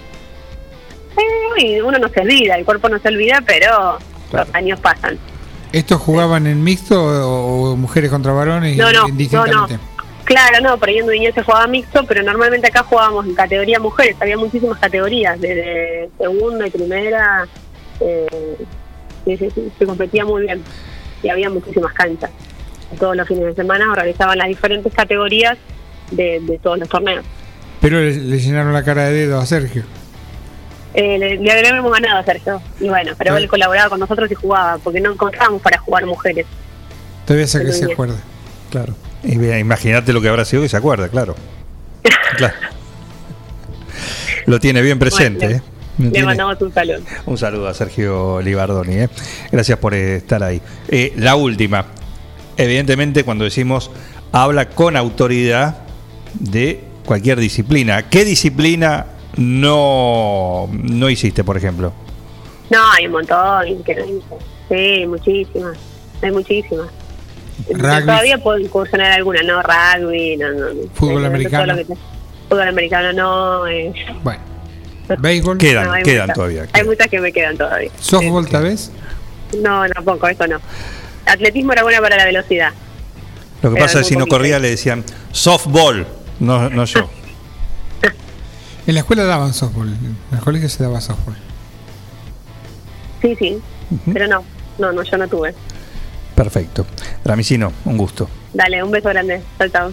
[1.57, 3.97] Eh, uno no se olvida, el cuerpo no se olvida, pero
[4.31, 5.17] los años pasan.
[5.71, 8.75] ¿Estos jugaban en mixto o, o mujeres contra varones?
[8.77, 9.67] No, no, no, no.
[10.25, 13.79] Claro, no, por ahí en Dueñez se jugaba mixto, pero normalmente acá jugábamos en categoría
[13.79, 17.47] mujeres, había muchísimas categorías, desde segunda y primera,
[17.99, 18.57] eh,
[19.77, 20.63] se competía muy bien
[21.21, 22.31] y había muchísimas canchas.
[22.99, 25.57] Todos los fines de semana organizaban las diferentes categorías
[26.11, 27.23] de, de todos los torneos.
[27.79, 29.83] Pero le, le llenaron la cara de dedo a Sergio.
[30.95, 34.35] Eh, le, le habíamos ganado a Sergio, y bueno, pero él colaboraba con nosotros y
[34.35, 36.47] jugaba, porque no encontrábamos para jugar mujeres.
[37.25, 38.15] Todavía sé que se acuerda.
[38.71, 38.95] Claro.
[39.25, 41.35] Imagínate lo que habrá sido y se acuerda, claro.
[42.37, 42.53] Claro.
[44.45, 45.45] Lo tiene bien presente.
[45.45, 45.63] Bueno, ¿eh?
[45.97, 46.99] Le tiene- mandamos un saludo.
[47.25, 48.95] Un saludo a Sergio Libardoni.
[48.95, 49.09] ¿eh?
[49.51, 50.61] Gracias por eh, estar ahí.
[50.89, 51.85] Eh, la última.
[52.57, 53.89] Evidentemente, cuando decimos
[54.31, 55.77] habla con autoridad
[56.33, 58.09] de cualquier disciplina.
[58.09, 59.05] ¿Qué disciplina
[59.37, 61.93] no, no hiciste, por ejemplo?
[62.69, 63.83] No, hay un montón.
[63.85, 64.35] que no hice.
[64.99, 65.77] Sí, muchísimas.
[66.21, 66.87] Hay muchísimas.
[67.69, 68.05] Rugby.
[68.05, 70.65] Todavía puedo incursionar alguna, no rugby, no, no.
[70.93, 71.75] Fútbol americano.
[71.75, 71.85] te-
[72.49, 73.67] Fútbol americano no.
[73.67, 73.93] Eh.
[74.23, 74.41] Bueno.
[75.19, 75.57] Béisbol.
[75.57, 76.35] Quedan, no, quedan muchas.
[76.35, 76.65] todavía.
[76.73, 77.91] Hay muchas que me quedan todavía.
[77.99, 78.91] ¿Softball tal vez?
[79.61, 80.59] No, tampoco, eso no.
[81.25, 82.69] Atletismo era buena para la velocidad.
[83.61, 86.05] Lo que Pero pasa es que si no corría le decían softball,
[86.39, 87.09] no, no yo.
[88.87, 89.87] En la escuela daban softball.
[89.89, 91.35] En el colegio se daba softball.
[93.21, 93.57] Sí, sí.
[94.13, 94.43] Pero no,
[94.77, 95.55] no, no, yo no tuve.
[96.35, 96.85] Perfecto.
[97.23, 98.29] Dramicino, un gusto.
[98.53, 99.41] Dale, un beso grande.
[99.57, 99.91] Chao, chao.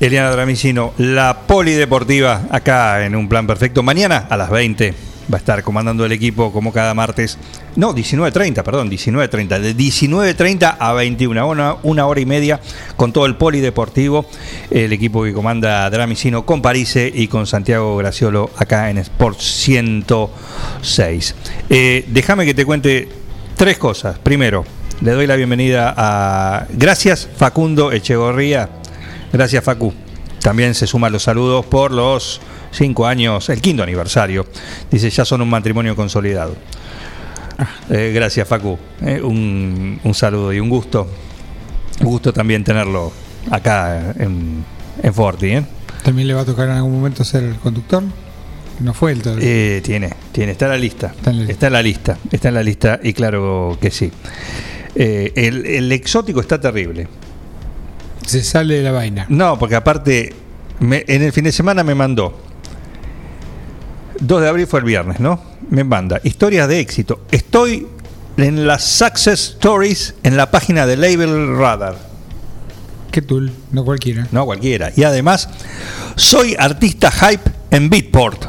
[0.00, 3.82] Eliana Dramicino, la polideportiva acá en un plan perfecto.
[3.82, 4.94] Mañana a las 20
[5.32, 7.38] va a estar comandando el equipo como cada martes.
[7.76, 9.58] No, 19.30, perdón, 19.30.
[9.60, 12.60] De 19.30 a 21, una, una hora y media
[12.96, 14.26] con todo el polideportivo.
[14.70, 21.34] El equipo que comanda Dramicino con Parise y con Santiago Graciolo acá en Sport 106.
[21.70, 23.08] Eh, déjame que te cuente
[23.56, 24.18] tres cosas.
[24.18, 24.64] Primero,
[25.00, 26.66] le doy la bienvenida a...
[26.72, 28.68] Gracias Facundo Echegorría.
[29.32, 29.92] Gracias Facu.
[30.40, 32.40] También se suman los saludos por los
[32.70, 34.46] cinco años, el quinto aniversario.
[34.90, 36.56] Dice, ya son un matrimonio consolidado.
[37.90, 38.78] Eh, gracias Facu.
[39.02, 41.08] Eh, un, un saludo y un gusto.
[42.00, 43.12] Un gusto también tenerlo
[43.50, 44.64] acá en,
[45.02, 45.46] en Forti.
[45.52, 45.64] ¿eh?
[46.02, 48.02] ¿También le va a tocar en algún momento ser el conductor?
[48.80, 49.22] No fue el.
[49.40, 51.14] Eh, tiene, tiene, está en la lista.
[51.16, 51.30] Está
[51.68, 52.18] en la lista.
[52.30, 54.10] Está en la lista y claro que sí.
[54.94, 57.08] Eh, el, el exótico está terrible.
[58.26, 59.26] Se sale de la vaina.
[59.28, 60.34] No, porque aparte,
[60.80, 62.38] me- en el fin de semana me mandó.
[64.20, 65.40] 2 de abril fue el viernes, ¿no?
[65.70, 67.22] Me manda historias de éxito.
[67.30, 67.86] Estoy
[68.36, 71.96] en las Success Stories en la página de Label Radar.
[73.10, 73.52] ¿Qué tool?
[73.72, 74.26] No cualquiera.
[74.32, 74.92] No cualquiera.
[74.96, 75.48] Y además,
[76.16, 78.46] soy artista hype en Beatport.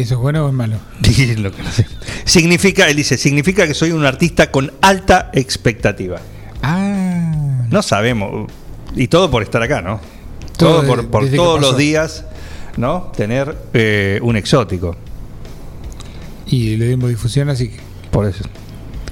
[0.00, 0.76] ¿Eso es bueno o es malo?
[1.02, 1.86] Sí, lo que no sé.
[2.24, 6.20] Significa, él dice, significa que soy un artista con alta expectativa.
[6.62, 7.66] Ah.
[7.70, 8.50] No sabemos.
[8.96, 10.00] Y todo por estar acá, ¿no?
[10.56, 12.24] Todo, Todo por, todos los días
[12.76, 13.12] ¿no?
[13.16, 14.96] Tener eh, un exótico.
[16.46, 17.78] Y le dimos difusión, así que.
[18.10, 18.44] Por eso.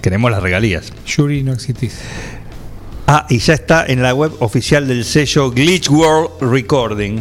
[0.00, 0.92] Queremos las regalías.
[1.06, 1.98] Yuri no existís.
[3.06, 7.20] Ah, y ya está en la web oficial del sello Glitch World Recording.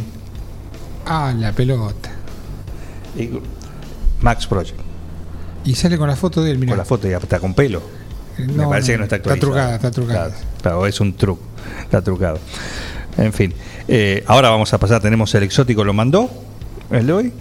[1.05, 2.10] Ah, la pelota.
[3.17, 3.29] Y-
[4.21, 4.79] Max Project.
[5.63, 6.71] Y sale con la foto de él, mira.
[6.71, 7.81] Con la foto y está con pelo.
[8.37, 9.39] Me No, parece no, que no está está actualizado.
[9.39, 10.31] trucada, está trucada.
[10.61, 11.41] Claro, es un truco.
[11.83, 12.39] Está trucado.
[13.17, 13.53] En fin.
[13.87, 15.01] eh, ahora vamos a pasar.
[15.01, 16.29] Tenemos el exótico, ¿lo mandó?
[16.89, 17.33] ¿El de hoy?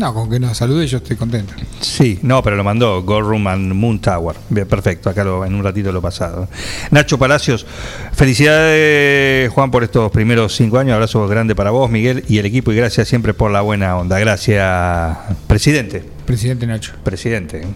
[0.00, 1.52] No, con que nos salude yo estoy contento.
[1.82, 4.34] Sí, no, pero lo mandó Gold Room and Moon Tower.
[4.48, 6.48] Bien, perfecto, acá lo, en un ratito lo pasado.
[6.90, 7.66] Nacho Palacios,
[8.12, 10.94] felicidades Juan por estos primeros cinco años.
[10.94, 14.18] Abrazo grande para vos, Miguel, y el equipo, y gracias siempre por la buena onda.
[14.18, 16.02] Gracias, presidente.
[16.24, 16.92] Presidente Nacho.
[17.04, 17.60] Presidente.
[17.60, 17.74] ¿Cómo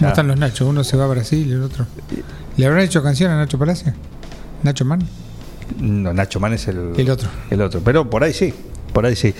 [0.00, 0.08] Ya.
[0.08, 0.68] están los Nachos?
[0.68, 1.86] Uno se va a Brasil y el otro.
[2.56, 3.92] ¿Le habrán hecho canción a Nacho Palacio?
[4.62, 5.00] ¿Nacho Man?
[5.80, 7.28] No, Nacho Man es el, El otro.
[7.50, 8.54] El otro, pero por ahí sí,
[8.94, 9.34] por ahí sí.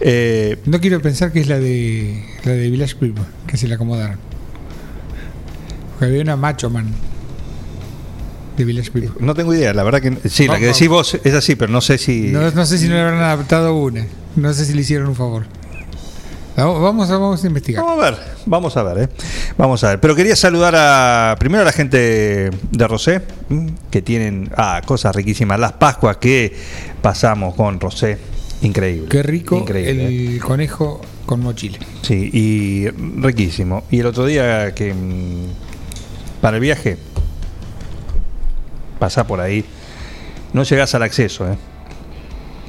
[0.00, 3.74] Eh, No quiero pensar que es la de la de Village People, que se le
[3.76, 4.18] acomodaron.
[5.92, 6.92] Porque había una Macho Man
[8.56, 9.10] de Village People.
[9.20, 11.80] no tengo idea, la verdad que sí, la que decís vos es así, pero no
[11.80, 12.28] sé si.
[12.32, 14.04] No, no sé si no le habrán adaptado una.
[14.34, 15.44] No sé si le hicieron un favor.
[16.56, 17.84] Vamos, a, vamos a investigar.
[17.84, 19.08] Vamos a ver, vamos a ver, ¿eh?
[19.58, 20.00] Vamos a ver.
[20.00, 23.20] Pero quería saludar a primero a la gente de Rosé,
[23.90, 25.60] que tienen ah, cosas riquísimas.
[25.60, 26.56] Las Pascuas que
[27.02, 28.16] pasamos con Rosé,
[28.62, 29.08] increíble.
[29.08, 30.06] Qué rico Increíble.
[30.34, 31.78] el conejo con mochila.
[32.02, 32.88] Sí, y
[33.20, 33.84] riquísimo.
[33.90, 36.96] Y el otro día que mm, para el viaje,
[38.98, 39.64] pasá por ahí,
[40.52, 41.56] no llegás al acceso, ¿eh?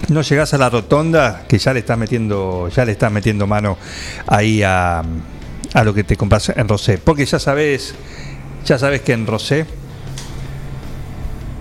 [0.10, 3.78] No llegás a la rotonda que ya le estás metiendo, ya le estás metiendo mano
[4.28, 5.04] ahí a,
[5.74, 6.98] a lo que te compras en Rosé.
[6.98, 7.94] Porque ya sabes,
[8.66, 9.66] ya sabes que en Rosé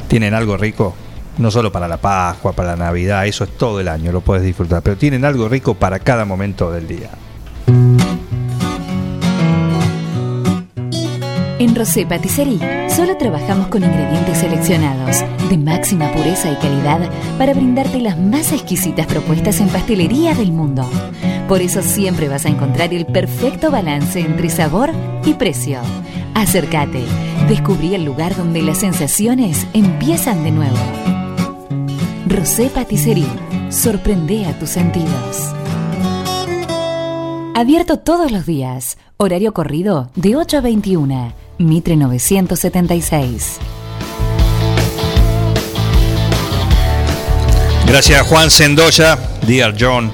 [0.09, 0.95] tienen algo rico,
[1.39, 4.45] no solo para la Pascua, para la Navidad, eso es todo el año, lo puedes
[4.45, 7.11] disfrutar, pero tienen algo rico para cada momento del día.
[11.59, 17.99] En Rosé Patisserie solo trabajamos con ingredientes seleccionados de máxima pureza y calidad para brindarte
[17.99, 20.89] las más exquisitas propuestas en pastelería del mundo.
[21.49, 24.91] Por eso siempre vas a encontrar el perfecto balance entre sabor
[25.25, 25.81] y precio.
[26.35, 27.05] Acércate,
[27.49, 31.16] descubrí el lugar donde las sensaciones empiezan de nuevo.
[32.29, 33.29] Rosé Patisserie,
[33.71, 35.55] sorprende a tus sentidos.
[37.55, 38.99] Abierto todos los días.
[39.17, 41.33] Horario corrido de 8 a 21.
[41.59, 43.59] Mitre 976.
[47.87, 49.17] Gracias Juan Sendoya,
[49.47, 50.11] Dear John.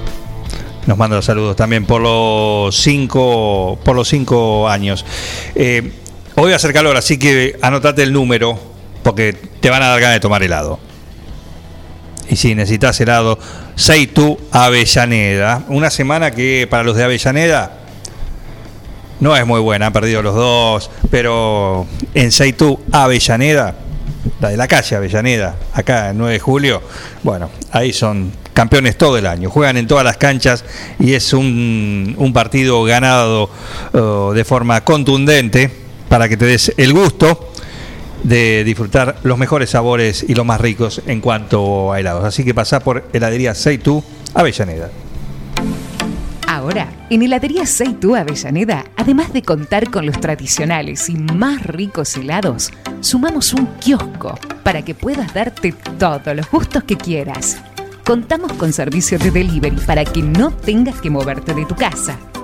[0.85, 5.03] Nos manda saludos también por los cinco, por los cinco años.
[5.55, 5.91] Eh,
[6.35, 8.59] hoy va a hacer calor, así que anotate el número,
[9.01, 10.92] porque te van a dar ganas de tomar helado.
[12.29, 13.37] Y si necesitas helado,
[13.75, 15.63] Seitu Avellaneda.
[15.67, 17.79] Una semana que para los de Avellaneda
[19.19, 23.75] no es muy buena, han perdido los dos, pero en Seitu Avellaneda,
[24.41, 26.81] la de la calle Avellaneda, acá el 9 de julio,
[27.23, 30.65] bueno, ahí son campeones todo el año, juegan en todas las canchas
[30.99, 33.49] y es un, un partido ganado
[33.93, 35.71] eh, de forma contundente
[36.09, 37.52] para que te des el gusto
[38.23, 42.23] de disfrutar los mejores sabores y los más ricos en cuanto a helados.
[42.23, 44.89] Así que pasá por heladería Seitu Avellaneda.
[46.47, 52.71] Ahora, en Heladería Seitu Avellaneda, además de contar con los tradicionales y más ricos helados,
[53.01, 57.57] sumamos un kiosco para que puedas darte todos los gustos que quieras.
[58.05, 62.17] Contamos con servicio de delivery para que no tengas que moverte de tu casa.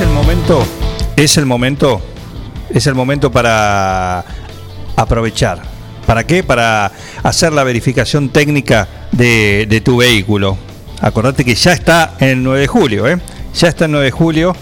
[0.00, 0.66] El momento,
[1.14, 2.00] es el momento,
[2.70, 4.24] es el momento para
[4.96, 5.60] aprovechar.
[6.06, 6.42] ¿Para qué?
[6.42, 6.90] Para
[7.22, 10.56] hacer la verificación técnica de, tu vehículo.
[11.02, 13.18] Acordate que ya está el 9 de julio, ¿eh?
[13.54, 14.56] Ya está el 9 de julio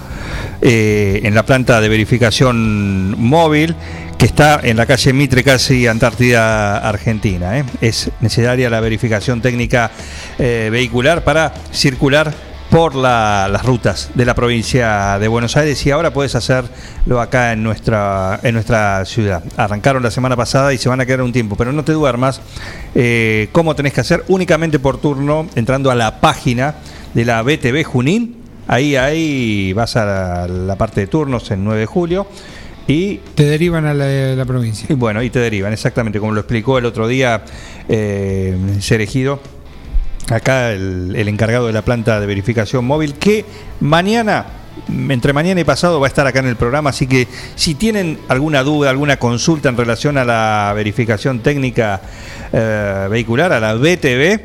[0.60, 3.76] eh, en la planta de verificación móvil
[4.18, 7.58] que está en la calle Mitre, casi Antártida, Argentina.
[7.58, 7.64] ¿eh?
[7.80, 9.92] Es necesaria la verificación técnica
[10.40, 15.90] eh, vehicular para circular por la- las rutas de la provincia de Buenos Aires y
[15.90, 19.42] ahora puedes hacerlo acá en nuestra, en nuestra ciudad.
[19.56, 22.40] Arrancaron la semana pasada y se van a quedar un tiempo, pero no te duermas.
[22.94, 24.22] Eh, ¿Cómo tenés que hacer?
[24.28, 26.74] Únicamente por turno, entrando a la página
[27.14, 28.36] de la BTV Junín.
[28.66, 32.26] Ahí, ahí vas a la, la parte de turnos en 9 de julio.
[32.86, 34.86] Y Te derivan a la, la provincia.
[34.90, 37.42] y bueno, y te derivan, exactamente como lo explicó el otro día
[37.88, 39.40] eh, ser ejido.
[40.30, 43.44] Acá el, encargado de la planta de verificación móvil, que
[43.80, 44.46] mañana,
[44.88, 46.90] entre mañana y pasado, va a estar acá en el programa.
[46.90, 52.02] Así que si tienen alguna duda, alguna consulta en relación a la verificación técnica
[52.52, 54.40] eh, vehicular, a la BTV,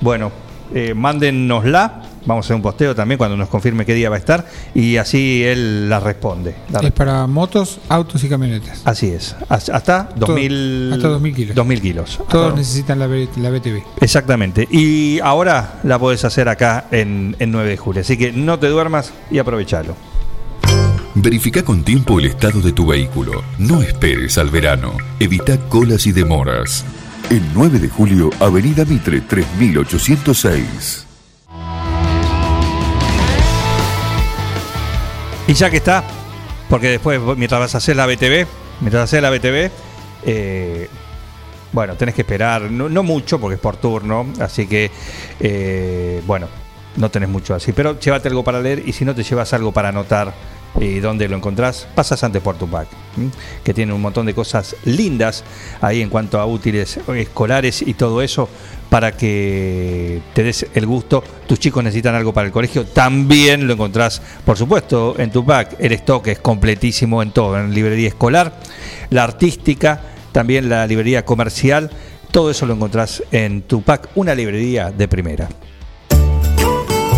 [0.00, 0.32] bueno,
[0.74, 2.02] eh, mándennosla.
[2.26, 4.46] Vamos a hacer un posteo también cuando nos confirme qué día va a estar.
[4.74, 6.54] Y así él la responde.
[6.70, 8.82] La Es para motos, autos y camionetas.
[8.84, 9.34] Así es.
[9.48, 11.54] Hasta- Hasta 2000, hasta 2000 kilos.
[11.56, 12.20] 2000 kilos.
[12.28, 13.82] Todos Hasta- necesitan la, la BTV.
[14.00, 14.66] Exactamente.
[14.70, 18.00] Y ahora la podés hacer acá en, en 9 de julio.
[18.02, 19.94] Así que no te duermas y aprovechalo.
[21.14, 23.42] Verifica con tiempo el estado de tu vehículo.
[23.58, 24.92] No esperes al verano.
[25.18, 26.84] Evita colas y demoras.
[27.30, 31.05] El 9 de julio, Avenida Mitre 3806.
[35.48, 36.02] Y ya que está,
[36.68, 38.46] porque después mientras vas a hacer la BTV,
[38.80, 39.70] mientras haces la BTV,
[40.24, 40.88] eh,
[41.72, 44.90] bueno, tenés que esperar, no, no mucho porque es por turno, así que,
[45.38, 46.48] eh, bueno,
[46.96, 49.70] no tenés mucho así, pero llévate algo para leer y si no te llevas algo
[49.70, 50.32] para anotar
[50.80, 52.86] y dónde lo encontrás, pasas antes por Tupac,
[53.16, 53.30] ¿m?
[53.64, 55.44] que tiene un montón de cosas lindas
[55.80, 58.48] ahí en cuanto a útiles escolares y todo eso
[58.88, 61.22] para que te des el gusto.
[61.46, 65.76] Tus chicos necesitan algo para el colegio, también lo encontrás, por supuesto, en Tupac.
[65.78, 68.60] El stock es completísimo en todo, en librería escolar,
[69.10, 70.00] la artística,
[70.32, 71.90] también la librería comercial.
[72.30, 75.48] Todo eso lo encontrás en Tupac, una librería de primera.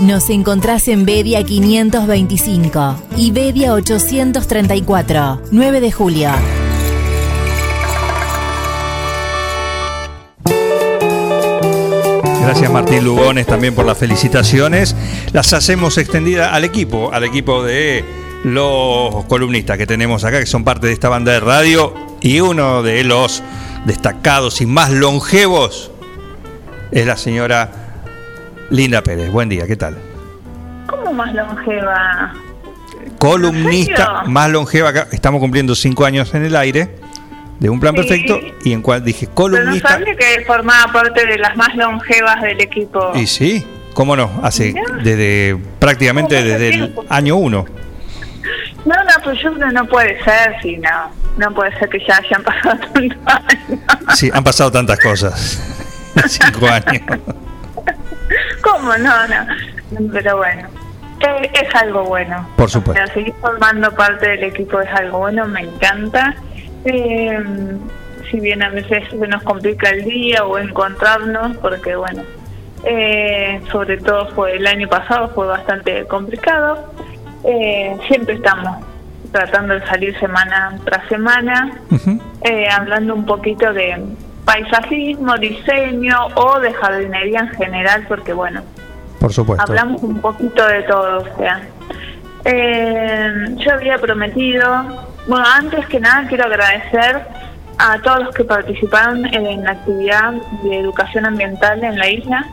[0.00, 6.30] Nos encontrás en Bedia 525 y Bedia 834, 9 de julio.
[12.42, 14.94] Gracias Martín Lugones también por las felicitaciones.
[15.32, 18.04] Las hacemos extendidas al equipo, al equipo de
[18.44, 22.84] los columnistas que tenemos acá, que son parte de esta banda de radio, y uno
[22.84, 23.42] de los
[23.84, 25.90] destacados y más longevos
[26.92, 27.77] es la señora
[28.70, 29.30] Linda Pérez.
[29.30, 29.96] Buen día, ¿qué tal?
[30.86, 32.32] ¿Cómo más longeva?
[33.18, 35.08] Columnista más longeva acá.
[35.12, 36.96] Estamos cumpliendo cinco años en el aire
[37.58, 38.00] de un plan Sí.
[38.02, 39.88] perfecto y en cual dije Pero no columnista.
[39.88, 43.12] sabía que formaba parte de las más longevas del equipo.
[43.14, 44.84] Y sí, cómo no, hace Mirá.
[45.02, 47.64] desde prácticamente desde el año uno.
[48.84, 51.10] No, no, pues yo que no puede ser, sí, no.
[51.36, 52.96] No puede ser que ya hayan pasado tantos
[53.26, 53.80] años.
[54.14, 55.60] Sí, han pasado tantas cosas.
[56.26, 57.02] Cinco años.
[58.62, 58.96] ¿Cómo?
[58.96, 60.10] No, no.
[60.12, 60.68] Pero bueno,
[61.20, 62.48] eh, es algo bueno.
[62.56, 63.02] Por supuesto.
[63.02, 66.34] O sea, seguir formando parte del equipo es algo bueno, me encanta.
[66.84, 67.38] Eh,
[68.30, 72.22] si bien a veces se nos complica el día o encontrarnos, porque bueno,
[72.84, 76.92] eh, sobre todo fue el año pasado fue bastante complicado.
[77.44, 78.84] Eh, siempre estamos
[79.32, 81.78] tratando de salir semana tras semana,
[82.42, 84.02] eh, hablando un poquito de
[84.48, 88.62] paisajismo, diseño o de jardinería en general, porque bueno,
[89.20, 89.62] Por supuesto.
[89.62, 91.60] hablamos un poquito de todo, o sea.
[92.46, 97.20] Eh, yo había prometido, bueno, antes que nada quiero agradecer
[97.76, 102.46] a todos los que participaron en la actividad de educación ambiental en la isla.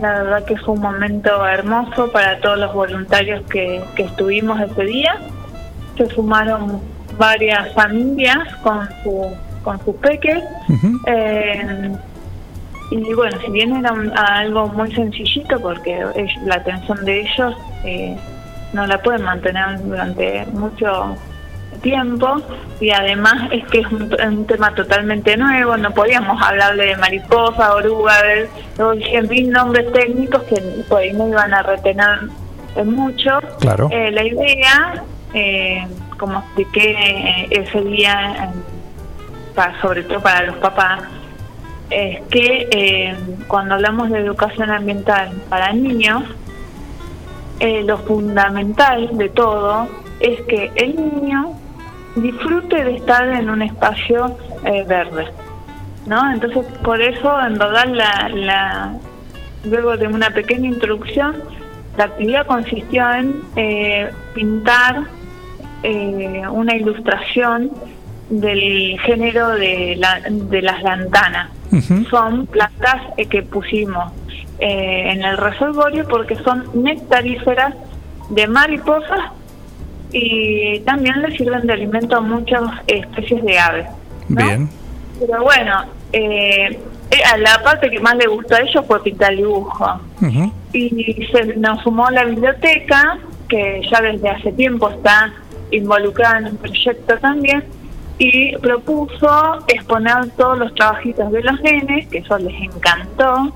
[0.00, 4.82] La verdad que fue un momento hermoso para todos los voluntarios que, que estuvimos ese
[4.86, 5.14] día.
[5.96, 6.80] Se sumaron
[7.16, 10.42] varias familias con su con sus peques.
[11.06, 11.92] Eh,
[12.90, 17.54] y bueno, si bien era un- algo muy sencillito, porque es- la atención de ellos
[17.84, 18.16] eh,
[18.72, 21.16] no la pueden mantener durante mucho
[21.82, 22.40] tiempo,
[22.80, 27.74] y además es que es un, un tema totalmente nuevo, no podíamos hablarle de mariposa,
[27.74, 28.48] oruga, de,
[29.20, 30.56] de fin, nombres técnicos que
[30.88, 32.20] por ahí no iban a retener
[32.84, 33.40] mucho.
[33.60, 33.88] Claro.
[33.90, 35.02] Eh, la idea,
[35.34, 35.86] eh,
[36.18, 38.81] como expliqué eh, ese día, en-
[39.54, 41.00] pa- sobre todo para los papás,
[41.90, 43.14] es que eh,
[43.48, 46.22] cuando hablamos de educación ambiental para niños,
[47.60, 49.88] eh, lo fundamental de todo
[50.20, 51.52] es que el niño
[52.16, 55.26] disfrute de estar en un espacio eh, verde,
[56.06, 56.32] ¿no?
[56.32, 58.94] Entonces, por eso, en verdad, la, la,
[59.64, 61.36] luego de una pequeña introducción,
[61.98, 63.42] la actividad consistió en
[64.34, 65.02] pintar
[66.50, 67.70] una ilustración
[68.40, 71.50] del género de, la- de las lantanas.
[72.10, 74.12] Son plantas eh, que pusimos
[74.58, 77.74] eh, en el reservorio porque son nectaríferas
[78.30, 79.32] de mariposas
[80.12, 83.86] y también le sirven de alimento a muchas especies de aves.
[84.28, 84.68] Bien.
[85.18, 86.78] Pero bueno, eh,
[87.10, 90.00] eh, la parte que más le gustó a ellos fue pintar dibujo.
[90.72, 93.18] Y se nos sumó la biblioteca,
[93.48, 95.32] que ya desde hace tiempo está
[95.70, 97.64] involucrada en el proyecto también,
[98.18, 103.52] y propuso exponer todos los trabajitos de los nenes, que eso les encantó,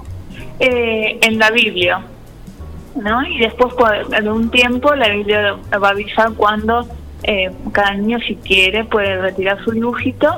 [0.59, 2.01] eh, en la Biblia.
[2.97, 3.27] ¿no?
[3.27, 3.74] Y después,
[4.09, 6.87] de un tiempo, la Biblia va a avisar cuando
[7.23, 10.28] eh, cada niño, si quiere, puede retirar su dibujito,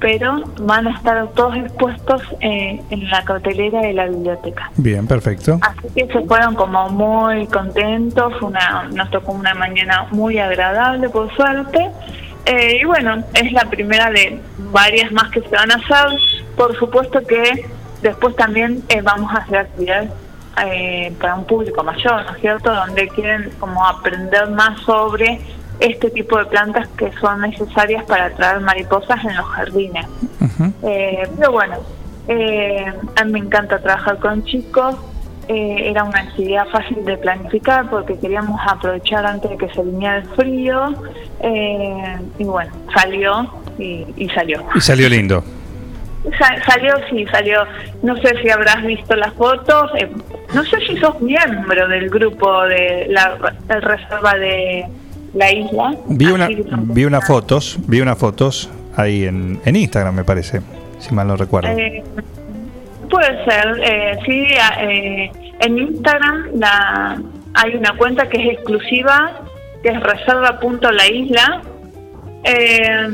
[0.00, 4.70] pero van a estar todos expuestos eh, en la cartelera de la biblioteca.
[4.76, 5.58] Bien, perfecto.
[5.60, 11.34] Así que se fueron como muy contentos, una, nos tocó una mañana muy agradable por
[11.34, 11.90] suerte.
[12.48, 14.40] Eh, y bueno, es la primera de
[14.72, 16.18] varias más que se van a hacer.
[16.56, 17.66] Por supuesto que
[18.00, 20.10] después también eh, vamos a hacer actividades
[20.64, 22.74] eh, para un público mayor, ¿no es cierto?
[22.74, 25.40] Donde quieren como aprender más sobre
[25.78, 30.06] este tipo de plantas que son necesarias para atraer mariposas en los jardines.
[30.82, 31.76] Eh, pero bueno,
[32.26, 34.96] eh, a mí me encanta trabajar con chicos.
[35.48, 40.18] Eh, era una actividad fácil de planificar porque queríamos aprovechar antes de que se viniera
[40.18, 40.94] el frío.
[41.40, 43.48] eh, y bueno, salió
[43.78, 44.62] y, y salió.
[44.74, 45.42] Y salió lindo.
[46.38, 47.62] Sa- salió, sí, salió.
[48.02, 49.90] No sé si habrás visto las fotos.
[49.98, 50.08] eh,
[50.54, 53.36] no sé si sos miembro del grupo de la,
[53.68, 54.84] la reserva de
[55.34, 55.94] la isla.
[56.08, 60.60] Vi una, Así vi unas fotos, vi unas fotos ahí en, en Instagram, me parece,
[60.98, 61.70] si mal no recuerdo.
[63.10, 64.46] Puede ser, eh, sí.
[64.80, 65.30] eh,
[65.60, 67.20] en Instagram la,
[67.54, 69.40] hay una cuenta que es exclusiva,
[69.82, 71.62] que es reserva.laisla.
[72.44, 73.08] Eh,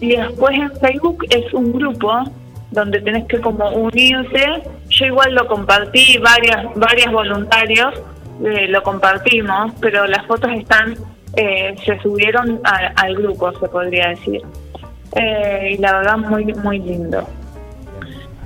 [0.00, 2.24] y después en Facebook es un grupo
[2.70, 4.62] donde tenés que como unirte.
[4.88, 7.94] Yo igual lo compartí, varias, varias voluntarios
[8.44, 10.94] eh, lo compartimos, pero las fotos están,
[11.36, 14.42] eh, se subieron al grupo, se podría decir.
[15.16, 17.26] Eh, y la verdad muy, muy lindo.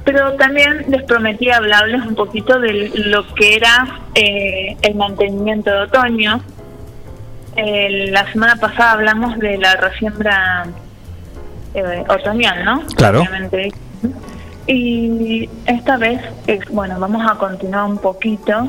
[0.04, 5.82] Pero también les prometí hablarles un poquito de lo que era eh, el mantenimiento de
[5.82, 6.42] otoño.
[7.56, 10.66] Eh, la semana pasada hablamos de la resiembra
[11.74, 12.82] eh, otoñal, ¿no?
[12.96, 13.20] Claro.
[13.20, 13.72] Obviamente.
[14.66, 16.20] Y esta vez,
[16.70, 18.68] bueno, vamos a continuar un poquito.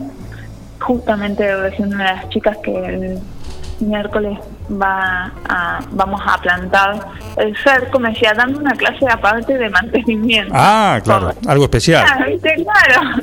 [0.80, 3.18] Justamente recién una de las chicas que
[3.80, 4.40] miércoles
[4.72, 7.00] va a, vamos a plantar
[7.38, 10.54] el cerco, me decía, dame una clase aparte de mantenimiento.
[10.56, 12.06] Ah, claro, algo especial.
[12.08, 12.56] Ah, ¿viste?
[12.56, 13.18] Claro,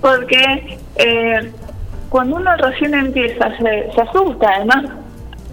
[0.00, 1.52] porque eh,
[2.08, 4.84] cuando uno recién empieza se, se asusta, además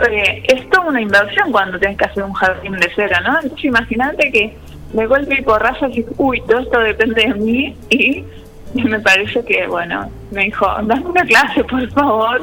[0.10, 3.40] eh, es toda una inversión cuando tienes que hacer un jardín de cera, ¿no?
[3.42, 4.58] Entonces imagínate que
[4.94, 8.26] de golpe y porrazo y uy, todo esto depende de mí y
[8.74, 12.40] me parece que, bueno, me dijo, dame una clase, por favor.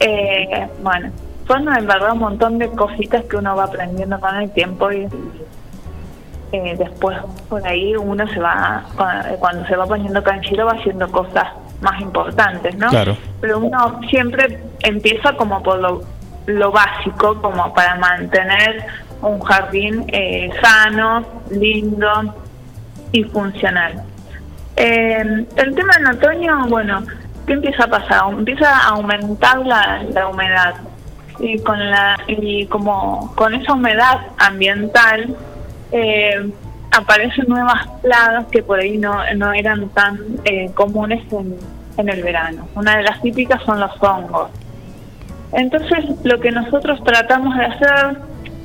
[0.00, 1.10] Eh, bueno,
[1.50, 5.08] son en verdad un montón de cositas que uno va aprendiendo con el tiempo y
[6.52, 7.18] eh, después
[7.48, 11.46] por ahí uno se va, cua- cuando se va poniendo canchero va haciendo cosas
[11.80, 12.88] más importantes, ¿no?
[12.88, 13.16] Claro.
[13.40, 16.02] Pero uno siempre empieza como por lo,
[16.46, 18.84] lo básico, como para mantener
[19.22, 22.34] un jardín eh, sano, lindo
[23.12, 24.02] y funcional.
[24.76, 27.02] Eh, el tema en otoño, bueno,
[27.46, 28.22] ¿qué empieza a pasar?
[28.30, 30.74] Empieza a aumentar la, la humedad
[31.40, 35.34] y con la y como con esa humedad ambiental
[35.92, 36.50] eh,
[36.90, 41.56] aparecen nuevas plagas que por ahí no, no eran tan eh, comunes en,
[41.96, 42.68] en el verano.
[42.74, 44.50] Una de las típicas son los hongos.
[45.52, 48.18] Entonces, lo que nosotros tratamos de hacer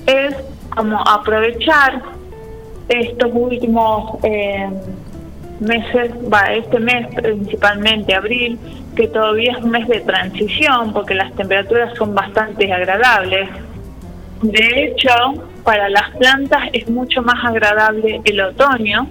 [0.06, 0.36] es
[0.76, 2.02] como aprovechar
[2.90, 4.70] estos últimos eh,
[5.60, 8.60] meses, va, este mes principalmente, abril,
[8.96, 13.50] que todavía es un mes de transición porque las temperaturas son bastante agradables.
[14.42, 15.12] De hecho,
[15.64, 19.08] para las plantas es mucho más agradable el otoño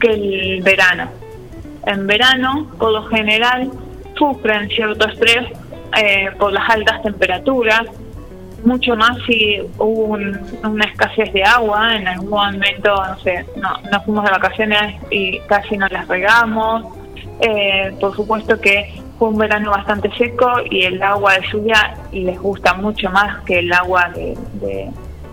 [0.00, 1.10] que el verano.
[1.86, 3.70] En verano, por lo general,
[4.16, 5.46] sufren cierto estrés
[5.96, 7.82] eh, por las altas temperaturas,
[8.66, 13.70] mucho más si hubo un- una escasez de agua, en algún momento, no sé, no,
[13.90, 16.84] nos fuimos de vacaciones y casi no las regamos.
[17.40, 22.38] Eh, por supuesto que fue un verano bastante seco y el agua de lluvia les
[22.40, 24.90] gusta mucho más que el agua de, de,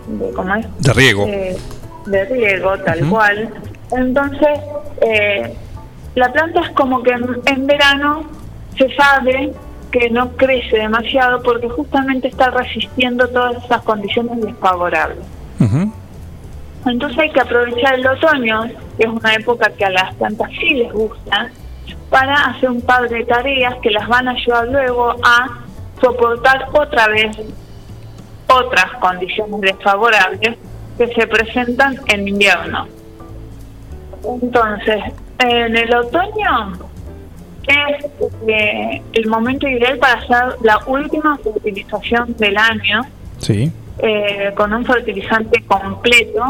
[0.08, 0.66] de- ¿cómo es?
[0.82, 1.26] De riego.
[1.26, 1.56] Eh,
[2.06, 3.48] de riego, tal cual.
[3.92, 4.58] Entonces,
[5.00, 5.54] eh,
[6.14, 8.24] la planta es como que en, en verano
[8.78, 9.52] se sabe
[9.94, 15.24] que no crece demasiado porque justamente está resistiendo todas esas condiciones desfavorables.
[16.84, 18.64] Entonces hay que aprovechar el otoño,
[18.96, 21.48] que es una época que a las plantas sí les gusta,
[22.10, 25.60] para hacer un par de tareas que las van a ayudar luego a
[26.00, 27.36] soportar otra vez
[28.48, 30.58] otras condiciones desfavorables
[30.98, 32.88] que se presentan en invierno.
[34.42, 35.04] Entonces,
[35.38, 36.72] en el otoño
[37.68, 38.06] es
[38.48, 43.02] eh, el momento ideal para hacer la última fertilización del año
[43.38, 43.70] Sí.
[43.98, 46.42] eh, con un fertilizante completo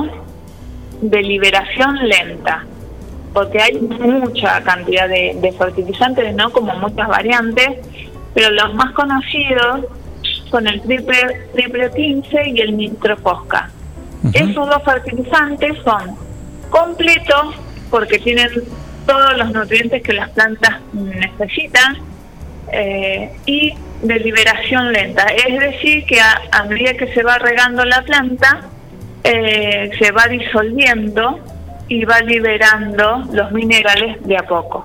[1.01, 2.65] de liberación lenta,
[3.33, 7.71] porque hay mucha cantidad de, de fertilizantes, no como muchas variantes,
[8.33, 9.87] pero los más conocidos
[10.51, 13.71] son el triple, triple 15 y el nitrofosca.
[14.33, 16.17] Esos dos fertilizantes son
[16.71, 17.55] completos
[17.91, 18.49] porque tienen
[19.07, 21.99] todos los nutrientes que las plantas necesitan
[22.73, 25.27] eh, y de liberación lenta.
[25.27, 28.63] Es decir, que a, a medida que se va regando la planta,
[29.23, 31.41] eh, se va disolviendo
[31.89, 34.85] y va liberando los minerales de a poco.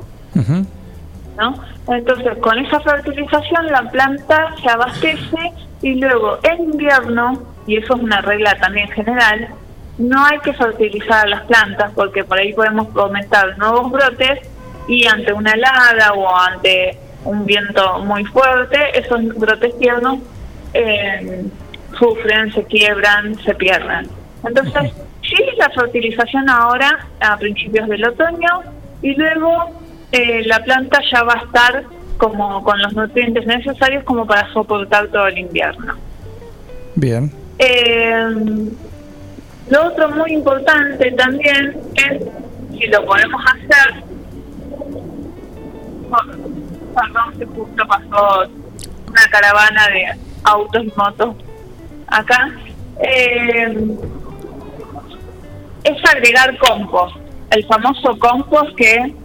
[1.38, 1.64] ¿no?
[1.88, 5.52] Entonces, con esa fertilización la planta se abastece
[5.82, 9.50] y luego en invierno, y eso es una regla también general,
[10.00, 14.40] no hay que fertilizar a las plantas porque por ahí podemos aumentar nuevos brotes
[14.88, 20.20] y ante una helada o ante un viento muy fuerte, esos brotes tiernos
[20.74, 21.44] eh,
[21.98, 24.08] sufren, se quiebran, se pierden.
[24.48, 28.62] Entonces, sí, la fertilización ahora a principios del otoño
[29.02, 29.82] y luego
[30.14, 31.84] eh, la planta ya va a estar
[32.18, 35.96] como con los nutrientes necesarios como para soportar todo el invierno.
[36.96, 37.32] Bien.
[37.58, 38.36] Eh,
[39.70, 42.24] lo otro muy importante también es
[42.72, 44.04] si lo podemos hacer.
[46.96, 48.50] Perdón, que justo pasó
[49.08, 50.06] una caravana de
[50.44, 51.36] autos y motos
[52.08, 52.50] acá.
[53.02, 53.96] Eh,
[55.84, 57.16] es agregar compost,
[57.52, 59.16] el famoso compost que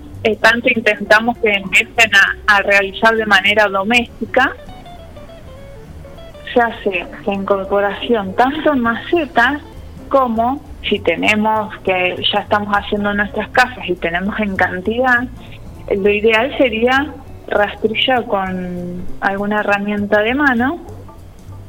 [0.41, 4.55] tanto intentamos que empiecen a, a realizar de manera doméstica
[6.53, 9.61] se hace la incorporación tanto en macetas
[10.09, 15.25] como si tenemos que ya estamos haciendo en nuestras casas y tenemos en cantidad,
[15.97, 17.13] lo ideal sería
[17.49, 20.79] rastrillar con alguna herramienta de mano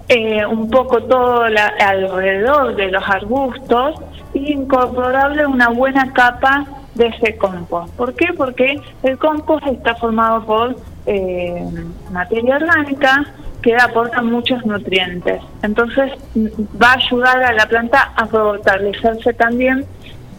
[0.08, 3.96] eh, un poco todo la- alrededor de los arbustos
[4.34, 7.94] y incorporarle una buena capa de ese compost.
[7.96, 8.28] ¿Por qué?
[8.38, 10.76] Porque el compost está formado por
[11.06, 11.66] eh,
[12.12, 13.26] materia orgánica
[13.62, 15.42] que aporta muchos nutrientes.
[15.64, 16.48] Entonces mm,
[16.82, 19.86] va a ayudar a la planta a fortalecerse también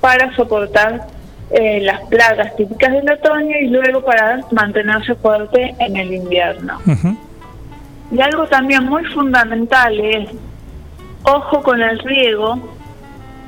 [0.00, 1.06] para soportar
[1.50, 6.80] eh, las plagas típicas del otoño y luego para mantenerse fuerte en el invierno.
[8.10, 10.28] Y algo también muy fundamental es,
[11.22, 12.58] ojo con el riego,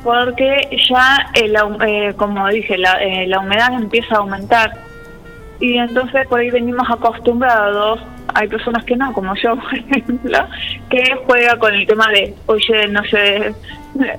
[0.04, 4.87] porque ya, el eh, como dije, la, eh, la humedad empieza a aumentar.
[5.60, 8.00] Y entonces por ahí venimos acostumbrados,
[8.34, 10.38] hay personas que no, como yo, por ejemplo,
[10.88, 13.54] que juega con el tema de, oye, no sé,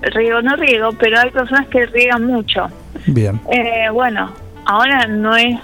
[0.01, 2.67] riego no riego, pero hay personas que riegan mucho.
[3.07, 3.39] Bien.
[3.51, 4.31] Eh, bueno,
[4.65, 5.57] ahora no es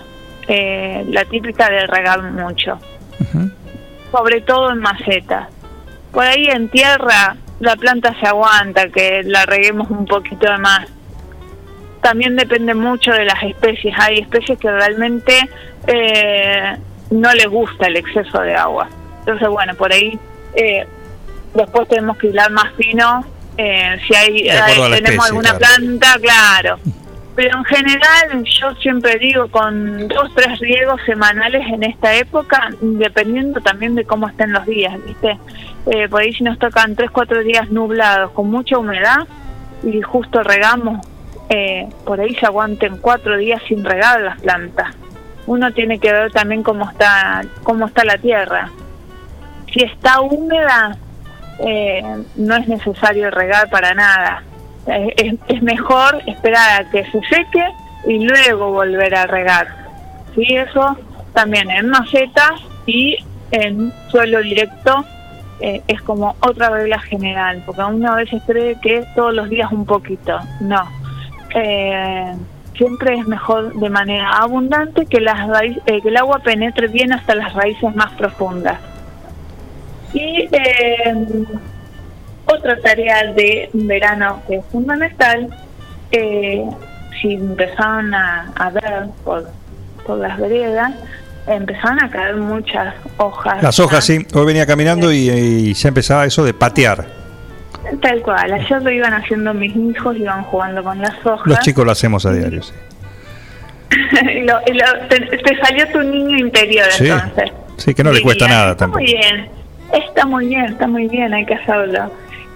[0.48, 2.80] eh, la típica de regar mucho,
[4.12, 5.50] sobre todo en macetas.
[6.12, 10.88] Por ahí en tierra la planta se aguanta, que la reguemos un poquito de más.
[12.06, 13.92] También depende mucho de las especies.
[13.98, 15.50] Hay especies que realmente
[15.88, 16.78] eh,
[17.10, 18.88] no les gusta el exceso de agua.
[19.22, 20.16] Entonces, bueno, por ahí
[20.54, 20.86] eh,
[21.56, 23.26] después tenemos que hilar más fino.
[23.58, 25.76] eh, si hay, la tenemos especie, alguna claro.
[25.78, 26.80] planta, claro.
[27.36, 33.62] Pero en general, yo siempre digo, con dos, tres riegos semanales en esta época, dependiendo
[33.62, 35.40] también de cómo estén los días, ¿viste?
[35.88, 39.28] Eh, por ahí si nos tocan tres, cuatro días nublados con mucha humedad
[39.84, 41.04] y justo regamos,
[41.50, 44.96] eh, por ahí se aguanten cuatro días sin regar las plantas.
[45.48, 48.70] Uno tiene que ver también cómo está, cómo está la tierra.
[49.72, 50.98] Si está húmeda,
[51.60, 52.04] eh,
[52.36, 54.44] no es necesario regar para nada.
[54.88, 57.66] Eh, Es, es mejor esperar a que se seque
[58.08, 59.68] y luego volver a regar.
[60.34, 60.98] Sí, eso
[61.34, 63.18] también en macetas y
[63.52, 65.06] en suelo directo
[65.62, 69.72] eh, es como otra regla general, porque uno a veces cree que todos los días
[69.72, 70.40] un poquito.
[70.60, 70.84] No.
[71.56, 72.34] Eh,
[72.78, 77.14] siempre es mejor de manera abundante que, las raíz- eh, que el agua penetre bien
[77.14, 78.78] hasta las raíces más profundas.
[80.14, 81.46] Y eh,
[82.46, 85.48] otra tarea de verano que es fundamental,
[86.12, 86.64] eh,
[87.22, 89.50] si empezaron a, ver por,
[90.06, 90.94] por las veredas,
[91.48, 93.64] empezaron a caer muchas hojas.
[93.64, 94.26] Las hojas, sí.
[94.34, 97.06] Hoy venía caminando y, y ya empezaba eso de patear.
[98.02, 101.46] Tal cual, ayer lo iban haciendo mis hijos, iban jugando con las hojas.
[101.48, 102.74] Los chicos lo hacemos a diario, sí.
[104.44, 107.52] lo- lo- te, te salió tu niño interior Sí, entonces.
[107.78, 109.02] sí, que no le cuesta nada está tampoco.
[109.04, 109.50] Muy bien,
[109.94, 112.12] está muy bien, está muy bien, hay que hacerlo.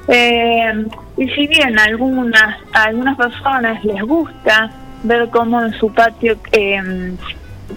[0.08, 0.86] Eh,
[1.18, 4.72] y si bien a algunas, a algunas personas les gusta
[5.04, 7.14] ver cómo en su patio eh,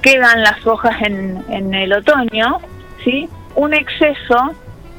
[0.01, 2.59] quedan las hojas en, en el otoño,
[3.05, 3.29] ¿sí?
[3.55, 4.55] un exceso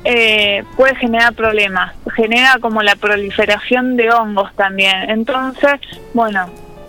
[0.06, 5.10] eh, puede generar problemas, genera como la proliferación de hongos también.
[5.10, 5.80] Entonces,
[6.14, 6.48] bueno,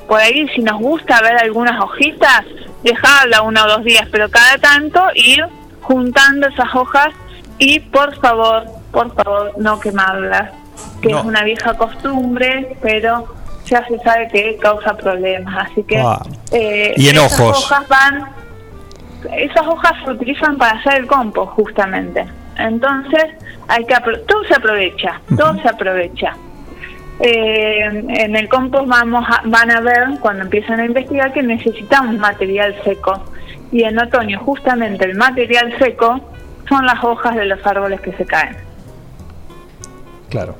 [0.08, 2.44] por ahí si nos gusta ver algunas hojitas,
[2.82, 5.44] dejarla uno o dos días, pero cada tanto ir
[5.82, 7.08] juntando esas hojas
[7.58, 10.50] y por favor, por favor, no quemarlas,
[11.00, 11.20] que No.
[11.20, 13.26] es una vieja costumbre, pero
[13.66, 16.20] ya se sabe que causa problemas, así que Ah.
[16.52, 18.28] eh, Y esas hojas van,
[19.38, 22.26] esas hojas se utilizan para hacer el compost justamente.
[22.58, 23.24] Entonces,
[23.68, 23.94] hay que
[24.26, 26.34] todo se aprovecha, todo se aprovecha.
[27.20, 32.16] Eh, en el compost vamos a- van a ver cuando empiezan a investigar que necesitamos
[32.18, 33.22] material seco
[33.70, 36.20] y en otoño justamente el material seco
[36.68, 38.56] son las hojas de los árboles que se caen.
[40.28, 40.56] Claro.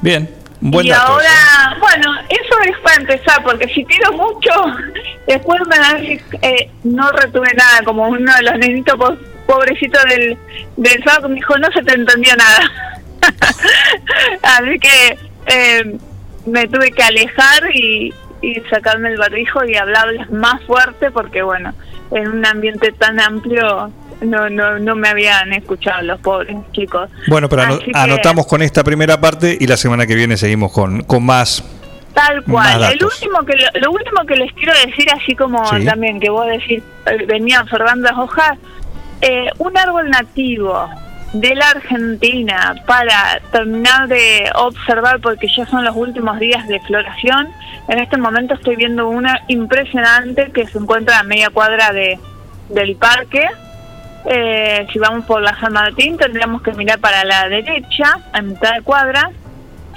[0.00, 0.28] Bien,
[0.60, 1.12] buen y dato.
[1.12, 4.50] ahora, bueno, eso es para empezar, porque si tiro mucho,
[5.26, 8.96] después me decir, eh, no retuve nada, como uno de los nenitos
[9.46, 10.36] po- pobrecitos del,
[10.76, 12.70] del que me dijo, no se te entendió nada.
[14.42, 15.96] Así que eh,
[16.46, 18.12] me tuve que alejar y,
[18.42, 21.74] y sacarme el barbijo y hablarles más fuerte, porque bueno,
[22.12, 23.90] en un ambiente tan amplio
[24.20, 27.10] no, no, no me habían escuchado los pobres chicos.
[27.28, 30.36] Bueno, pero ano- Así que- anotamos con esta primera parte y la semana que viene
[30.36, 31.64] seguimos con, con más.
[32.14, 32.92] Tal Más cual.
[32.94, 35.84] El último que lo, lo último que les quiero decir, así como Sí.
[35.84, 38.52] también que vos decís, eh, venía observando las hojas,
[39.20, 40.88] eh, un árbol nativo
[41.32, 47.48] de la Argentina para terminar de observar, porque ya son los últimos días de floración.
[47.88, 52.18] En este momento estoy viendo una impresionante que se encuentra a media cuadra de
[52.68, 53.46] del parque.
[54.24, 58.74] Eh, si vamos por la San Martín, tendríamos que mirar para la derecha, a mitad
[58.74, 59.30] de cuadra,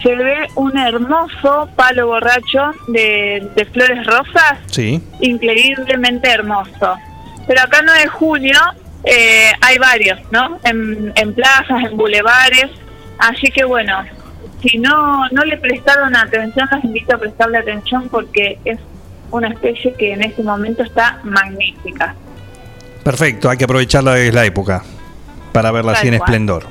[0.04, 5.02] se ve un hermoso palo borracho de, de flores rosas, Sí.
[5.20, 6.96] increíblemente hermoso.
[7.48, 8.60] Pero acá no de julio
[9.04, 10.60] eh, hay varios, ¿no?
[10.64, 12.70] En, en plazas, en bulevares.
[13.18, 14.04] Así que bueno,
[14.62, 18.80] si no, no le prestaron atención, los invito a prestarle atención porque es
[19.32, 22.16] una especie que en este momento está magnífica.
[23.04, 24.84] Perfecto, hay que aprovecharla la época
[25.54, 26.30] para verla Tal así en cual.
[26.30, 26.64] esplendor.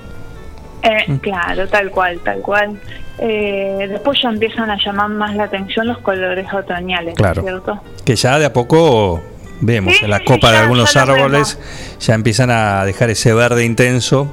[0.83, 2.81] Eh, Claro, tal cual, tal cual.
[3.19, 7.43] Eh, después ya empiezan a llamar más la atención los colores otoñales, Claro.
[7.43, 7.81] ¿cierto?
[8.05, 9.21] Que ya de a poco
[9.61, 11.59] vemos Sí, en la copa de algunos árboles
[12.01, 14.33] ya empiezan a dejar ese verde intenso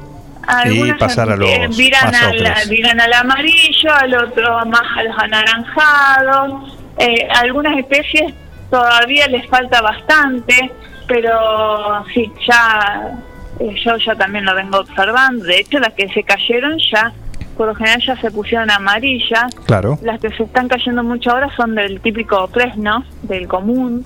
[0.65, 5.03] y pasar a los eh, viran, más al, viran al amarillo, al otro más a
[5.03, 6.77] los anaranjados.
[6.97, 8.33] Eh, algunas especies
[8.69, 10.71] todavía les falta bastante,
[11.07, 13.17] pero sí, ya
[13.59, 15.45] eh, yo ya también lo vengo observando.
[15.45, 17.11] De hecho, las que se cayeron ya,
[17.57, 19.53] por lo general ya se pusieron amarillas.
[19.65, 19.97] Claro.
[20.01, 24.05] Las que se están cayendo mucho ahora son del típico fresno, del común.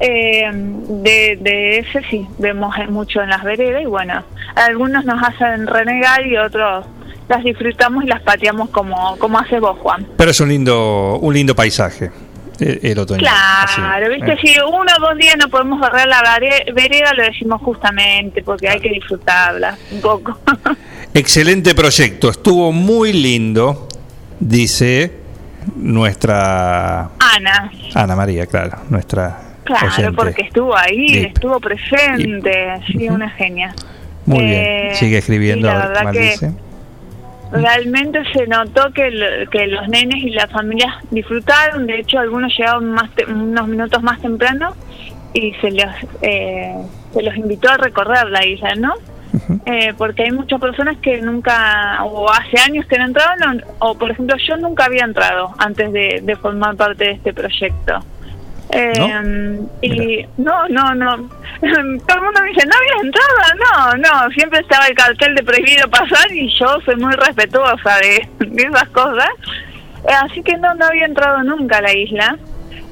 [0.00, 4.22] Eh, de, de ese sí, vemos mucho en las veredas y bueno,
[4.54, 6.86] algunos nos hacen renegar y otros
[7.28, 10.06] las disfrutamos y las pateamos como, como hace vos, Juan.
[10.16, 12.10] Pero es un lindo, un lindo paisaje
[12.58, 13.20] el, el otoño.
[13.20, 14.38] Claro, así, viste, eh.
[14.40, 16.22] si uno o dos días no podemos barrer la
[16.74, 20.38] vereda, lo decimos justamente porque hay que disfrutarla un poco.
[21.14, 23.88] Excelente proyecto, estuvo muy lindo,
[24.40, 25.12] dice
[25.76, 30.12] nuestra Ana, Ana María, claro, nuestra claro, oyente.
[30.16, 33.74] porque estuvo ahí, estuvo presente, sí, una genia.
[34.26, 36.34] Muy Eh, bien, sigue escribiendo, la verdad que-.
[37.50, 42.52] Realmente se notó que, lo- que los nenes y las familias disfrutaron, de hecho algunos
[42.56, 44.74] llegaron más te- unos minutos más temprano
[45.32, 45.86] y se los,
[46.20, 46.74] eh,
[47.14, 48.92] se los invitó a recorrer la isla, ¿no?
[49.64, 53.94] Eh, porque hay muchas personas que nunca, o hace años que no entraron, o, o,
[53.98, 58.00] por ejemplo yo nunca había entrado antes de, de formar parte de este proyecto.
[58.70, 61.16] Eh, Y no, no, no.
[61.60, 63.38] Todo el mundo me dice, ¿no habías entrado?
[63.58, 68.28] No, no, siempre estaba el cartel de prohibido pasar y yo soy muy respetuosa de,
[68.46, 69.28] de esas cosas.
[70.04, 72.38] Eh, Así que no, no había entrado nunca a la isla.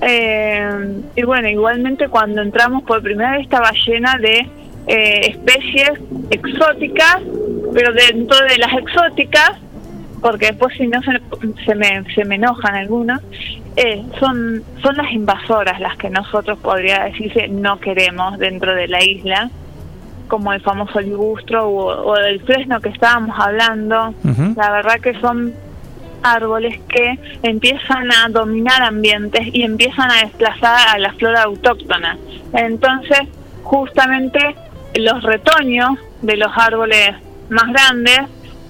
[0.01, 4.47] Eh, y bueno, igualmente cuando entramos por primera vez estaba llena de
[4.87, 5.93] eh, especies
[6.31, 7.19] exóticas,
[7.75, 9.53] pero dentro de las exóticas
[10.21, 11.21] porque después si no se,
[11.65, 13.21] se me, se me enojan algunos,
[13.77, 19.05] eh, son, son las invasoras las que nosotros podría decirse no queremos dentro de la
[19.05, 19.51] isla,
[20.29, 24.15] como el famoso ligustro o, o el fresno que estábamos hablando.
[24.57, 25.55] La verdad que son
[26.23, 32.19] árboles que empiezan a dominar ambientes y empiezan a desplazar a la flora autóctona.
[32.55, 33.21] Entonces,
[33.63, 34.57] justamente
[34.97, 37.15] los retoños de los árboles
[37.49, 38.21] más grandes,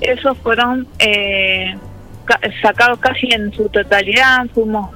[0.01, 1.77] esos fueron eh,
[2.27, 4.91] ca- sacados casi en su totalidad, fuimos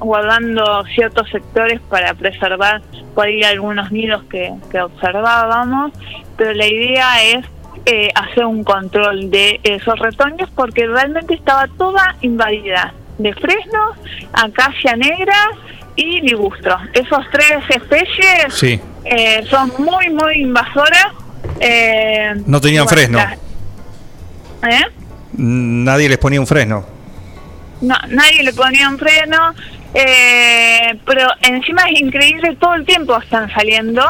[0.00, 2.82] guardando ciertos sectores para preservar
[3.14, 5.92] por ahí algunos nidos que, que observábamos,
[6.36, 7.46] pero la idea es
[7.86, 13.96] eh, hacer un control de esos retoños porque realmente estaba toda invadida de fresnos,
[14.32, 15.36] acacia negra
[15.96, 16.76] y ligustro.
[16.92, 18.80] Esos tres especies Sí.
[19.04, 21.06] eh, son muy, muy invasoras.
[21.60, 23.18] eh, No tenían bueno, fresno.
[24.68, 24.82] ¿Eh?
[25.36, 26.84] Nadie les ponía un fresno.
[27.80, 29.52] No, nadie le ponía un freno,
[29.92, 34.02] eh, pero encima es increíble, todo el tiempo están saliendo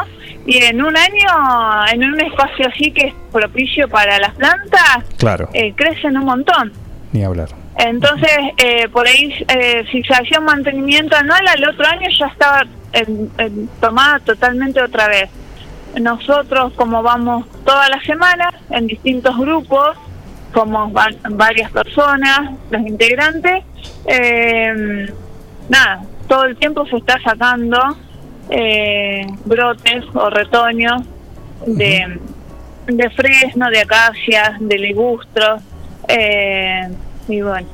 [0.45, 5.49] y en un año, en un espacio así que es propicio para las plantas, Claro,
[5.53, 6.71] eh, crecen un montón.
[7.11, 7.49] ni hablar.
[7.77, 8.29] Entonces,
[8.63, 12.63] eh, por ahí, eh, si se hacía un mantenimiento anual, al otro año ya estaba
[13.81, 15.29] tomada totalmente otra vez.
[15.99, 19.97] Nosotros, como vamos todas las semanas en distintos grupos,
[20.55, 23.63] somos va- varias personas, los integrantes,
[24.07, 25.05] eh,
[25.69, 27.77] nada, todo el tiempo se está sacando
[28.49, 31.03] eh, brotes o retoños
[31.67, 32.19] de,
[32.87, 35.61] de fresno, de acacias, de ligustros,
[36.07, 36.87] eh,
[37.27, 37.67] y bueno,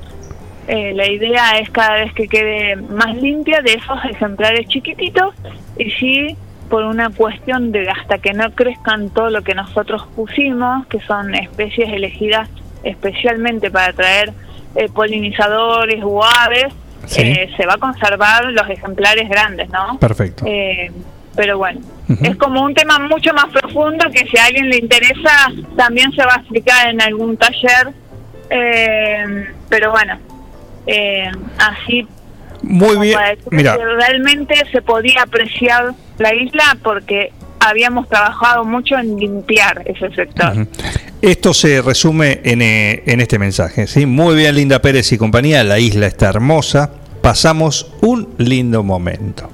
[0.68, 5.36] eh, la idea es cada vez que quede más limpia de esos ejemplares chiquititos
[5.78, 6.36] y sí
[6.70, 11.36] por una cuestión de hasta que no crezcan todo lo que nosotros pusimos, que son
[11.36, 12.48] especies elegidas
[12.84, 14.34] especialmente para atraer
[14.76, 16.74] eh, polinizadores o aves,
[17.06, 17.22] Sí.
[17.22, 19.98] eh, se va a conservar los ejemplares grandes, ¿no?
[20.00, 20.46] Perfecto.
[20.48, 20.92] Eh,
[21.36, 21.82] pero bueno,
[22.22, 26.24] es como un tema mucho más profundo que si a alguien le interesa también se
[26.26, 27.94] va a explicar en algún taller.
[28.50, 30.20] Eh, pero bueno,
[30.86, 32.06] eh, así
[32.62, 33.16] Muy bien.
[33.16, 37.32] para decir Mira, realmente se podía apreciar la isla porque
[37.62, 40.68] habíamos trabajado mucho en limpiar ese sector.
[41.22, 43.88] Esto se resume en, eh, en este mensaje.
[43.88, 44.06] ¿sí?
[44.06, 45.64] Muy bien, Linda Pérez y compañía.
[45.64, 46.92] La isla está hermosa.
[47.22, 49.50] Pasamos un lindo momento.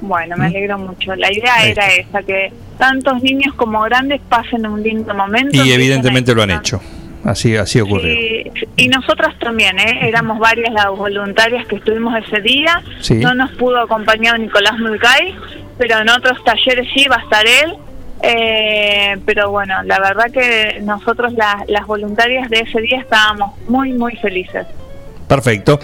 [0.00, 1.16] Bueno, me alegro mucho.
[1.16, 5.64] La idea era esa, que tantos niños como grandes pasen un lindo momento.
[5.64, 6.80] Y evidentemente lo han hecho.
[7.24, 8.14] Así, así ocurrió.
[8.14, 9.98] Y, y nosotras también, ¿eh?
[10.02, 12.80] éramos varias las voluntarias que estuvimos ese día.
[13.00, 13.14] Sí.
[13.14, 15.34] No nos pudo acompañar Nicolás Mulcay,
[15.78, 17.74] pero en otros talleres sí va a estar él.
[18.20, 23.92] Eh, pero bueno, la verdad que nosotros la- las voluntarias de ese día estábamos muy,
[23.92, 24.66] muy felices.
[25.28, 25.78] Perfecto.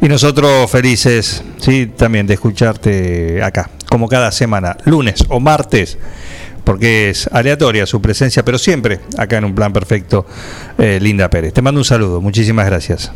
[0.00, 5.98] Y nosotros felices, sí, también de escucharte acá, como cada semana, lunes o martes,
[6.64, 10.26] porque es aleatoria su presencia, pero siempre acá en un plan perfecto,
[10.78, 11.52] eh, Linda Pérez.
[11.54, 13.10] Te mando un saludo, muchísimas gracias.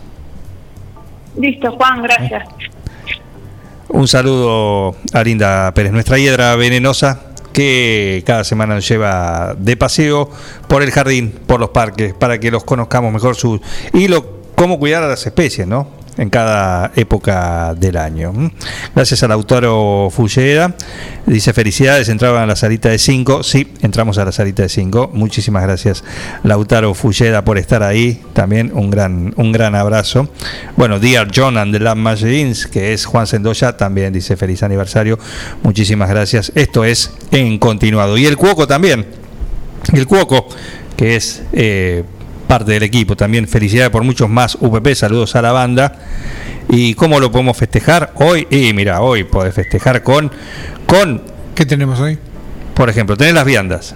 [1.39, 2.49] Listo, Juan, gracias.
[3.95, 7.21] Un saludo a Linda Pérez, nuestra hiedra venenosa
[7.53, 10.29] que cada semana nos lleva de paseo
[10.67, 13.61] por el jardín, por los parques, para que los conozcamos mejor sus
[13.93, 15.87] y lo cómo cuidar a las especies, ¿no?
[16.17, 18.33] En cada época del año.
[18.35, 18.53] ¿m?
[18.95, 20.75] Gracias al autor Fulleda.
[21.27, 23.43] Dice felicidades, entraban a la salita de 5.
[23.43, 25.11] Sí, entramos a la salita de 5.
[25.13, 26.05] Muchísimas gracias,
[26.43, 28.23] Lautaro Fulleda, por estar ahí.
[28.33, 30.29] También un gran, un gran abrazo.
[30.77, 35.19] Bueno, Dear John and the Lamb Machines, que es Juan Sendoya, también dice feliz aniversario.
[35.63, 36.53] Muchísimas gracias.
[36.55, 38.19] Esto es en continuado.
[38.19, 39.07] Y el Cuoco también.
[39.93, 40.47] El Cuoco,
[40.97, 42.05] que es eh,
[42.47, 43.49] parte del equipo también.
[43.49, 44.95] Felicidades por muchos más UPP.
[44.95, 45.93] Saludos a la banda.
[46.69, 48.47] ¿Y cómo lo podemos festejar hoy?
[48.51, 50.31] Y mira, hoy podés festejar con.
[50.87, 51.23] con
[51.55, 52.19] ¿Qué tenemos hoy?
[52.75, 53.95] Por ejemplo, tenés las viandas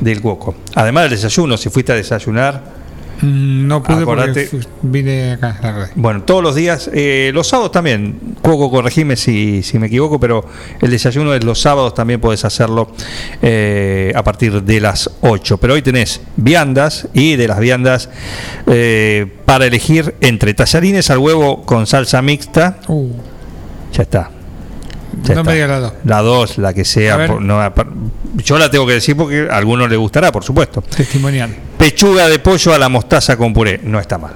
[0.00, 0.54] del Cuoco.
[0.74, 2.83] Además del desayuno, si fuiste a desayunar.
[3.24, 5.88] Mm, No pude Acordate- porque vine acá.
[5.94, 10.44] Bueno, todos los días, eh, los sábados también, Cuoco, corregime si, si me equivoco, pero
[10.80, 12.90] el desayuno de los sábados también podés hacerlo
[13.40, 15.56] eh, a partir de las 8.
[15.58, 18.10] Pero hoy tenés viandas y de las viandas
[18.66, 22.78] eh, para elegir entre tallarines al huevo con salsa mixta.
[23.92, 24.30] Ya está.
[25.24, 25.34] Ya.
[25.34, 25.50] No está.
[25.50, 25.92] me digas la dos.
[26.04, 27.26] La 2, la que sea.
[27.26, 27.60] por- no,
[28.36, 30.82] yo la tengo que decir porque a algunos les gustará, por supuesto.
[30.82, 31.54] Testimonial.
[31.78, 33.80] Pechuga de pollo a la mostaza con puré.
[33.82, 34.32] No está mal.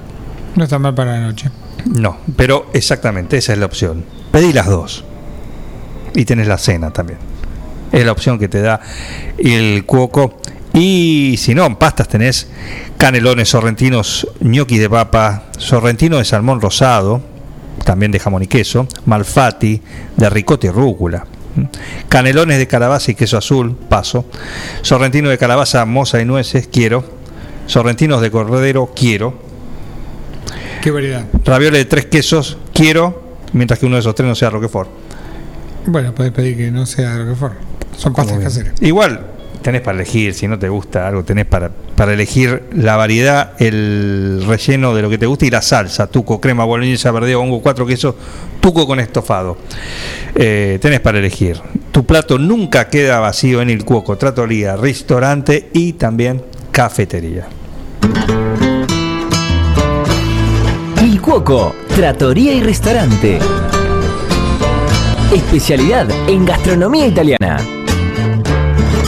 [0.55, 1.49] No está mal para la noche.
[1.85, 4.03] No, pero exactamente, esa es la opción.
[4.31, 5.05] Pedí las dos.
[6.15, 7.19] Y tenés la cena también.
[7.91, 8.79] Es la opción que te da
[9.37, 10.39] el cuoco.
[10.73, 12.47] Y si no, en pastas tenés
[12.97, 17.21] canelones sorrentinos, gnocchi de papa, sorrentino de salmón rosado,
[17.89, 19.81] también de jamón y queso, malfatti
[20.15, 21.25] de ricota y rúcula.
[22.07, 24.25] Canelones de calabaza y queso azul, paso.
[24.83, 27.03] Sorrentino de calabaza, moza y nueces, quiero.
[27.65, 29.33] Sorrentinos de cordero, quiero.
[30.83, 31.25] Qué variedad.
[31.43, 33.23] Ravioles de tres quesos, quiero.
[33.53, 34.91] Mientras que uno de esos tres no sea Roquefort.
[35.87, 37.55] Bueno, podés pedir que no sea Roquefort.
[37.97, 38.79] Son pastas caseras.
[38.81, 39.19] Igual
[39.63, 44.45] tenés para elegir, si no te gusta algo, tenés para, para elegir la variedad, el
[44.47, 47.85] relleno de lo que te gusta y la salsa, tuco, crema, boloñesa, verdeo, hongo, cuatro
[47.85, 48.15] quesos,
[48.61, 49.57] tuco con estofado.
[50.33, 51.59] Eh, tenés para elegir.
[51.91, 57.49] Tu plato nunca queda vacío en el Cuoco, Trattoria, restaurante y también cafetería.
[61.03, 63.39] Il Cuoco, Trattoria y Restaurante.
[65.33, 67.78] Especialidad en gastronomía italiana.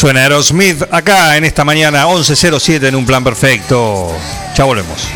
[0.00, 4.10] Suena Aerosmith acá en esta mañana 11.07 en un plan perfecto.
[4.56, 5.06] Ya volvemos.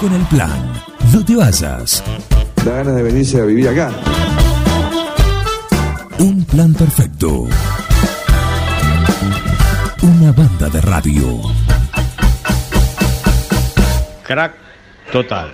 [0.00, 0.72] Con el plan.
[1.12, 2.02] No te vayas.
[2.64, 3.90] Da ganas de venirse a vivir acá.
[6.18, 7.46] Un plan perfecto.
[10.02, 11.40] Una banda de radio.
[14.24, 14.54] Crack
[15.12, 15.52] total.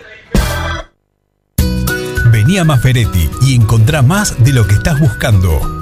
[2.30, 5.81] Vení a Maferetti y encontrá más de lo que estás buscando.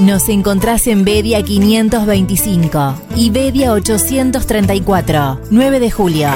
[0.00, 6.28] Nos encontrás en Bedia 525 y Bedia 834, 9 de julio.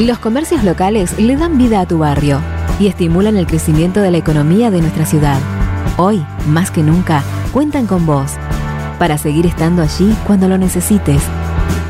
[0.00, 2.40] Los comercios locales le dan vida a tu barrio
[2.78, 5.38] y estimulan el crecimiento de la economía de nuestra ciudad.
[5.98, 7.22] Hoy, más que nunca,
[7.52, 8.32] cuentan con vos
[8.98, 11.20] para seguir estando allí cuando lo necesites.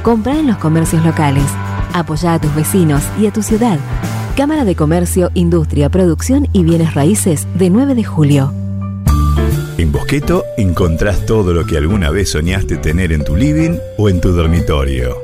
[0.03, 1.47] Compra en los comercios locales,
[1.93, 3.79] apoya a tus vecinos y a tu ciudad.
[4.41, 8.55] Cámara de Comercio, Industria, Producción y Bienes Raíces de 9 de julio.
[9.77, 14.23] En Bosqueto encontrás todo lo que alguna vez soñaste tener en tu living o en
[14.23, 15.19] tu dormitorio.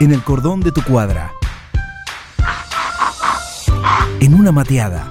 [0.00, 1.32] En el cordón de tu cuadra.
[4.18, 5.08] En una mateada.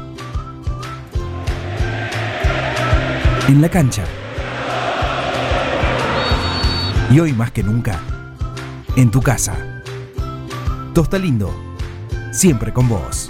[3.48, 4.04] En la cancha.
[7.12, 7.98] Y hoy más que nunca,
[8.98, 9.56] en tu casa.
[10.94, 11.71] Tosta Lindo,
[12.32, 13.30] siempre con vos.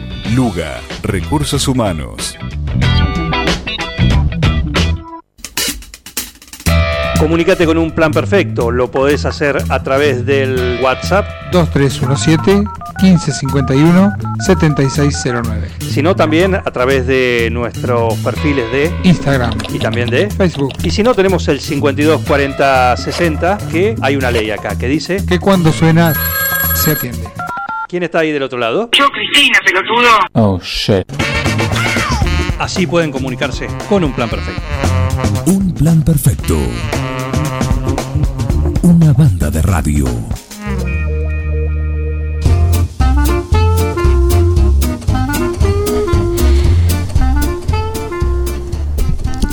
[0.35, 2.37] Luga, Recursos Humanos.
[7.19, 8.71] Comunicate con un plan perfecto.
[8.71, 11.25] Lo podés hacer a través del WhatsApp.
[11.51, 12.63] 2317
[13.01, 15.67] 1551 7609.
[15.89, 20.71] Si no, también a través de nuestros perfiles de Instagram y también de Facebook.
[20.81, 25.73] Y si no, tenemos el 524060, que hay una ley acá que dice que cuando
[25.73, 26.13] suena
[26.73, 27.27] se atiende.
[27.91, 28.89] ¿Quién está ahí del otro lado?
[28.97, 30.07] Yo, Cristina, pelotudo.
[30.31, 31.05] Oh, shit.
[32.57, 34.61] Así pueden comunicarse con un plan perfecto.
[35.47, 36.57] Un plan perfecto.
[38.83, 40.05] Una banda de radio.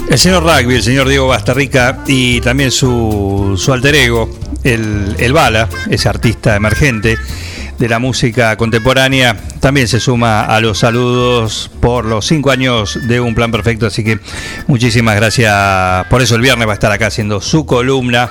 [0.09, 4.31] El señor Rugby, el señor Diego Bastarrica y también su, su alter ego,
[4.63, 7.19] el, el Bala, ese artista emergente
[7.79, 13.21] de la música contemporánea, también se suma a los saludos por los cinco años de
[13.21, 13.87] Un Plan Perfecto.
[13.87, 14.19] Así que
[14.67, 16.07] muchísimas gracias.
[16.09, 18.31] Por eso el viernes va a estar acá haciendo su columna,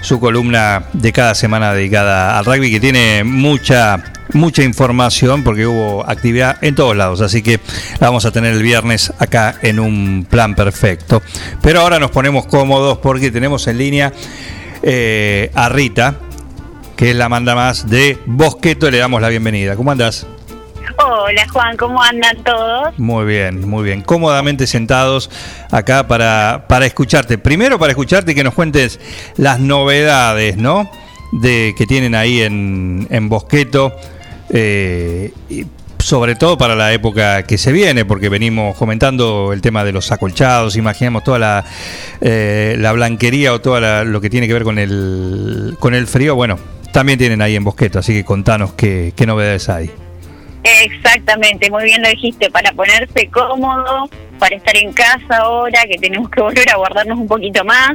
[0.00, 6.08] su columna de cada semana dedicada al rugby, que tiene mucha mucha información porque hubo
[6.08, 7.60] actividad en todos lados, así que
[8.00, 11.22] la vamos a tener el viernes acá en un plan perfecto.
[11.60, 14.12] Pero ahora nos ponemos cómodos porque tenemos en línea
[14.82, 16.16] eh, a Rita,
[16.96, 19.76] que es la manda más de Bosqueto, le damos la bienvenida.
[19.76, 20.26] ¿Cómo andas?
[20.98, 22.98] Hola Juan, ¿cómo andan todos?
[22.98, 24.02] Muy bien, muy bien.
[24.02, 25.30] Cómodamente sentados
[25.70, 27.38] acá para, para escucharte.
[27.38, 29.00] Primero para escucharte y que nos cuentes
[29.36, 30.90] las novedades, ¿no?
[31.32, 33.92] De, que tienen ahí en, en Bosqueto.
[34.50, 35.66] eh, y
[35.98, 40.12] sobre todo para la época que se viene, porque venimos comentando el tema de los
[40.12, 41.64] acolchados, imaginamos toda la,
[42.20, 46.34] eh, la blanquería o todo lo que tiene que ver con el, con el frío.
[46.34, 46.58] Bueno,
[46.94, 49.90] también tienen ahí en Bosqueto, así que contanos qué, novedades hay.
[50.62, 54.08] Exactamente, muy bien lo dijiste, para ponerse cómodo,
[54.38, 57.94] para estar en casa ahora, que tenemos que volver a guardarnos un poquito más.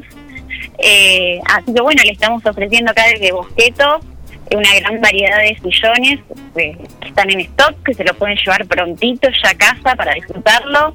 [0.80, 4.02] Eh, así que bueno, le estamos ofreciendo acá desde Bosqueto
[4.54, 6.20] una gran variedad de sillones
[6.58, 10.14] eh, que están en stock, que se lo pueden llevar prontito ya a casa para
[10.14, 10.94] disfrutarlo.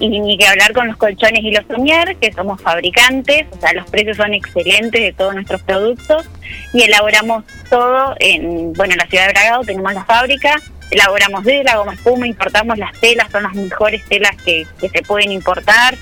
[0.00, 3.72] Y ni que hablar con los colchones y los somier, que somos fabricantes, o sea,
[3.72, 6.24] los precios son excelentes de todos nuestros productos
[6.72, 10.56] y elaboramos todo en, bueno, en la ciudad de Bragado tenemos la fábrica,
[10.90, 15.02] elaboramos de la goma espuma, importamos las telas, son las mejores telas que, que se
[15.02, 15.96] pueden importar,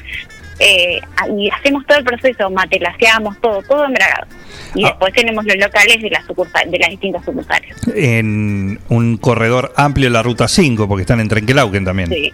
[0.58, 1.00] eh,
[1.36, 4.26] y hacemos todo el proceso, matelaseamos todo, todo en Bragado.
[4.74, 4.88] Y Ah.
[4.88, 7.74] después tenemos los locales de las, sucursal- de las distintas sucursales.
[7.94, 12.08] En un corredor amplio la ruta 5, porque están en Trenquelauquen también.
[12.10, 12.32] Sí,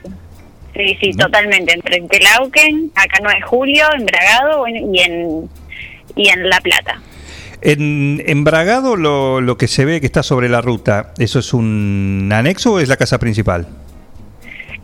[0.75, 1.75] sí, sí, totalmente.
[1.75, 5.49] Entre Telauquen, acá 9 de julio, en Bragado bueno, y en
[6.17, 7.01] y en La Plata.
[7.61, 11.55] En, en Bragado lo, lo que se ve que está sobre la ruta, ¿eso es
[11.55, 13.69] un anexo o es la casa principal?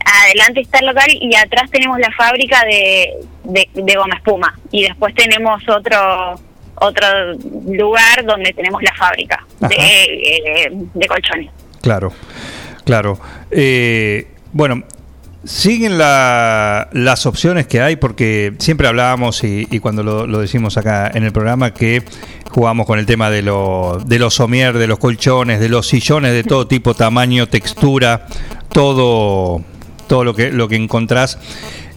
[0.05, 4.59] Adelante está el local y atrás tenemos la fábrica de, de, de goma espuma.
[4.71, 6.41] Y después tenemos otro
[6.81, 7.07] otro
[7.67, 11.51] lugar donde tenemos la fábrica de, eh, de colchones.
[11.83, 12.13] Claro,
[12.85, 13.19] claro.
[13.51, 14.85] Eh, bueno,
[15.45, 21.11] siguen la- las opciones que hay porque siempre hablábamos y, cuando lo, lo decimos acá
[21.15, 22.03] en el programa que
[22.51, 26.33] jugamos con el tema de, lo, de los somier, de los colchones, de los sillones
[26.33, 28.27] de todo tipo, tamaño, textura,
[28.73, 29.63] todo,
[30.09, 31.39] todo lo que, lo que encontrás.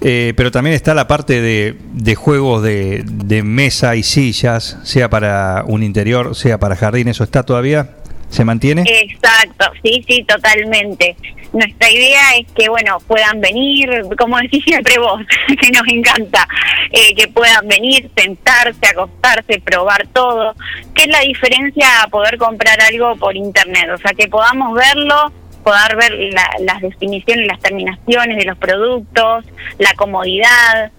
[0.03, 5.09] Eh, pero también está la parte de, de juegos de, de mesa y sillas, sea
[5.09, 7.91] para un interior, sea para jardín, ¿eso está todavía?
[8.29, 8.83] ¿Se mantiene?
[8.87, 11.15] Exacto, sí, sí, totalmente.
[11.53, 15.21] Nuestra idea es que, bueno, puedan venir, como decís siempre vos,
[15.61, 16.47] que nos encanta,
[16.91, 20.55] eh, que puedan venir, sentarse, acostarse, probar todo.
[20.95, 23.89] ¿Qué es la diferencia a poder comprar algo por internet?
[23.93, 25.31] O sea, que podamos verlo,
[25.63, 29.45] poder ver la- las definiciones, las terminaciones de los productos,
[29.77, 30.91] la comodidad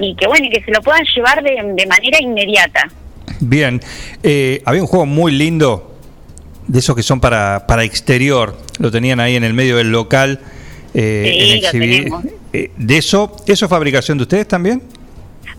[0.00, 2.88] y que bueno, que se lo puedan llevar de, de manera inmediata.
[3.40, 3.80] Bien,
[4.22, 5.97] eh, había un juego muy lindo,
[6.68, 10.40] de esos que son para, para exterior, lo tenían ahí en el medio del local.
[10.94, 12.22] eh, Sí, en lo
[12.52, 14.82] eh, ¿De eso, eso es fabricación de ustedes también?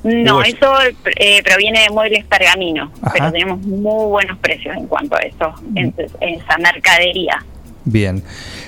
[0.04, 0.74] No, eso
[1.18, 3.12] eh, proviene de muebles pergamino, Ajá.
[3.14, 7.44] pero tenemos muy buenos precios en cuanto a eso, en, en esa mercadería.
[7.84, 8.24] Bien,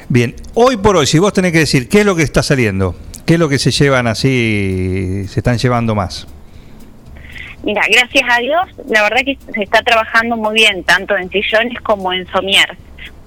[0.09, 0.35] bien.
[0.55, 2.95] Hoy por hoy, si vos tenés que decir qué es lo que está saliendo,
[3.25, 6.27] qué es lo que se llevan así, se están llevando más.
[7.63, 11.79] Mira, gracias a Dios, la verdad que se está trabajando muy bien, tanto en sillones
[11.81, 12.75] como en somier.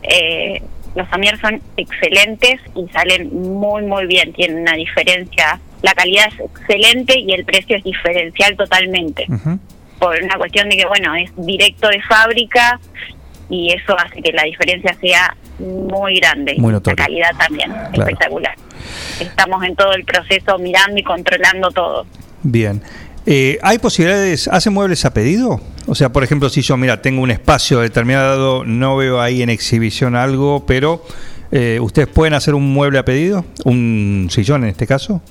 [0.02, 0.60] Eh,
[0.97, 4.33] los somier son excelentes y salen muy, muy bien.
[4.33, 9.26] Tienen una diferencia, la calidad es excelente y el precio es diferencial totalmente.
[9.99, 12.78] Por una cuestión de que, bueno, es directo de fábrica
[13.49, 16.55] y eso hace que la diferencia sea muy grande.
[16.59, 17.05] Muy la notoria.
[17.05, 17.92] calidad también, Claro.
[17.92, 18.55] espectacular.
[19.20, 22.07] Estamos en todo el proceso mirando y controlando todo.
[22.42, 22.83] Bien.
[23.27, 25.61] Eh, ¿Hay posibilidades, hacen muebles a pedido?
[25.86, 29.49] O sea, por ejemplo, si yo, mira, tengo un espacio determinado, no veo ahí en
[29.51, 31.03] exhibición algo, pero
[31.51, 33.44] eh, ¿ustedes pueden hacer un mueble a pedido?
[33.65, 35.23] ¿Un sillón en este caso?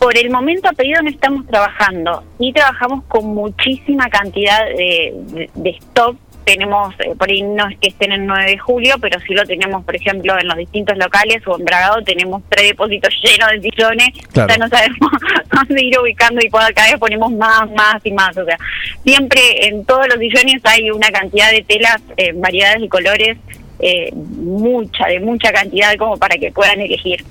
[0.00, 5.50] Por el momento a pedido no estamos trabajando y trabajamos con muchísima cantidad de, de-
[5.54, 6.16] de stock.
[6.48, 9.44] Tenemos, eh, por ahí no es que estén en 9 de julio, pero sí lo
[9.44, 13.60] tenemos, por ejemplo, en los distintos locales o en Bragado tenemos tres depósitos llenos de
[13.60, 14.08] sillones.
[14.32, 14.48] Claro.
[14.48, 15.10] Ya no sabemos
[15.52, 18.34] dónde ir ubicando y cada vez ponemos más, más y más.
[18.38, 18.56] O sea,
[19.04, 23.36] siempre en todos los sillones hay una cantidad de telas, eh, variedades de colores,
[23.80, 27.24] eh, mucha, de mucha cantidad como para que puedan elegir.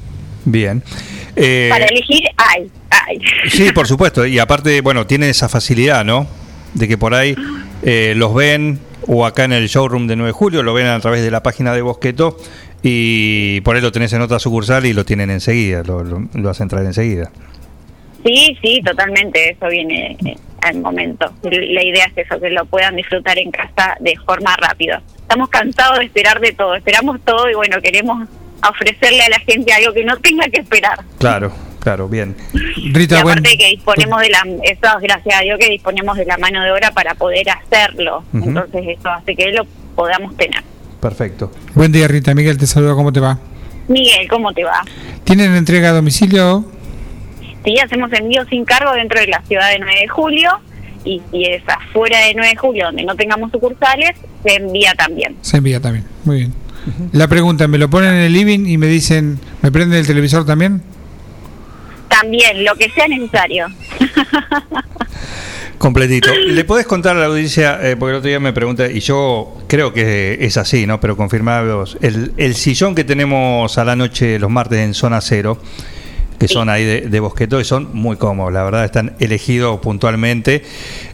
[0.46, 0.84] Bien.
[1.36, 3.20] Eh, Para elegir hay, hay.
[3.50, 4.28] Sí, por supuesto.
[4.28, 6.28] Y aparte, bueno, tienen esa facilidad, ¿no?
[6.76, 7.36] De que por ahí
[7.84, 11.00] eh, los ven, o acá en el showroom de 9 de julio, lo ven a
[11.00, 12.38] través de la página de Bosqueto,
[12.84, 16.50] y por ahí lo tenés en otra sucursal y lo tienen enseguida, lo, lo, lo
[16.50, 17.32] hacen traer enseguida.
[18.26, 21.32] Sí, sí, totalmente, eso viene eh, al momento.
[21.44, 25.02] La idea es eso, que lo puedan disfrutar en casa de forma rápida.
[25.16, 28.27] Estamos cansados de esperar de todo, esperamos todo y bueno, queremos
[28.68, 31.00] ofrecerle a la gente algo que no tenga que esperar.
[31.19, 31.53] Claro,
[31.88, 32.35] claro, bien.
[32.91, 36.17] Rita, y bueno, aparte que disponemos de la, eso es gracias a Dios que disponemos
[36.17, 38.25] de la mano de obra para poder hacerlo.
[38.33, 40.61] Entonces eso hace que lo podamos tener.
[40.99, 41.49] Perfecto.
[41.75, 43.40] buen día Rita, Miguel te saluda, ¿cómo te va?
[43.88, 44.83] Miguel, ¿cómo te va?
[45.24, 46.66] ¿Tienen entrega a domicilio?
[47.64, 50.59] Sí, hacemos envío sin cargo dentro de la ciudad de 9 de julio
[51.06, 54.11] y si es afuera de 9 de julio donde no tengamos sucursales,
[54.43, 55.38] se envía también.
[55.40, 56.53] Se envía también, muy bien.
[57.14, 60.45] La pregunta, ¿me lo ponen en el living y me dicen, ¿me prenden el televisor
[60.45, 60.82] también?
[62.08, 63.68] También, lo que sea necesario.
[65.77, 66.34] Completito.
[66.34, 69.58] ¿Le podés contar a la audiencia, eh, porque el otro día me pregunta, y yo
[69.68, 71.00] creo que es así, ¿no?
[71.00, 75.60] Pero confirmados, el, el sillón que tenemos a la noche los martes en zona cero,
[76.40, 80.64] que son ahí de, de Bosqueto, y son muy cómodos, la verdad, están elegidos puntualmente.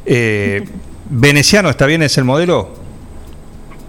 [0.05, 0.63] Eh,
[1.09, 2.01] ¿Veneciano está bien?
[2.01, 2.73] ¿Es el modelo?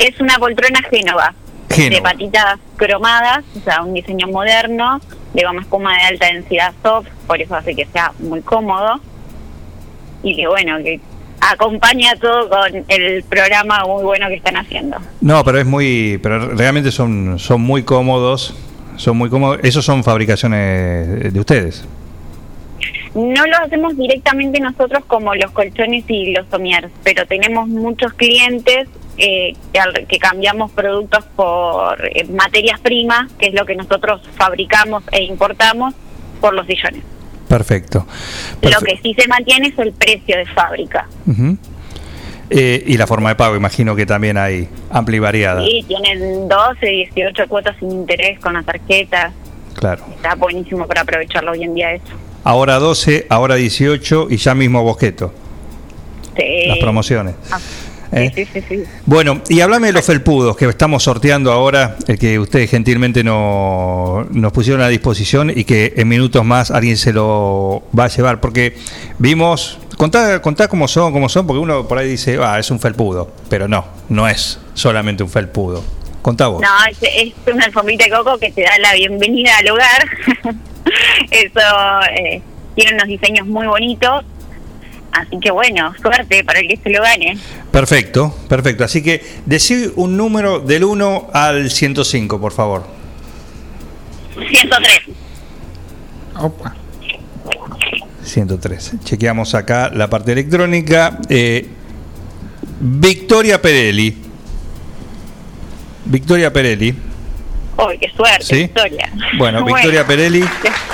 [0.01, 1.35] Es una poltrona Génova,
[1.71, 1.95] Génova.
[1.95, 5.01] de patitas cromadas, o sea, un diseño moderno,
[5.35, 9.01] de goma espuma de alta densidad soft, por eso hace que sea muy cómodo
[10.23, 11.01] y que bueno, que
[11.41, 14.97] acompaña todo con el programa muy bueno que están haciendo.
[15.21, 18.55] No, pero es muy, pero realmente son, son muy cómodos,
[18.97, 19.59] son muy cómodos.
[19.63, 21.85] Esos son fabricaciones de ustedes.
[23.15, 28.89] No lo hacemos directamente nosotros como los colchones y los somiers, pero tenemos muchos clientes
[29.19, 34.21] eh, que, al- que cambiamos productos por eh, materias primas, que es lo que nosotros
[34.37, 35.95] fabricamos e importamos,
[36.41, 37.03] por los sillones.
[37.49, 38.07] Perfecto.
[38.63, 41.07] Lo que sí se mantiene es el precio de fábrica.
[42.51, 45.63] Eh, y la forma de pago, imagino que también hay amplia y variada.
[45.63, 49.33] Y tienen 12, 18 cuotas sin interés con las tarjetas.
[49.79, 50.05] Claro.
[50.15, 52.05] Está buenísimo para aprovecharlo hoy en día eso.
[52.45, 55.33] Ahora 12, ahora 18 y ya mismo Bosqueto.
[56.37, 56.67] Sí.
[56.69, 57.35] Las promociones.
[57.51, 57.59] Ah,
[58.17, 58.31] ¿Eh?
[58.35, 58.85] Sí, sí, sí.
[59.07, 64.27] Bueno, y háblame de los felpudos que estamos sorteando ahora, el que ustedes gentilmente no-
[64.31, 68.41] nos pusieron a disposición y que en minutos más alguien se lo va a llevar,
[68.41, 68.77] porque
[69.19, 72.79] vimos, contá, contá cómo son, cómo son, porque uno por ahí dice, ah, es un
[72.79, 75.83] felpudo, pero no, no es solamente un felpudo.
[76.23, 76.63] Contá vos.
[76.63, 80.09] No, es, es una alfombrita de coco que te da la bienvenida al hogar.
[81.31, 81.61] Eso
[82.17, 82.41] eh,
[82.75, 84.25] tiene unos diseños muy bonitos.
[85.15, 87.39] Así que bueno, suerte para el que se lo gane.
[87.71, 88.83] Perfecto, perfecto.
[88.83, 92.85] Así que decí un número del 1 al 105, por favor.
[94.35, 95.01] 103.
[96.37, 96.75] Opa.
[98.25, 98.95] 103.
[99.05, 101.21] Chequeamos acá la parte electrónica.
[101.29, 101.69] Eh,
[102.81, 104.17] Victoria Perelli.
[106.07, 106.93] Victoria Perelli.
[107.77, 108.57] ¡Uy, qué suerte, ¿Sí?
[108.57, 109.13] Victoria!
[109.39, 110.45] Bueno, Victoria Perelli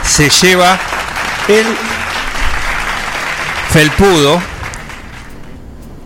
[0.03, 0.79] se lleva
[1.49, 1.67] el
[3.71, 4.41] felpudo,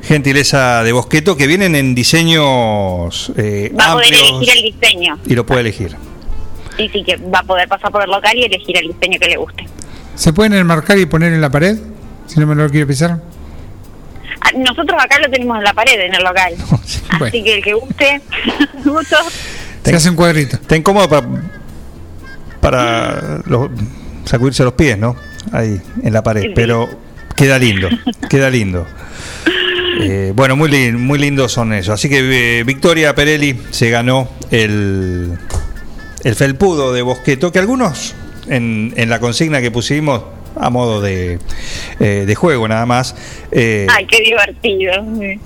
[0.03, 5.19] gentileza de Bosqueto, que vienen en diseños eh, Va a poder amplios elegir el diseño.
[5.27, 5.97] y lo puede elegir.
[6.77, 9.29] Sí, sí, que va a poder pasar por el local y elegir el diseño que
[9.29, 9.65] le guste.
[10.15, 11.79] ¿Se pueden enmarcar y poner en la pared?
[12.27, 13.21] Si no me lo quiero pisar.
[14.41, 16.55] Ah, Nosotros acá lo tenemos en la pared, en el local.
[17.21, 18.21] Así que el que guste,
[18.85, 19.17] gusto.
[19.85, 20.57] Se hace un cuadrito.
[20.57, 21.27] Está incómodo para,
[22.61, 23.71] para los-
[24.25, 25.15] sacudirse los pies, ¿no?
[25.53, 26.43] Ahí, en la pared.
[26.43, 26.49] Sí.
[26.55, 26.89] Pero
[27.37, 27.89] queda lindo,
[28.31, 28.87] queda lindo.
[30.01, 31.95] Eh, bueno, muy, lin- muy lindos son esos.
[31.95, 35.39] Así que eh, Victoria Perelli se ganó el,
[36.25, 38.15] el felpudo de Bosqueto, que algunos
[38.49, 40.23] en, en la consigna que pusimos
[40.57, 41.39] a modo de,
[42.01, 43.15] eh, de juego nada más.
[43.51, 44.93] eh, Ay, qué divertido.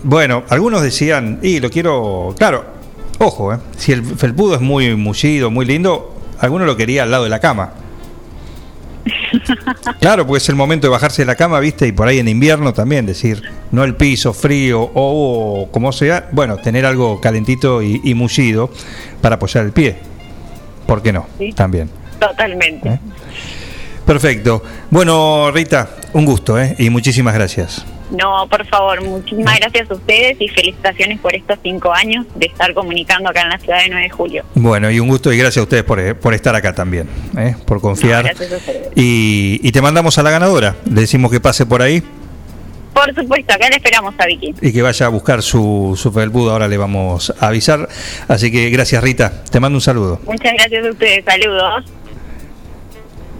[0.02, 2.64] bueno, algunos decían, y lo quiero, claro,
[3.18, 7.24] ojo, eh, si el felpudo es muy mullido, muy lindo, alguno lo quería al lado
[7.24, 7.72] de la cama.
[10.00, 12.28] Claro, porque es el momento de bajarse de la cama, viste, y por ahí en
[12.28, 14.90] invierno también decir, no el piso frío o,
[15.62, 18.70] o como sea, bueno, tener algo calentito y, y mullido
[19.20, 19.96] para apoyar el pie.
[20.86, 21.26] ¿Por qué no?
[21.38, 21.52] Sí.
[21.52, 21.90] También.
[22.18, 22.88] Totalmente.
[22.88, 22.98] ¿Eh?
[24.06, 24.62] Perfecto.
[24.90, 26.74] Bueno, Rita, un gusto, ¿eh?
[26.78, 27.84] Y muchísimas gracias.
[28.10, 32.72] No, por favor, muchísimas gracias a ustedes y felicitaciones por estos cinco años de estar
[32.74, 34.44] comunicando acá en la ciudad de 9 de julio.
[34.54, 37.54] Bueno, y un gusto y gracias a ustedes por, eh, por estar acá también, ¿eh?
[37.66, 38.24] por confiar.
[38.24, 38.88] No, gracias a ustedes.
[38.94, 40.76] y, y te mandamos a la ganadora.
[40.90, 42.02] Le decimos que pase por ahí
[42.94, 44.54] Por supuesto, acá le esperamos a Vicky.
[44.60, 46.50] y que vaya a buscar su, su felpudo.
[46.52, 47.88] Ahora le vamos a avisar.
[48.26, 49.44] Así que gracias, Rita.
[49.50, 50.18] Te mando un saludo.
[50.24, 51.84] Muchas gracias a ustedes, saludos.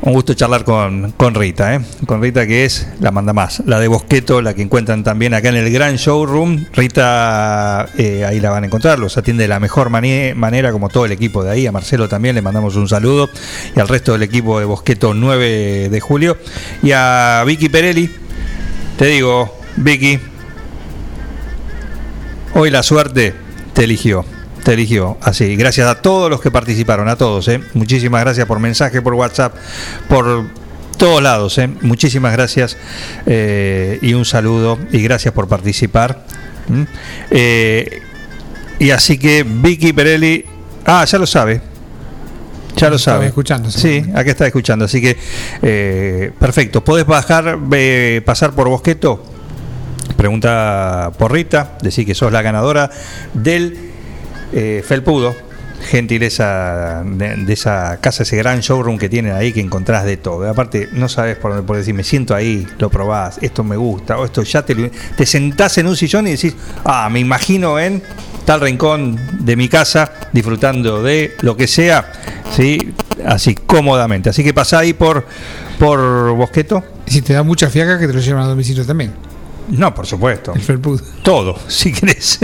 [0.00, 1.80] Un gusto charlar con, con Rita, ¿eh?
[2.06, 5.48] con Rita que es la manda más, la de Bosqueto, la que encuentran también acá
[5.48, 6.66] en el Gran Showroom.
[6.72, 11.04] Rita, eh, ahí la van a encontrar, los atiende de la mejor manera, como todo
[11.04, 11.66] el equipo de ahí.
[11.66, 13.28] A Marcelo también le mandamos un saludo
[13.74, 16.38] y al resto del equipo de Bosqueto 9 de julio.
[16.80, 18.08] Y a Vicky Perelli,
[18.96, 20.20] te digo, Vicky,
[22.54, 23.34] hoy la suerte
[23.72, 24.37] te eligió.
[24.64, 25.56] Te eligió así.
[25.56, 27.48] Gracias a todos los que participaron, a todos.
[27.48, 27.60] ¿eh?
[27.74, 29.54] Muchísimas gracias por mensaje, por WhatsApp,
[30.08, 30.46] por
[30.98, 31.56] todos lados.
[31.58, 31.68] ¿eh?
[31.80, 32.76] Muchísimas gracias
[33.24, 36.24] eh, y un saludo y gracias por participar.
[36.68, 36.82] ¿Mm?
[37.30, 38.02] Eh,
[38.80, 40.44] y así que Vicky Perelli,
[40.84, 41.62] ah, ya lo sabe.
[42.76, 43.26] Ya lo sabe.
[43.26, 44.84] escuchando, Sí, acá está escuchando.
[44.84, 46.84] Así que, perfecto.
[46.84, 47.58] ¿Podés bajar,
[48.24, 49.24] pasar por Bosqueto?
[50.16, 52.88] Pregunta por Rita, decir que sos la ganadora
[53.34, 53.87] del
[54.52, 55.34] eh, Felpudo,
[55.80, 60.48] gentileza de, de esa casa, ese gran showroom que tienen ahí, que encontrás de todo.
[60.48, 64.18] Aparte, no sabes por dónde por decir, me siento ahí, lo probás, esto me gusta,
[64.18, 64.74] o esto ya te,
[65.16, 66.54] te sentás en un sillón y decís,
[66.84, 68.02] ah, me imagino en
[68.44, 72.12] tal rincón de mi casa, disfrutando de lo que sea,
[72.56, 72.94] ¿sí?
[73.24, 74.30] así cómodamente.
[74.30, 75.26] Así que pasá ahí por,
[75.78, 76.82] por Bosqueto.
[77.06, 79.27] Si te da mucha fiaca, que te lo llevan a domicilio también.
[79.68, 80.54] No, por supuesto.
[80.54, 81.02] El felpudo.
[81.22, 82.40] Todo, si querés.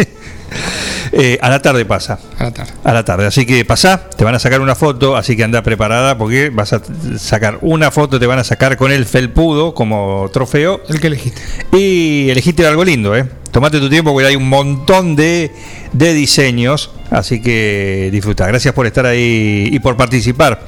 [1.13, 2.19] Eh, a la tarde pasa.
[2.39, 2.73] A la tarde.
[2.83, 3.27] A la tarde.
[3.27, 6.73] Así que pasá, te van a sacar una foto, así que anda preparada porque vas
[6.73, 6.83] a
[7.19, 10.83] sacar una foto, te van a sacar con el felpudo como trofeo.
[10.89, 11.41] El que elegiste.
[11.73, 13.27] Y elegiste algo lindo, ¿eh?
[13.53, 15.53] Tomate tu tiempo porque hay un montón de,
[15.93, 18.47] de diseños, así que disfruta.
[18.49, 20.65] Gracias por estar ahí y por participar.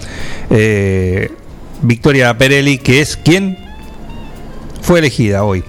[0.51, 1.31] Eh,
[1.83, 3.59] Victoria Perelli, que es quien
[4.81, 5.65] fue elegida hoy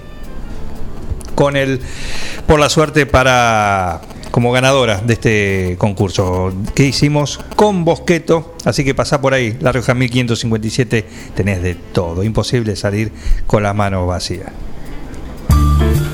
[1.38, 1.78] con el
[2.48, 4.00] por la suerte para
[4.32, 9.70] como ganadora de este concurso que hicimos con Bosqueto, así que pasá por ahí, La
[9.70, 11.04] Rioja 1557,
[11.36, 13.12] tenés de todo, imposible salir
[13.46, 14.50] con las manos vacías.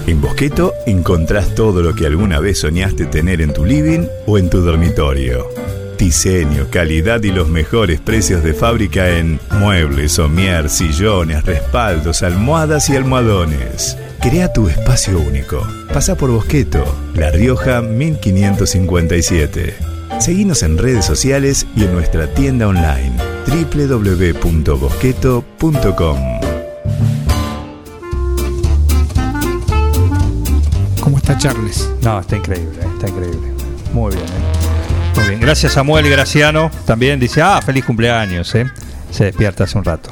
[0.06, 4.50] En Bosqueto encontrás todo lo que alguna vez soñaste tener en tu living o en
[4.50, 5.48] tu dormitorio.
[5.96, 12.96] Diseño, calidad y los mejores precios de fábrica en muebles, somier, sillones, respaldos, almohadas y
[12.96, 13.96] almohadones.
[14.24, 15.60] Crea tu espacio único.
[15.92, 16.82] Pasa por Bosqueto,
[17.14, 19.76] La Rioja 1557.
[20.18, 23.12] Seguinos en redes sociales y en nuestra tienda online
[23.46, 26.18] www.bosqueto.com.
[31.00, 31.90] ¿Cómo está Charles?
[32.00, 33.52] No, está increíble, eh, está increíble.
[33.92, 35.16] Muy bien, eh.
[35.16, 35.40] Muy bien.
[35.40, 38.64] Gracias Samuel Graciano, también dice, ah, feliz cumpleaños, eh.
[39.10, 40.08] Se despierta hace un rato.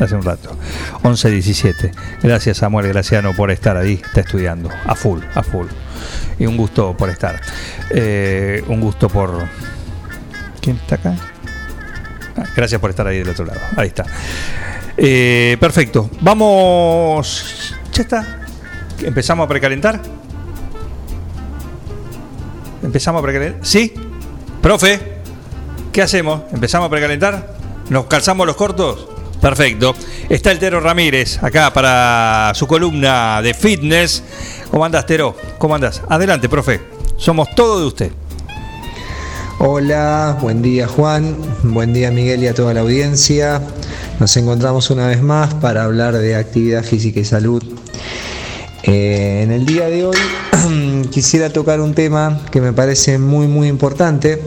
[0.00, 0.56] Hace un rato.
[1.02, 1.92] 11.17.
[2.22, 4.68] Gracias Samuel Graciano por estar ahí, está estudiando.
[4.84, 5.66] A full, a full.
[6.38, 7.40] Y un gusto por estar.
[7.90, 9.46] Eh, un gusto por...
[10.60, 11.14] ¿Quién está acá?
[12.36, 13.60] Ah, gracias por estar ahí del otro lado.
[13.76, 14.04] Ahí está.
[14.96, 16.10] Eh, perfecto.
[16.20, 17.74] Vamos...
[17.92, 18.40] Ya está.
[19.02, 20.00] ¿Empezamos a precalentar?
[22.82, 23.64] ¿Empezamos a precalentar?
[23.64, 23.94] ¿Sí?
[24.60, 25.16] Profe,
[25.96, 26.42] ¿Qué hacemos?
[26.52, 27.56] ¿Empezamos a precalentar?
[27.88, 29.15] ¿Nos calzamos los cortos?
[29.40, 29.94] Perfecto.
[30.28, 34.22] Está el Tero Ramírez acá para su columna de fitness.
[34.70, 35.36] ¿Cómo andás, Tero?
[35.58, 36.02] ¿Cómo andás?
[36.08, 36.80] Adelante, profe.
[37.16, 38.12] Somos todo de usted.
[39.58, 43.62] Hola, buen día Juan, buen día Miguel y a toda la audiencia.
[44.20, 47.62] Nos encontramos una vez más para hablar de actividad física y salud.
[48.82, 50.16] Eh, en el día de hoy
[51.10, 54.42] quisiera tocar un tema que me parece muy muy importante,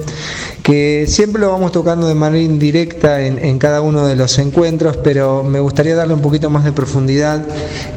[0.69, 5.43] que siempre lo vamos tocando de manera indirecta en, cada uno de los encuentros, pero
[5.43, 7.43] me gustaría darle un poquito más de profundidad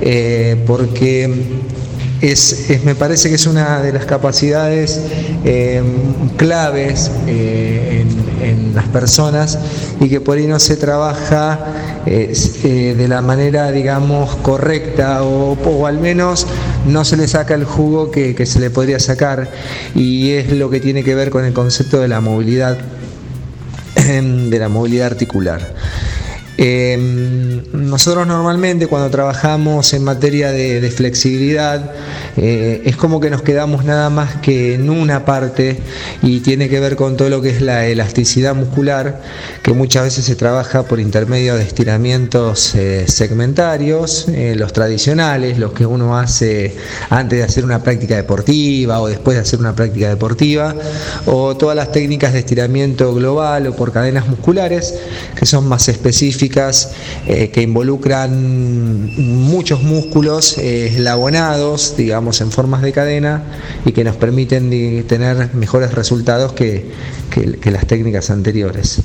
[0.00, 1.30] eh, porque
[2.22, 5.02] es, me parece que es una de las capacidades
[5.44, 5.82] eh,
[6.38, 8.06] claves eh,
[8.40, 9.58] en, las personas
[10.00, 11.60] y que por ahí no se trabaja
[12.06, 16.46] de la manera, digamos, correcta o, o al menos
[16.86, 19.50] no se le saca el jugo que, que se le podría sacar
[19.94, 22.78] y es lo que tiene que ver con el concepto de la movilidad,
[23.94, 25.74] de la movilidad articular.
[26.58, 31.92] Eh, nosotros normalmente cuando trabajamos en materia de flexibilidad
[32.36, 35.78] eh, es como que nos quedamos nada más que en una parte
[36.22, 39.20] y tiene que ver con todo lo que es la elasticidad muscular
[39.62, 45.72] que muchas veces se trabaja por intermedio de estiramientos eh, segmentarios, eh, los tradicionales, los
[45.72, 46.74] que uno hace
[47.10, 50.74] antes de hacer una práctica deportiva o después de hacer una práctica deportiva
[51.26, 54.94] o todas las técnicas de estiramiento global o por cadenas musculares
[55.36, 56.92] que son más específicas,
[57.26, 63.42] que involucran muchos músculos eslabonados, digamos, en formas de cadena
[63.84, 64.70] y que nos permiten
[65.06, 66.90] tener mejores resultados que,
[67.30, 69.00] que- que las técnicas anteriores.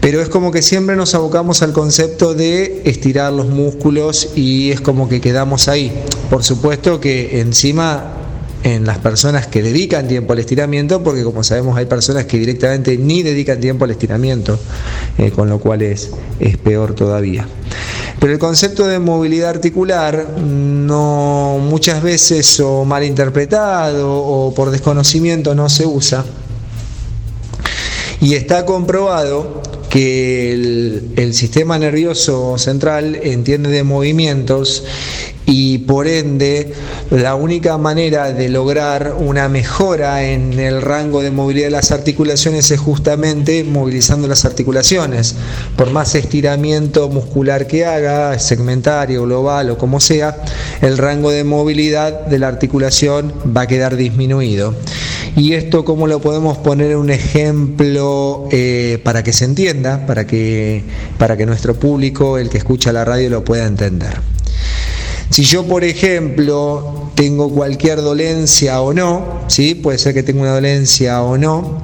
[0.00, 4.80] Pero es como que siempre nos abocamos al concepto de estirar los músculos y es
[4.80, 5.92] como que quedamos ahí.
[6.30, 8.12] Por supuesto que encima
[8.62, 12.96] en las personas que dedican tiempo al estiramiento, porque como sabemos hay personas que directamente
[12.98, 14.58] ni dedican tiempo al estiramiento,
[15.18, 16.10] eh, con lo cual es,
[16.40, 17.46] es peor todavía.
[18.20, 25.54] Pero el concepto de movilidad articular no muchas veces o mal interpretado o por desconocimiento
[25.54, 26.24] no se usa.
[28.20, 34.84] Y está comprobado que el, el sistema nervioso central entiende de movimientos
[35.46, 36.72] y por ende
[37.10, 42.70] la única manera de lograr una mejora en el rango de movilidad de las articulaciones
[42.72, 45.36] es justamente movilizando las articulaciones.
[45.76, 50.36] Por más estiramiento muscular que haga, segmentario, global o como sea,
[50.82, 54.74] el rango de movilidad de la articulación va a quedar disminuido.
[55.36, 60.26] Y esto, ¿cómo lo podemos poner en un ejemplo eh, para que se entienda, para
[60.26, 60.82] que,
[61.18, 64.35] para que nuestro público, el que escucha la radio, lo pueda entender?
[65.30, 69.74] Si yo, por ejemplo, tengo cualquier dolencia o no, ¿sí?
[69.74, 71.82] puede ser que tenga una dolencia o no,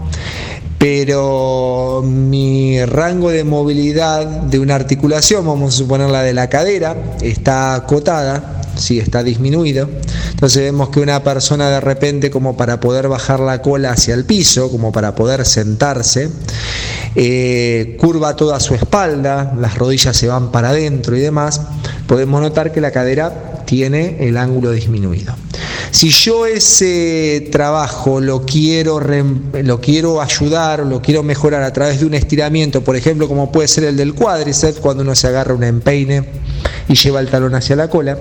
[0.78, 6.96] pero mi rango de movilidad de una articulación, vamos a suponer la de la cadera,
[7.20, 9.88] está acotada, sí, está disminuido.
[10.30, 14.24] Entonces vemos que una persona de repente, como para poder bajar la cola hacia el
[14.24, 16.30] piso, como para poder sentarse,
[17.14, 21.60] eh, curva toda su espalda, las rodillas se van para adentro y demás,
[22.06, 25.34] podemos notar que la cadera tiene el ángulo disminuido.
[25.90, 32.06] Si yo ese trabajo lo quiero, lo quiero ayudar, lo quiero mejorar a través de
[32.06, 35.64] un estiramiento, por ejemplo, como puede ser el del cuádriceps, cuando uno se agarra un
[35.64, 36.24] empeine
[36.88, 38.18] y lleva el talón hacia la cola,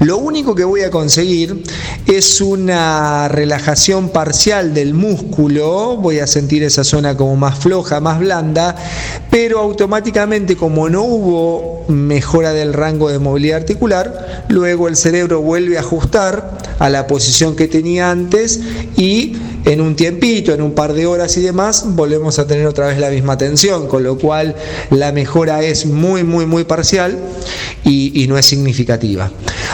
[0.00, 1.62] lo único que voy a conseguir
[2.06, 8.18] es una relajación parcial del músculo, voy a sentir esa zona como más floja, más
[8.18, 8.76] blanda,
[9.30, 15.76] pero automáticamente como no hubo mejora del rango de movilidad articular, luego el cerebro vuelve
[15.76, 18.60] a ajustar a la posición que tenía antes
[18.96, 19.36] y
[19.66, 22.98] en un tiempito, en un par de horas y demás, volvemos a tener otra vez
[22.98, 24.54] la misma tensión, con lo cual
[24.90, 27.18] la mejora es muy, muy, muy parcial
[27.84, 29.30] y, no es significativa.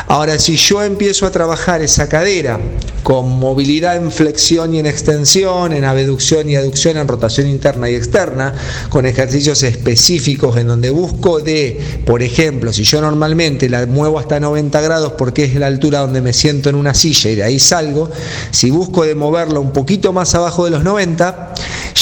[0.08, 2.58] Ahora, si yo empiezo a trabajar esa cadera
[3.02, 7.94] con movilidad en flexión y en extensión, en abducción y aducción, en rotación interna y
[7.94, 8.54] externa,
[8.90, 14.38] con ejercicios específicos en donde busco de, por ejemplo, si yo normalmente la muevo hasta
[14.38, 17.58] 90 grados porque es la altura donde me siento en una silla y de ahí
[17.58, 18.10] salgo,
[18.50, 21.54] si busco de moverla un poquito más abajo de los 90,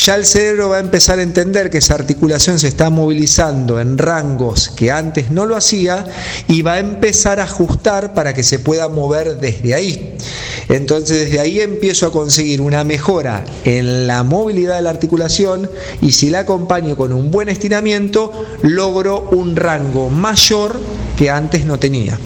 [0.04, 3.96] ya el cerebro va a empezar a entender que esa articulación se está movilizando en
[3.96, 6.04] rangos que antes no lo hacía
[6.46, 10.14] y va a empezar a ajustar para que se pueda mover desde ahí.
[10.68, 15.70] Entonces desde ahí empiezo a conseguir una mejora en la movilidad de la articulación
[16.02, 20.78] y si la acompaño con un buen estiramiento, logro un rango mayor
[21.16, 22.18] que antes no tenía.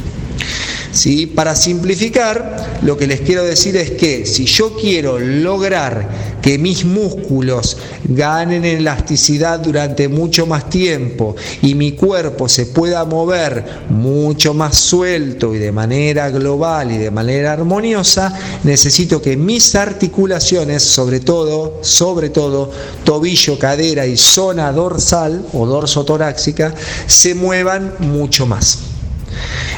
[0.95, 1.27] ¿Sí?
[1.27, 6.85] Para simplificar, lo que les quiero decir es que si yo quiero lograr que mis
[6.85, 14.77] músculos ganen elasticidad durante mucho más tiempo y mi cuerpo se pueda mover mucho más
[14.77, 21.79] suelto y de manera global y de manera armoniosa, necesito que mis articulaciones, sobre todo,
[21.83, 22.71] sobre todo
[23.05, 26.75] tobillo, cadera y zona dorsal o dorso torácica,
[27.07, 28.94] se muevan mucho más.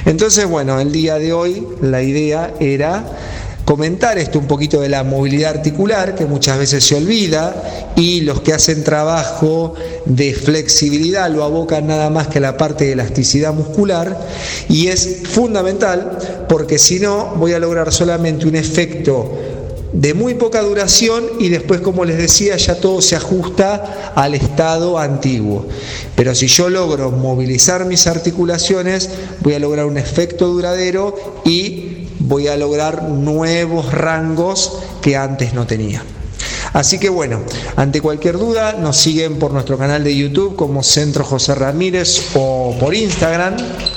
[0.05, 3.05] Entonces, bueno, el día de hoy la idea era
[3.65, 8.41] comentar esto un poquito de la movilidad articular, que muchas veces se olvida, y los
[8.41, 14.17] que hacen trabajo de flexibilidad lo abocan nada más que la parte de elasticidad muscular,
[14.69, 16.17] y es fundamental
[16.49, 19.37] porque si no voy a lograr solamente un efecto
[19.97, 24.99] de muy poca duración y después, como les decía, ya todo se ajusta al estado
[24.99, 25.67] antiguo.
[26.15, 29.09] Pero si yo logro movilizar mis articulaciones,
[29.41, 35.67] voy a lograr un efecto duradero y voy a lograr nuevos rangos que antes no
[35.67, 36.05] tenía.
[36.77, 37.41] Así que bueno,
[37.77, 42.77] ante cualquier duda nos siguen por nuestro canal de YouTube como Centro José Ramírez o
[42.79, 43.57] por Instagram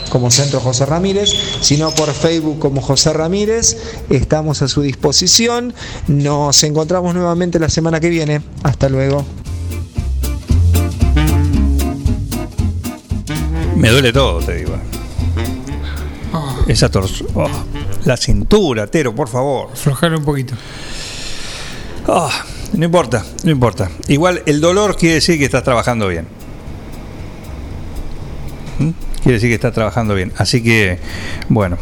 [0.10, 3.76] como Centro José Ramírez, sino por Facebook como José Ramírez.
[4.10, 5.74] Estamos a su disposición.
[6.08, 8.42] Nos encontramos nuevamente la semana que viene.
[8.64, 9.26] Hasta luego.
[13.76, 14.78] Me duele todo, te digo.
[16.66, 17.26] Esa torso.
[17.34, 17.50] oh,
[18.06, 19.68] la cintura, Tero, por favor.
[19.74, 20.54] Aflojar un poquito.
[22.08, 23.90] Ah, no importa, no importa.
[24.08, 26.28] Igual el dolor quiere decir que estás trabajando bien.
[28.80, 28.90] ¿Mm?
[29.22, 30.32] Quiere decir que estás trabajando bien.
[30.38, 31.00] Así que,
[31.50, 31.78] bueno,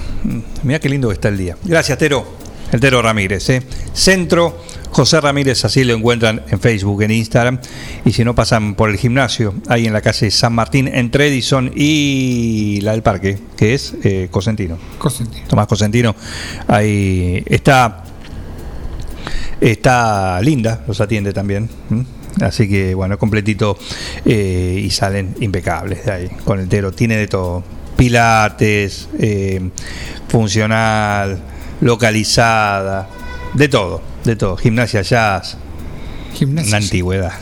[0.63, 1.55] mira qué lindo que está el día.
[1.63, 2.25] Gracias, Tero.
[2.71, 3.49] El Tero Ramírez.
[3.49, 3.63] ¿eh?
[3.93, 7.59] Centro José Ramírez, así lo encuentran en Facebook, en Instagram.
[8.03, 11.71] Y si no, pasan por el gimnasio, ahí en la calle San Martín, entre Edison
[11.75, 14.77] y la del parque, que es eh, Cosentino.
[14.97, 15.45] Cosentino.
[15.47, 16.15] Tomás Cosentino.
[16.67, 18.03] Ahí está
[19.61, 21.69] Está linda, los atiende también.
[22.41, 23.77] Así que bueno, completito
[24.25, 26.91] eh, y salen impecables de ahí con el tero.
[26.91, 27.63] Tiene de todo:
[27.95, 29.69] pilates, eh,
[30.27, 31.39] funcional,
[31.81, 33.09] localizada,
[33.53, 34.57] de todo, de todo.
[34.57, 35.57] Gimnasia jazz,
[36.35, 36.69] Gimnasia.
[36.69, 37.33] una antigüedad.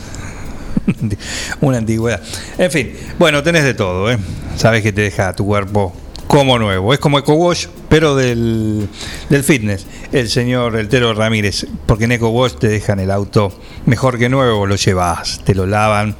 [1.62, 2.22] una antigüedad.
[2.58, 4.18] En fin, bueno, tenés de todo, ¿eh?
[4.56, 5.94] Sabes que te deja tu cuerpo
[6.28, 6.94] como nuevo.
[6.94, 8.88] Es como Eco Wash, pero del,
[9.30, 9.86] del fitness.
[10.12, 13.52] El señor El Tero Ramírez, porque en Eco Wash te dejan el auto
[13.86, 16.16] mejor que nuevo, lo llevas, te lo lavan.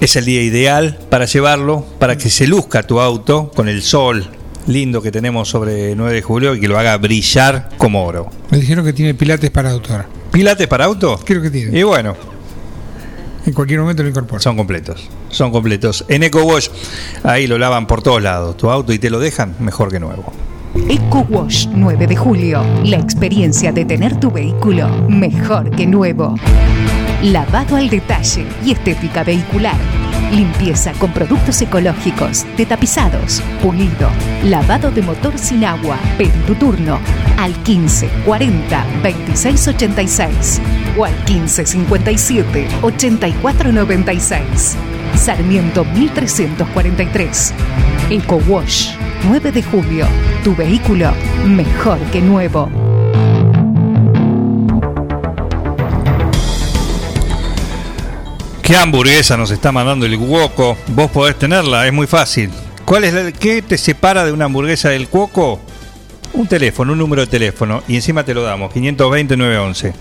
[0.00, 4.28] Es el día ideal para llevarlo, para que se luzca tu auto con el sol
[4.66, 8.28] lindo que tenemos sobre 9 de julio y que lo haga brillar como oro.
[8.50, 10.06] Me dijeron que tiene pilates para auto ahora.
[10.32, 11.18] ¿Pilates para auto?
[11.24, 11.78] Creo que tiene.
[11.78, 12.14] Y bueno,
[13.46, 14.42] En cualquier momento lo incorpora.
[14.42, 15.08] son completos.
[15.36, 16.02] Son completos.
[16.08, 16.68] En Eco Wash,
[17.22, 20.32] ahí lo lavan por todos lados tu auto y te lo dejan mejor que nuevo.
[20.88, 22.64] Eco Wash 9 de julio.
[22.84, 26.36] La experiencia de tener tu vehículo mejor que nuevo.
[27.22, 29.76] Lavado al detalle y estética vehicular.
[30.32, 34.08] Limpieza con productos ecológicos, de tapizados, pulido,
[34.42, 35.98] lavado de motor sin agua.
[36.16, 36.98] Pedí tu turno
[37.36, 40.60] al 15 40 26 86
[40.96, 44.95] o al 15 57 84 96.
[45.14, 47.54] Sarmiento 1343.
[48.10, 48.90] Eco Wash
[49.28, 50.06] 9 de julio.
[50.44, 51.12] Tu vehículo
[51.46, 52.70] mejor que nuevo.
[58.62, 60.76] ¿Qué hamburguesa nos está mandando el Cuoco?
[60.88, 62.50] Vos podés tenerla, es muy fácil.
[62.84, 65.60] ¿Cuál es la, ¿Qué te separa de una hamburguesa del Cuoco?
[66.32, 67.82] Un teléfono, un número de teléfono.
[67.86, 69.92] Y encima te lo damos, 520-911.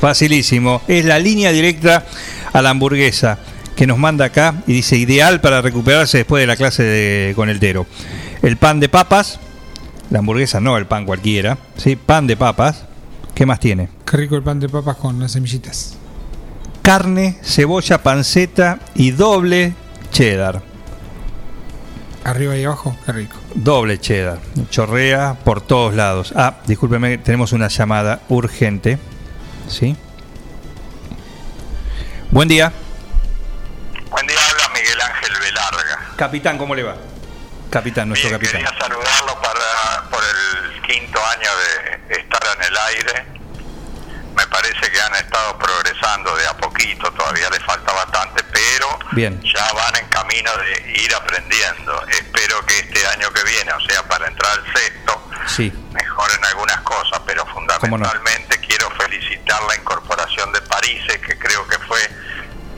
[0.00, 0.82] Facilísimo.
[0.88, 2.06] Es la línea directa
[2.52, 3.38] a la hamburguesa
[3.76, 7.48] que nos manda acá y dice ideal para recuperarse después de la clase de, con
[7.48, 7.86] el Tero.
[8.42, 9.40] El pan de papas,
[10.10, 11.96] la hamburguesa no el pan cualquiera, ¿sí?
[11.96, 12.84] pan de papas.
[13.34, 13.88] ¿Qué más tiene?
[14.08, 15.96] Qué rico el pan de papas con las semillitas.
[16.82, 19.74] carne, cebolla, panceta y doble
[20.12, 20.62] cheddar.
[22.22, 23.36] Arriba y abajo, qué rico.
[23.54, 24.38] Doble cheddar.
[24.70, 26.32] Chorrea por todos lados.
[26.36, 28.98] Ah, discúlpeme, tenemos una llamada urgente.
[29.68, 29.96] ¿Sí?
[32.30, 32.72] Buen día.
[36.16, 36.96] Capitán, ¿cómo le va?
[37.70, 38.62] Capitán, nuestro Bien, capitán.
[38.64, 41.50] Quería saludarlo para, por el quinto año
[42.08, 43.26] de estar en el aire.
[44.36, 49.40] Me parece que han estado progresando de a poquito, todavía les falta bastante, pero Bien.
[49.42, 52.04] ya van en camino de ir aprendiendo.
[52.08, 55.72] Espero que este año que viene, o sea, para entrar al sexto, Sí.
[55.92, 62.00] mejoren algunas cosas, pero fundamentalmente quiero felicitar la incorporación de París, que creo que fue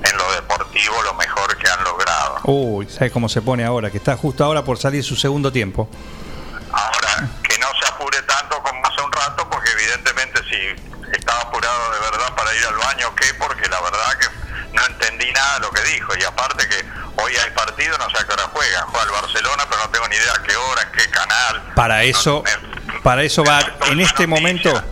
[0.02, 2.40] en lo deportivo lo mejor que han logrado.
[2.44, 3.90] Uy, ¿sabes cómo se pone ahora?
[3.90, 5.88] Que está justo ahora por salir su segundo tiempo.
[6.72, 11.92] Ahora, que no se apure tanto como hace un rato, porque evidentemente si estaba apurado
[11.92, 13.32] de verdad para ir al baño, ¿qué?
[13.34, 14.26] Porque la verdad que
[14.74, 16.12] no entendí nada de lo que dijo.
[16.18, 16.84] Y aparte que
[17.22, 18.86] hoy hay partido, no sé a qué hora juegan.
[18.88, 21.72] Juega el Barcelona, pero no tengo ni idea a qué hora, en qué canal.
[21.74, 22.44] Para eso,
[23.02, 24.82] para eso va, en este momento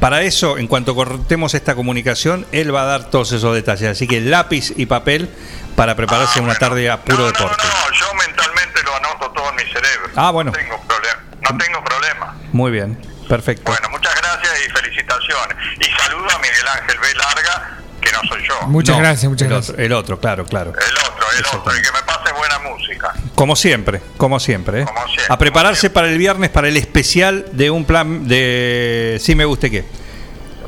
[0.00, 3.90] para eso, en cuanto cortemos esta comunicación, él va a dar todos esos detalles.
[3.90, 5.30] Así que lápiz y papel
[5.76, 7.62] para prepararse una tarde a puro deporte.
[7.62, 10.10] No, yo mentalmente lo anoto todo en mi cerebro.
[10.16, 10.52] Ah, bueno.
[10.52, 11.22] No tengo problema.
[11.40, 12.36] No tengo problema.
[12.52, 12.98] Muy bien,
[13.28, 13.70] perfecto.
[13.70, 15.56] Bueno, muchas gracias y felicitaciones.
[15.80, 17.14] Y saludo a Miguel Ángel B.
[17.14, 18.66] Larga, que no soy yo.
[18.66, 19.70] Muchas gracias, muchas el gracias.
[19.70, 20.72] Otro, el otro, claro, claro.
[20.72, 23.12] El otro, el otro, y que me pase buena música.
[23.34, 24.82] Como siempre, como siempre.
[24.82, 24.84] ¿eh?
[24.84, 29.18] Como siempre, a prepararse para el viernes, para el especial de un plan de...
[29.20, 29.84] Sí me guste qué.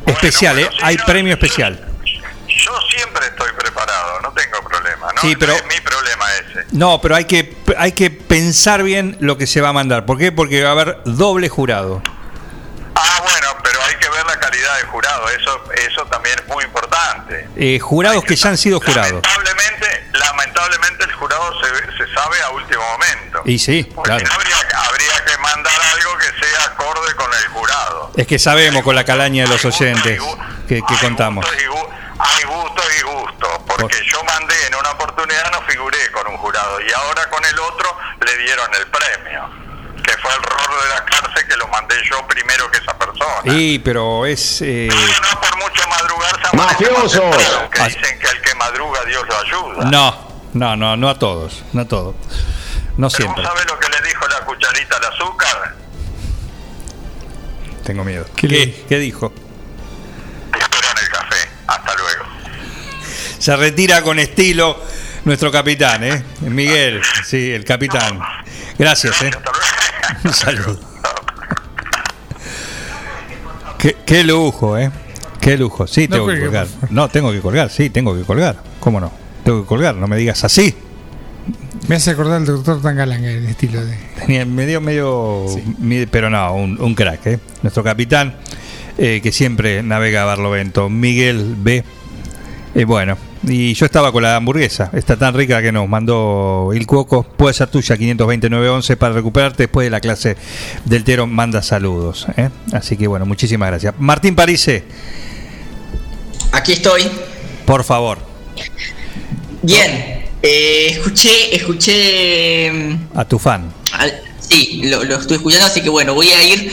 [0.07, 0.69] Especial, ¿eh?
[0.83, 1.81] Hay premio especial.
[2.49, 5.09] Yo siempre estoy preparado, no tengo problema.
[5.15, 5.20] ¿no?
[5.20, 6.67] Sí, pero- No es mi problema ese.
[6.73, 10.07] No, pero hay que, hay que pensar bien lo que se va a mandar.
[10.07, 10.33] ¿Por qué?
[10.33, 12.03] Porque va a haber doble jurado.
[12.95, 16.65] Ah, bueno, pero hay que ver la calidad del jurado, eso eso también es muy
[16.65, 17.47] importante.
[17.57, 19.23] Eh, jurados que ya han sido jurados.
[19.23, 23.43] Lamentablemente, lamentablemente el jurado se, ve- se sabe a último momento.
[23.45, 24.25] Y sí, claro.
[24.33, 24.57] Habría,
[24.89, 28.11] habría que mandar algo que sea acorde con el jurado.
[28.17, 30.20] Es que sabemos con la calaña de los oyentes
[30.69, 31.45] que, que contamos.
[32.19, 36.81] Hay gustos y gustos, porque yo mandé en una oportunidad, no figuré con un jurado,
[36.81, 39.51] y ahora con el otro le dieron el premio,
[40.03, 43.43] que fue el rol de la cárcel que lo mandé yo primero que esa persona.
[43.45, 44.62] Y, pero es...
[44.62, 44.89] eh,
[46.55, 47.36] ¡Mafiosos!
[47.70, 49.85] Que dicen que el que madruga Dios lo ayuda.
[49.91, 52.15] no, no, no, no a todos, no a todos.
[52.97, 53.43] No Pero siempre.
[53.43, 55.75] ¿vos sabés lo que le dijo la cucharita al azúcar?
[57.85, 58.25] Tengo miedo.
[58.35, 59.33] ¿Qué, ¿Qué dijo?
[60.59, 61.49] Espero en el café.
[61.67, 62.25] Hasta luego.
[63.39, 64.81] Se retira con estilo
[65.25, 66.25] nuestro capitán, ¿eh?
[66.41, 68.18] Miguel, sí, el capitán.
[68.78, 69.31] Gracias, ¿eh?
[70.25, 70.81] Un saludo.
[73.78, 74.91] Qué, qué lujo, ¿eh?
[75.41, 75.86] Qué lujo.
[75.86, 76.67] Sí, tengo que colgar.
[76.91, 78.57] No, tengo que colgar, sí, tengo que colgar.
[78.81, 79.26] ¿Cómo no?
[79.47, 80.75] Tengo que colgar, no me digas así.
[81.89, 83.97] Me hace acordar al doctor Tangalán, el estilo de.
[84.18, 85.47] Tenía medio, medio,
[85.78, 87.39] mi- pero no, un, un crack, ¿eh?
[87.62, 88.34] Nuestro capitán,
[88.99, 91.84] eh, que siempre navega a Barlovento, Miguel B.
[92.75, 96.86] Eh, bueno, y yo estaba con la hamburguesa, está tan rica que nos mandó el
[96.86, 100.36] cuoco, puede ser tuya, 52911, para recuperarte después de la clase
[100.84, 102.26] del Tero, manda saludos.
[102.36, 102.50] ¿eh?
[102.73, 103.94] Así que bueno, muchísimas gracias.
[103.99, 104.83] Martín Parise,
[106.52, 107.02] Aquí estoy.
[107.65, 108.18] por favor,
[109.67, 110.25] Bien.
[110.43, 112.70] Eh, escuché, escuché.
[112.70, 113.73] mm, a tu fan.
[113.93, 116.70] al- sí, lo, lo estoy escuchando, así que bueno, voy a ir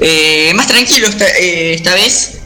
[0.00, 2.38] eh, más tranquilo esta, eh, esta vez.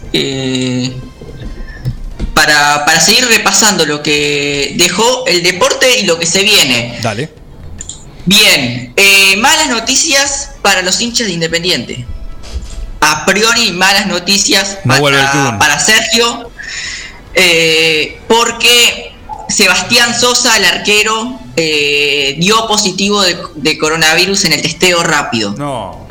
[2.34, 6.98] para, para seguir repasando lo que dejó el deporte y lo que se viene.
[7.02, 7.30] Dale.
[8.26, 8.92] Bien,
[9.38, 12.04] malas noticias para los hinchas de Independiente.
[13.00, 15.12] A priori, malas noticias No Kun.
[15.58, 16.50] para Sergio,
[18.28, 19.05] porque
[19.48, 25.54] Sebastián Sosa, el arquero, eh, dio positivo de, de coronavirus en el testeo rápido.
[25.56, 26.06] No.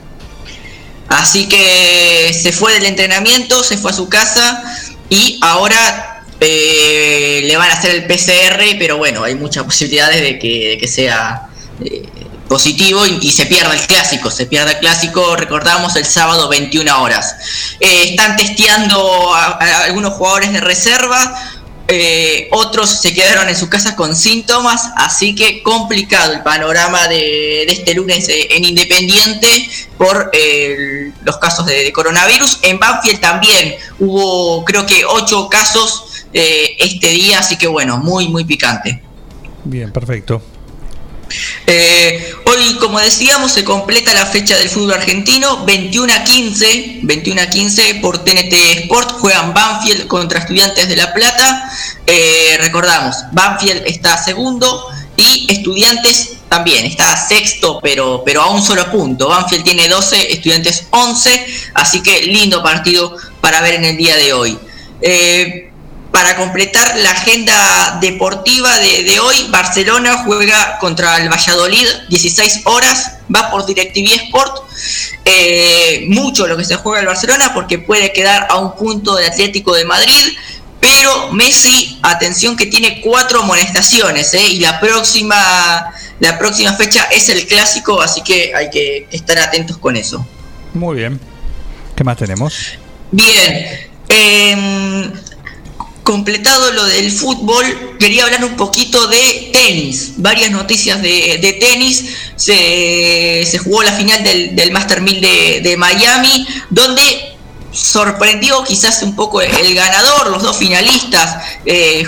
[1.08, 4.64] Así que se fue del entrenamiento, se fue a su casa
[5.10, 10.40] y ahora eh, le van a hacer el PCR, pero bueno, hay muchas posibilidades de
[10.40, 11.48] que, de que sea
[11.84, 12.08] eh,
[12.48, 14.32] positivo y, y se pierda el clásico.
[14.32, 17.36] Se pierda el clásico, recordamos, el sábado 21 horas.
[17.80, 21.52] Están testeando a, a algunos jugadores de reserva.
[21.88, 27.64] Eh, otros se quedaron en su casa con síntomas, así que complicado el panorama de,
[27.64, 29.48] este lunes eh, en Independiente
[29.98, 32.60] por eh, los casos de, de coronavirus.
[32.64, 38.28] En Banfield también hubo creo que ocho casos eh, este día, así que bueno, muy
[38.28, 39.02] muy picante.
[39.64, 40.42] Bien, perfecto.
[41.68, 47.42] Eh, hoy, como decíamos, se completa la fecha del fútbol argentino, 21 a 15, 21
[47.42, 51.72] a 15 por TNT Sport, juegan Banfield contra Estudiantes de La Plata.
[52.06, 54.88] Eh, recordamos, Banfield está segundo
[55.18, 59.28] y Estudiantes también está sexto, pero, pero a un solo punto.
[59.28, 64.34] Banfield tiene 12, Estudiantes 11, así que lindo partido para ver en el día de
[64.34, 64.58] hoy.
[65.02, 65.72] Eh,
[66.16, 73.18] para completar la agenda deportiva de, de hoy, Barcelona juega contra el Valladolid, 16 horas,
[73.36, 74.64] va por DirecTV Sport.
[75.26, 79.30] Eh, mucho lo que se juega el Barcelona porque puede quedar a un punto del
[79.30, 80.38] Atlético de Madrid.
[80.80, 84.48] Pero Messi, atención que tiene cuatro amonestaciones ¿eh?
[84.52, 89.78] y la próxima, la próxima fecha es el clásico, así que hay que estar atentos
[89.78, 90.26] con eso.
[90.74, 91.20] Muy bien.
[91.94, 92.78] ¿Qué más tenemos?
[93.12, 95.25] Bien, em,
[96.06, 100.14] completado lo del fútbol, quería hablar un poquito de tenis.
[100.18, 102.06] Varias noticias de, tenis.
[102.38, 105.22] Se, jugó la final del, Master 1000
[105.64, 107.36] de, Miami, donde
[107.72, 111.38] sorprendió quizás un poco el ganador, los dos finalistas.
[111.66, 112.06] Eh,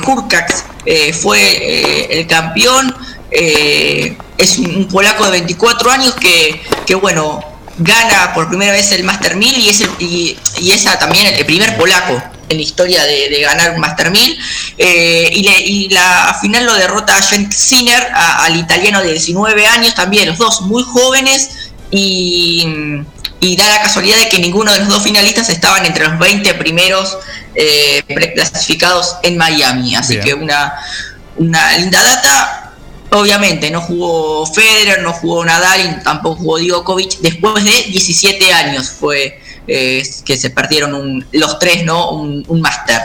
[0.86, 2.96] eh, fue eh, el campeón.
[3.32, 7.44] eh, es un, polaco de 24 años que, que, bueno,
[7.80, 11.46] gana por primera vez el Master 1000 y es, el- y, y es también el
[11.48, 14.38] primer polaco en la historia de, de ganar un Master 1000.
[14.78, 19.12] Eh, y, le- y la final lo derrota a Jen Sinner, a- al italiano de
[19.12, 21.50] 19 años, también los dos muy jóvenes
[21.92, 22.66] y,
[23.40, 26.54] y da la casualidad de que ninguno de los dos finalistas estaban entre los 20
[26.56, 27.18] primeros
[27.56, 29.96] eh, preclasificados en Miami.
[29.96, 30.26] Así Bien.
[30.26, 30.74] que una,
[31.38, 32.64] una linda data.
[33.10, 37.20] Obviamente no jugó Federer, no jugó Nadal tampoco jugó Djokovic.
[37.20, 42.12] Después de 17 años fue eh, que se perdieron un- los tres, ¿no?
[42.12, 43.02] Un, un máster.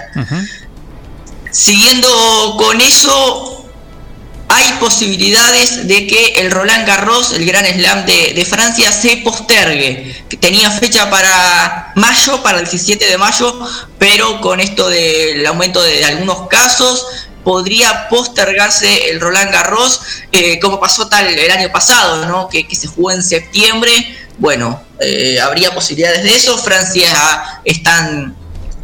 [1.51, 2.09] Siguiendo
[2.57, 3.67] con eso,
[4.49, 10.25] hay posibilidades de que el Roland Garros, el Gran Slam de, de Francia, se postergue.
[10.29, 13.59] Que Tenía fecha para mayo, para el 17 de mayo,
[13.99, 17.07] pero con esto del aumento de algunos casos,
[17.45, 20.01] podría postergarse el Roland Garros,
[20.31, 22.49] eh, como pasó tal el año pasado, ¿no?
[22.49, 23.93] que, que se jugó en septiembre.
[24.39, 26.57] Bueno, eh, habría posibilidades de eso.
[26.59, 27.09] Francia
[27.65, 28.35] están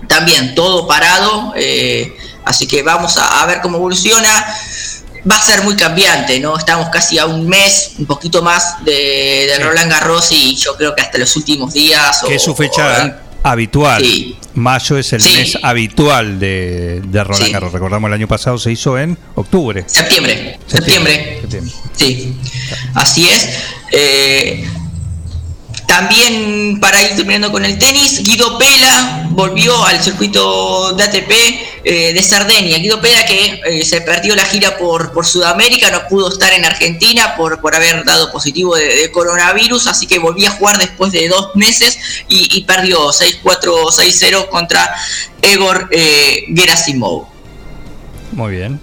[0.08, 4.46] también todo parado, eh, así que vamos a, a ver cómo evoluciona.
[5.30, 6.56] Va a ser muy cambiante, ¿no?
[6.56, 11.02] Estamos casi a un mes, un poquito más de, Roland Garros y yo creo que
[11.02, 12.22] hasta los últimos días.
[12.26, 14.00] Que es su o- fecha habitual.
[14.02, 14.36] Sí.
[14.54, 15.32] Mayo es el Sí.
[15.36, 17.52] mes habitual de, de Roland Sí.
[17.52, 17.72] Garros.
[17.72, 19.84] Recordamos el año pasado se hizo en octubre.
[19.86, 21.38] Septiembre, septiembre.
[21.42, 21.72] Septiembre.
[21.94, 22.34] Sí,
[22.94, 23.48] así es.
[23.92, 24.68] Eh,
[25.88, 31.30] también para ir terminando con el tenis, Guido Pela volvió al circuito de ATP
[31.82, 32.76] eh, de Sardenia.
[32.76, 36.66] Guido Pela que eh, se perdió la gira por, por Sudamérica, no pudo estar en
[36.66, 41.10] Argentina por, por haber dado positivo de, de coronavirus, así que volvió a jugar después
[41.10, 44.94] de dos meses y, y perdió 6-4, 6-0 contra
[45.40, 47.28] Egor eh, Gerasimov.
[48.32, 48.78] Muy bien.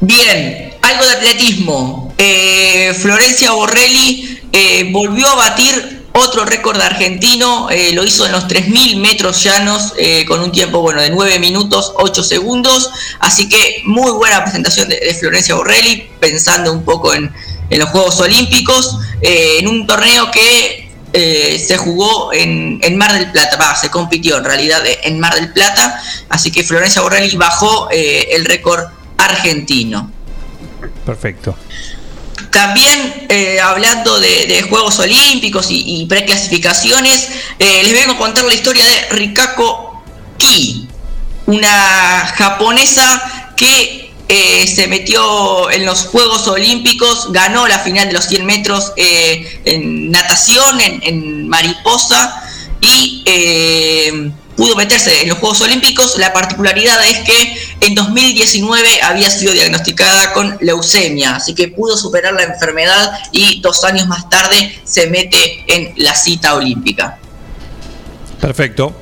[0.00, 2.14] Bien, algo de atletismo.
[2.16, 8.48] Eh, Florencia Borrelli eh, volvió a batir otro récord argentino, eh, lo hizo en los
[8.48, 9.92] 3.000 metros llanos
[10.26, 15.16] con un tiempo bueno de 9 minutos 8 segundos, así que muy buena presentación de,
[15.20, 17.32] Florencia Borrelli, pensando un poco en,
[17.70, 24.38] los Juegos Olímpicos, en un torneo que se jugó en, Mar del Plata, se compitió
[24.38, 28.88] en realidad en Mar del Plata, así que Florencia Borrelli bajó el récord
[29.24, 30.10] argentino.
[31.04, 31.56] Perfecto.
[32.50, 38.44] También eh, hablando de, de Juegos Olímpicos y, y preclasificaciones, eh, les vengo a contar
[38.44, 40.02] la historia de Rikako
[40.36, 40.88] Ki,
[41.46, 48.26] una japonesa que eh, se metió en los Juegos Olímpicos, ganó la final de los
[48.26, 52.42] 100 metros en natación, en, en mariposa,
[52.80, 56.18] y eh, pudo meterse en los Juegos Olímpicos.
[56.18, 62.34] La particularidad es que en 2019 había sido diagnosticada con leucemia, así que pudo superar
[62.34, 67.18] la enfermedad y dos años más tarde se mete en la cita olímpica.
[68.38, 68.94] Perfecto.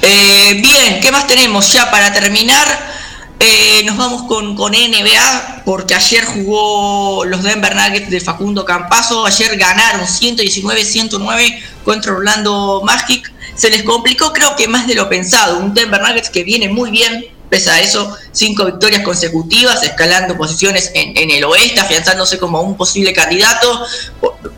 [0.00, 3.01] Eh, bien, ¿qué más tenemos ya para terminar?
[3.44, 9.26] Eh, nos vamos con, con NBA porque ayer jugó los Denver Nuggets de Facundo Campazo.
[9.26, 13.32] Ayer ganaron 119-109 contra Orlando Magic.
[13.56, 15.58] Se les complicó, creo que más de lo pensado.
[15.58, 20.92] Un Denver Nuggets que viene muy bien, pese a eso, cinco victorias consecutivas, escalando posiciones
[20.94, 23.84] en, el oeste, afianzándose como un posible candidato.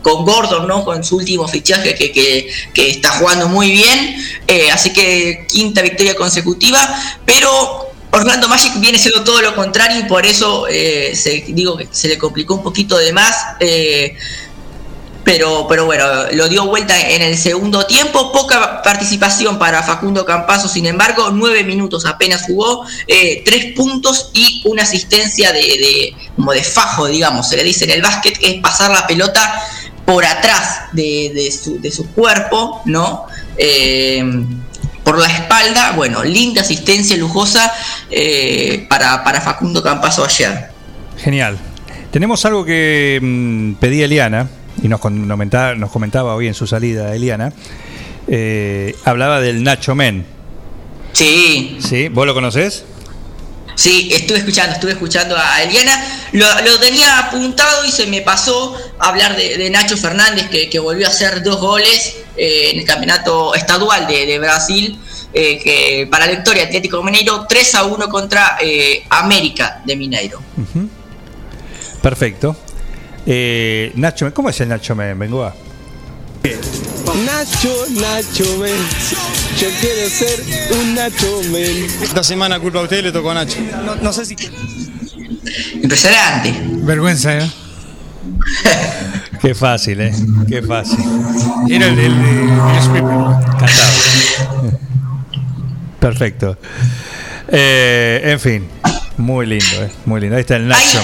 [0.03, 0.85] Con Gordon, ¿no?
[0.85, 4.15] Con su último fichaje que, que, que está jugando muy bien.
[4.45, 6.79] Eh, así que quinta victoria consecutiva.
[7.25, 7.84] Pero
[8.15, 12.07] Orlando Magic viene siendo todo lo contrario y por eso eh, se, digo que se
[12.07, 13.35] le complicó un poquito de más.
[13.59, 14.15] eh,
[15.25, 18.31] pero, pero bueno, lo dio vuelta en el segundo tiempo.
[18.31, 24.61] Poca participación para Facundo Campazo, sin embargo, nueve minutos apenas jugó, eh, tres puntos y
[24.65, 28.61] una asistencia de, como de fajo, digamos, se le dice en el básquet, que es
[28.61, 29.61] pasar la pelota
[30.05, 33.25] por atrás de, de su, de su cuerpo, ¿no?
[33.57, 34.23] Eh,
[35.05, 37.71] por la espalda, bueno, linda asistencia lujosa
[38.11, 40.65] eh, para, para Facundo Campazo ayer.
[41.17, 41.57] Genial.
[42.11, 44.49] Tenemos algo que mm, pedía Eliana
[44.81, 47.53] y nos, con- comentaba, nos comentaba hoy en su salida Eliana.
[48.27, 50.25] Eh, hablaba del Nacho Men.
[51.13, 51.77] Sí.
[51.79, 52.09] ¿Sí?
[52.09, 52.83] ¿Vos lo conocés?
[53.75, 56.01] Sí, estuve escuchando, estuve escuchando a Eliana.
[56.31, 61.43] Lo, tenía apuntado y se me pasó hablar de, Nacho Fernández, que, volvió a hacer
[61.43, 64.99] dos goles eh, en el campeonato estadual de, Brasil,
[65.33, 70.41] eh, que para la victoria Atlético Mineiro 3 a 1 contra eh, América de Mineiro.
[72.01, 72.55] Perfecto.
[73.95, 75.17] Nacho ¿cómo es el Nacho Men?
[77.25, 78.75] Nacho, Nacho, men.
[79.59, 80.43] Yo quiero ser
[80.79, 81.87] un Nacho, men.
[82.01, 83.57] Esta semana culpa a usted le tocó a Nacho.
[83.85, 84.35] No, no sé si.
[85.81, 86.53] Impresionante.
[86.83, 87.49] Vergüenza, ¿eh?
[89.41, 90.13] Qué fácil, ¿eh?
[90.47, 90.99] Qué fácil.
[91.69, 93.07] Era el, el, el script.
[93.59, 94.79] Cantado.
[95.99, 96.57] Perfecto.
[97.47, 98.67] Eh, en fin,
[99.17, 99.91] muy lindo, ¿eh?
[100.05, 100.35] Muy lindo.
[100.35, 101.01] Ahí está el Nacho.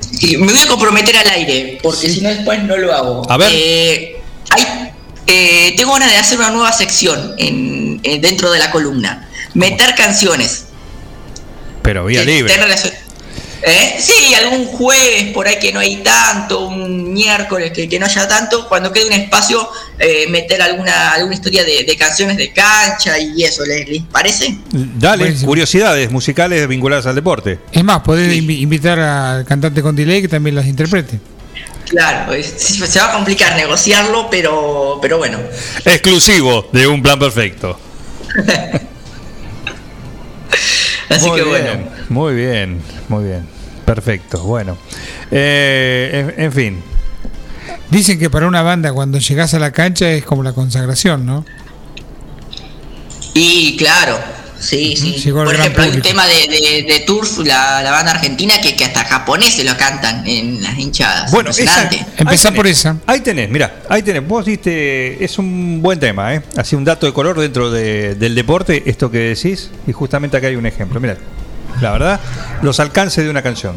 [0.00, 3.30] Sí, me voy a comprometer al aire, porque si no después no lo hago.
[3.30, 3.50] A ver.
[3.52, 4.19] Eh,
[4.50, 4.90] hay-
[5.26, 9.28] eh, tengo ganas de hacer una nueva sección en, en- dentro de la columna.
[9.54, 10.66] Meter canciones.
[11.82, 12.52] Pero vía libre.
[13.62, 13.96] ¿Eh?
[14.00, 18.26] Sí, algún jueves por ahí que no hay tanto, un miércoles que, que no haya
[18.26, 23.18] tanto, cuando quede un espacio, eh, meter alguna, alguna historia de, de canciones de cancha
[23.18, 24.56] y eso, ¿les, les parece?
[24.72, 27.58] Dale, curiosidades musicales vinculadas al deporte.
[27.70, 31.20] Es más, podés invi- invitar al cantante con delay que también las interprete.
[31.90, 35.38] Claro, es- se va a complicar negociarlo, pero, pero bueno.
[35.84, 37.78] Exclusivo de un plan perfecto.
[41.08, 41.90] Así muy que bien, bueno.
[42.08, 43.46] Muy bien, muy bien.
[43.84, 44.78] Perfecto, bueno.
[45.30, 46.82] Eh, en, en fin.
[47.90, 51.44] Dicen que para una banda cuando llegás a la cancha es como la consagración, ¿no?
[53.34, 54.18] Y claro,
[54.60, 55.30] sí, sí.
[55.32, 58.84] Por ejemplo, hay un tema de, de, de Turf, la, la banda argentina, que, que
[58.84, 61.30] hasta japoneses lo cantan en las hinchadas.
[61.32, 61.96] Bueno, esa, Impresionante.
[62.26, 64.26] ahí tenés, Ahí tenés, mira, ahí tenés.
[64.26, 66.42] Vos diste, es un buen tema, ¿eh?
[66.56, 70.46] Así un dato de color dentro de- del deporte, esto que decís, y justamente acá
[70.48, 71.00] hay un ejemplo.
[71.00, 71.16] Mira,
[71.80, 72.20] la verdad,
[72.62, 73.76] los alcances de una canción.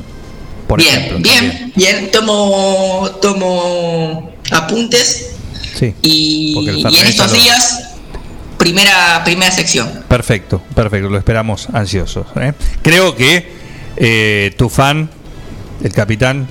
[0.68, 1.20] Por bien, ejemplo.
[1.20, 2.12] bien, bien.
[2.12, 5.30] Tomo, tomo apuntes
[5.78, 5.94] Sí.
[6.02, 7.93] y, y en estos días,
[8.64, 10.06] primera, primera sección.
[10.08, 12.28] Perfecto, perfecto, lo esperamos ansiosos.
[12.38, 12.54] ¿eh?
[12.82, 13.52] Creo que
[13.98, 15.10] eh, tu fan,
[15.84, 16.48] el capitán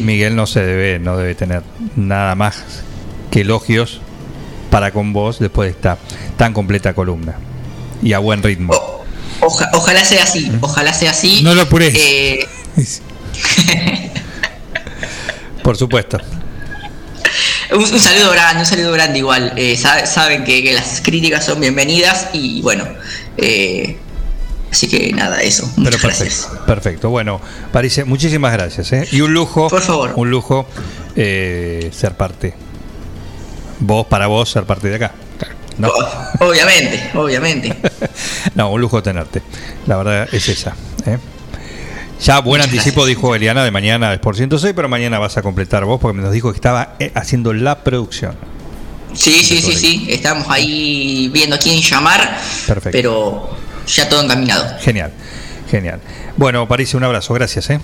[0.00, 1.62] Miguel, no se debe, no debe tener
[1.96, 2.62] nada más
[3.30, 4.00] que elogios
[4.70, 5.98] para con vos después de esta
[6.38, 7.34] tan completa columna
[8.02, 8.72] y a buen ritmo.
[9.40, 11.42] Oja- ojalá sea así, ojalá sea así.
[11.42, 11.94] No lo apures.
[11.94, 12.46] Eh,
[15.62, 16.18] Por supuesto.
[17.74, 19.52] Un, un saludo grande, un saludo grande igual.
[19.56, 22.86] Eh, sa- saben que, que las críticas son bienvenidas y bueno,
[23.36, 23.96] eh,
[24.70, 25.64] así que nada, eso.
[25.76, 26.66] Pero Muchas perfecto, gracias.
[26.66, 27.10] perfecto.
[27.10, 27.40] Bueno,
[27.72, 28.92] París, muchísimas gracias.
[28.92, 29.08] ¿eh?
[29.12, 30.12] Y un lujo, Por favor.
[30.16, 30.66] un lujo
[31.14, 32.54] ser parte.
[33.80, 35.12] Vos, para vos, ser parte de acá.
[35.78, 35.90] ¿no?
[36.40, 37.76] Obviamente, obviamente.
[38.54, 39.40] No, un lujo tenerte.
[39.86, 40.74] La verdad es esa.
[41.06, 41.18] ¿eh?
[42.22, 45.42] Ya buen Muchas anticipo dijo Eliana de mañana es por 106, pero mañana vas a
[45.42, 48.36] completar vos porque me nos dijo que estaba eh, haciendo la producción.
[49.12, 50.06] Sí, sí, sí, sí.
[50.08, 52.90] Estamos ahí viendo a quién llamar, Perfecto.
[52.92, 53.50] pero
[53.88, 54.78] ya todo encaminado.
[54.78, 55.12] Genial,
[55.68, 56.00] genial.
[56.36, 57.70] Bueno, París, un abrazo, gracias.
[57.70, 57.80] ¿eh?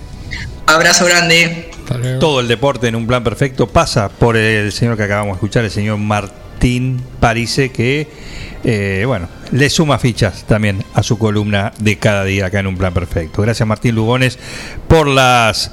[0.67, 1.69] Abrazo grande.
[2.19, 5.65] Todo el deporte en un plan perfecto pasa por el señor que acabamos de escuchar,
[5.65, 8.07] el señor Martín Parise, que,
[8.63, 12.77] eh, bueno, le suma fichas también a su columna de cada día acá en un
[12.77, 13.41] plan perfecto.
[13.41, 14.37] Gracias Martín Lugones
[14.87, 15.71] por las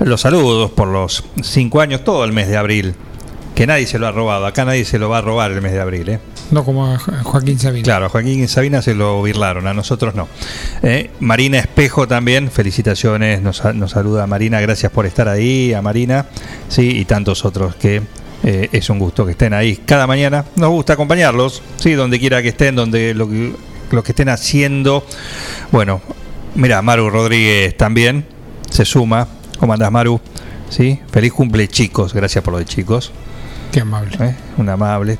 [0.00, 2.94] los saludos, por los cinco años, todo el mes de abril,
[3.56, 5.72] que nadie se lo ha robado, acá nadie se lo va a robar el mes
[5.72, 6.08] de abril.
[6.08, 6.20] ¿eh?
[6.52, 7.82] No como a Jo- Joaquín Sabina.
[7.82, 10.28] Claro, a Joaquín Sabina se lo birlaron, a nosotros no.
[10.84, 16.26] Eh, Marina Espejo también, felicitaciones, nos, nos saluda Marina, gracias por estar ahí, a Marina,
[16.68, 18.00] sí, y tantos otros que
[18.44, 20.44] eh, es un gusto que estén ahí cada mañana.
[20.56, 23.52] Nos gusta acompañarlos, sí, donde quiera que estén, donde lo que,
[23.90, 25.04] lo que estén haciendo.
[25.72, 26.00] Bueno,
[26.54, 28.24] mira, Maru Rodríguez también
[28.70, 29.28] se suma.
[29.58, 30.20] ¿Cómo andás, Maru?
[30.70, 32.14] Sí, feliz cumple, chicos.
[32.14, 33.12] Gracias por lo de chicos.
[33.72, 34.16] Qué amable.
[34.20, 34.34] ¿eh?
[34.56, 35.18] Un amable.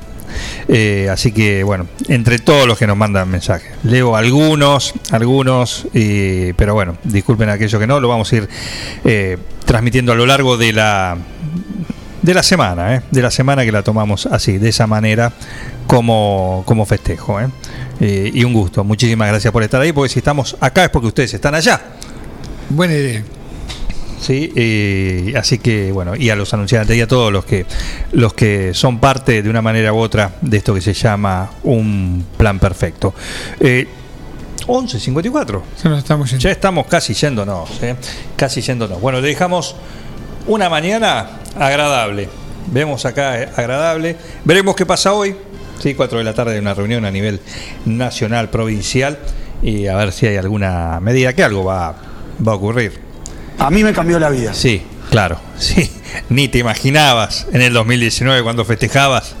[0.67, 6.75] Eh, así que, bueno, entre todos los que nos mandan mensajes, leo algunos, algunos, pero
[6.75, 8.49] bueno, disculpen aquellos que no, lo vamos a ir
[9.05, 11.17] eh, transmitiendo a lo largo de la
[12.21, 13.01] de la semana, ¿eh?
[13.11, 15.31] de la semana que la tomamos así, de esa manera,
[15.87, 17.39] como, como festejo.
[17.39, 17.47] ¿eh?
[17.99, 21.07] Eh, y un gusto, muchísimas gracias por estar ahí, porque si estamos acá es porque
[21.07, 21.81] ustedes están allá.
[22.69, 23.23] Buena idea.
[24.19, 27.65] Sí, eh, así que bueno, y a los anunciantes y a todos los que
[28.11, 32.25] los que son parte de una manera u otra de esto que se llama un
[32.37, 33.13] plan perfecto.
[33.59, 33.87] Eh,
[34.67, 35.61] 11.54.
[35.83, 36.43] Ya estamos yendo.
[36.43, 37.95] Ya estamos casi yéndonos, ¿eh?
[38.35, 39.01] casi yéndonos.
[39.01, 39.75] Bueno, le dejamos
[40.49, 42.27] una mañana agradable.
[42.67, 44.15] Vemos acá eh, agradable.
[44.43, 45.35] Veremos qué pasa hoy.
[45.81, 47.39] Sí, 4 de la tarde de una reunión a nivel
[47.85, 49.17] nacional, provincial.
[49.61, 51.95] Y a ver si hay alguna medida, que algo va,
[52.45, 52.99] va a ocurrir.
[53.57, 54.53] A mí me cambió la vida.
[54.53, 55.89] Sí, claro, sí.
[56.29, 59.35] Ni te imaginabas en el 2019 cuando festejabas.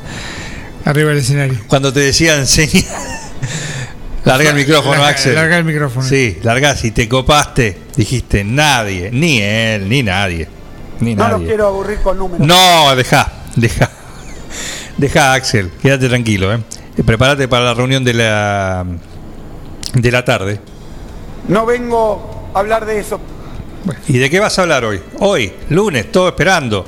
[0.85, 1.59] Arriba del escenario.
[1.67, 2.83] Cuando te decían, señor.
[4.25, 5.35] Larga el micrófono, Larga- Axel.
[5.35, 6.05] larga el micrófono.
[6.07, 7.77] Sí, largás y te copaste.
[7.95, 10.47] Dijiste, nadie, ni él, ni nadie.
[10.99, 11.47] Ni No los nadie.
[11.47, 12.45] quiero aburrir con números.
[12.45, 13.89] No, deja, deja.
[14.97, 16.59] Deja, Axel, quédate tranquilo, ¿eh?
[17.05, 18.85] Prepárate para la reunión de la,
[19.93, 20.59] de la tarde.
[21.47, 23.19] No vengo a hablar de eso.
[24.09, 25.01] ¿Y de qué vas a hablar hoy?
[25.19, 26.85] Hoy, lunes, todo esperando.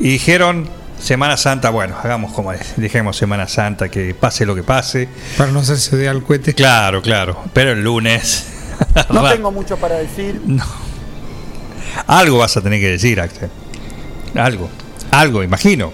[0.00, 0.68] Y dijeron
[0.98, 2.74] Semana Santa, bueno, hagamos como es.
[2.76, 5.08] Dijimos Semana Santa, que pase lo que pase.
[5.38, 6.54] Para no hacerse de al cohete.
[6.54, 7.36] Claro, claro.
[7.52, 8.46] Pero el lunes.
[9.10, 10.40] No tengo mucho para decir.
[12.06, 13.50] Algo vas a tener que decir, Axel.
[14.34, 14.68] Algo.
[15.10, 15.92] Algo, imagino.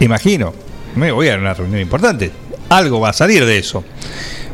[0.00, 0.52] Imagino.
[0.96, 2.30] Me voy a una reunión importante.
[2.68, 3.84] Algo va a salir de eso.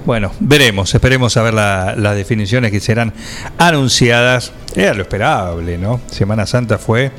[0.05, 3.13] Bueno, veremos, esperemos a ver la- las definiciones que serán
[3.59, 4.53] anunciadas.
[4.75, 6.01] Era lo esperable, ¿no?
[6.11, 7.13] Semana Santa fue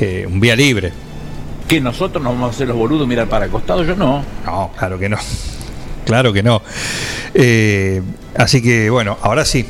[0.00, 0.92] eh, un vía libre.
[1.66, 4.22] Que nosotros nos vamos a hacer los boludos mirar para el costado, yo no.
[4.44, 5.16] No, claro que no.
[6.04, 6.60] Claro que no.
[7.32, 8.02] Eh,
[8.36, 9.64] así que bueno, ahora sí.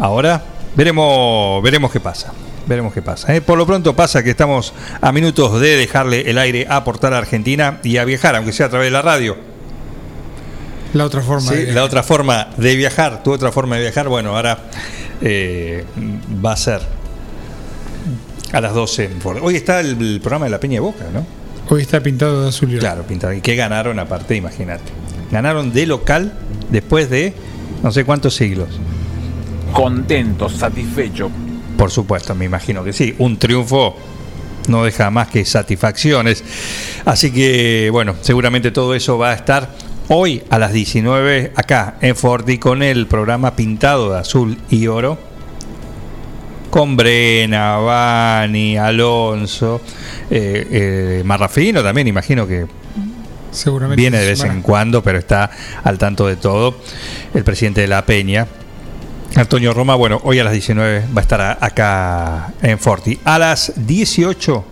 [0.00, 0.44] Ahora
[0.76, 2.32] veremos, veremos qué pasa.
[2.66, 3.34] Veremos qué pasa.
[3.34, 3.40] ¿eh?
[3.40, 7.80] Por lo pronto pasa que estamos a minutos de dejarle el aire a Portal Argentina
[7.82, 9.36] y a viajar, aunque sea a través de la radio.
[10.92, 11.50] La otra forma.
[11.50, 14.58] Sí, de- la otra forma de viajar, tu otra forma de viajar, bueno, ahora
[15.20, 15.84] eh,
[16.44, 16.80] va a ser
[18.52, 19.04] a las 12.
[19.04, 19.38] en Ford.
[19.42, 21.24] Hoy está el, el programa de la Peña de Boca, ¿no?
[21.68, 22.78] Hoy está pintado de azul y.
[22.78, 23.32] Claro, pintado.
[23.32, 24.34] ¿Y qué ganaron aparte?
[24.36, 24.82] Imagínate.
[25.30, 26.32] Ganaron de local
[26.70, 27.34] después de
[27.84, 28.68] no sé cuántos siglos.
[29.72, 31.30] Contento, satisfecho.
[31.76, 33.14] Por supuesto, me imagino que sí.
[33.18, 33.96] Un triunfo
[34.68, 36.44] no deja más que satisfacciones.
[37.04, 39.70] Así que, bueno, seguramente todo eso va a estar
[40.08, 45.18] hoy a las 19 acá en Forti con el programa pintado de azul y oro.
[46.70, 49.80] Con Brena, Bani, Alonso,
[50.30, 52.66] eh, eh, Marrafino también, imagino que
[53.50, 54.00] Seguramente.
[54.00, 55.50] viene de vez en cuando, pero está
[55.82, 56.76] al tanto de todo.
[57.34, 58.46] El presidente de la Peña,
[59.36, 63.18] Antonio Roma, bueno, hoy a las 19 va a estar a- acá en Forti.
[63.24, 64.64] A las 18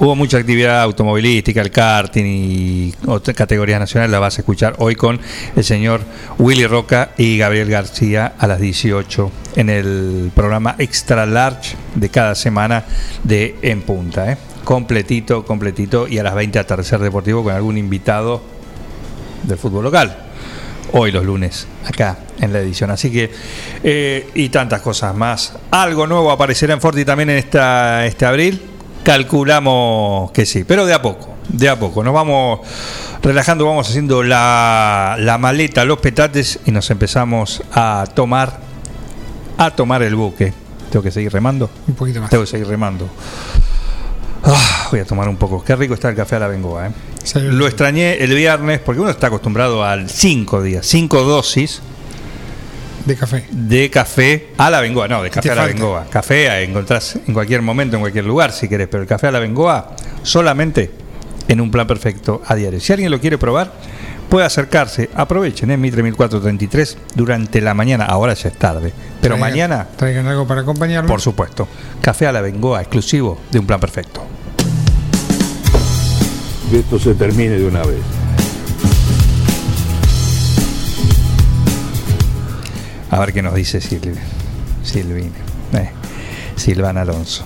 [0.00, 4.10] hubo mucha actividad automovilística, el karting y otras categorías nacionales.
[4.12, 5.18] La vas a escuchar hoy con
[5.56, 6.02] el señor
[6.38, 12.34] Willy Roca y Gabriel García a las 18 en el programa Extra Large de cada
[12.34, 12.84] semana
[13.24, 14.30] de En Punta.
[14.30, 14.36] ¿eh?
[14.62, 16.06] Completito, completito.
[16.06, 18.42] Y a las 20 atardecer deportivo con algún invitado
[19.44, 20.24] del fútbol local.
[20.92, 22.90] Hoy los lunes, acá en la edición.
[22.90, 23.30] Así que,
[23.82, 25.54] eh, y tantas cosas más.
[25.70, 28.62] Algo nuevo aparecerá en Forti también en esta, este abril.
[29.04, 32.02] Calculamos que sí, pero de a poco, de a poco.
[32.02, 32.60] Nos vamos
[33.22, 38.58] relajando, vamos haciendo la, la maleta, los petates y nos empezamos a tomar,
[39.58, 40.52] a tomar el buque.
[40.90, 41.70] Tengo que seguir remando.
[41.86, 42.30] Un poquito más.
[42.30, 43.08] Tengo que seguir remando.
[44.44, 45.62] Ah, voy a tomar un poco.
[45.62, 46.86] Qué rico está el café a la bengoa.
[46.86, 46.90] ¿eh?
[47.36, 51.80] Lo extrañé el viernes porque uno está acostumbrado al 5 días, 5 dosis
[53.04, 53.46] De café.
[53.50, 55.08] de café a la bengoa.
[55.08, 55.74] No, de café a la falta?
[55.74, 56.06] bengoa.
[56.10, 59.32] Café a encontrás en cualquier momento, en cualquier lugar si querés, pero el café a
[59.32, 60.90] la bengoa solamente
[61.48, 62.80] en un plan perfecto a diario.
[62.80, 63.72] Si alguien lo quiere probar,
[64.28, 65.08] puede acercarse.
[65.14, 68.04] Aprovechen, en Mitre 1433 durante la mañana.
[68.04, 68.92] Ahora ya es tarde,
[69.22, 71.08] pero Traigan- mañana, Traigan algo para acompañarlo.
[71.08, 71.66] por supuesto,
[72.02, 74.22] café a la bengoa exclusivo de un plan perfecto.
[76.70, 77.98] Que esto se termine de una vez.
[83.10, 84.18] A ver qué nos dice Silvi-
[84.82, 85.30] Silvina.
[85.72, 85.90] Eh,
[86.56, 87.44] Silvana Alonso.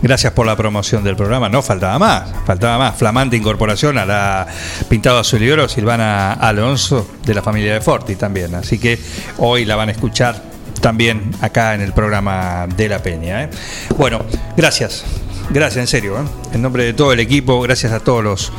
[0.00, 1.48] Gracias por la promoción del programa.
[1.48, 2.96] No faltaba más, faltaba más.
[2.96, 4.46] Flamante incorporación a la
[4.88, 8.54] Pintado Azul y Oro, Silvana Alonso, de la familia de Forti también.
[8.54, 8.98] Así que
[9.38, 10.42] hoy la van a escuchar
[10.80, 13.44] también acá en el programa de La Peña.
[13.44, 13.50] ¿eh?
[13.96, 14.24] Bueno,
[14.56, 15.04] gracias.
[15.50, 16.16] Gracias, en serio.
[16.18, 16.24] ¿eh?
[16.54, 18.52] En nombre de todo el equipo, gracias a todos los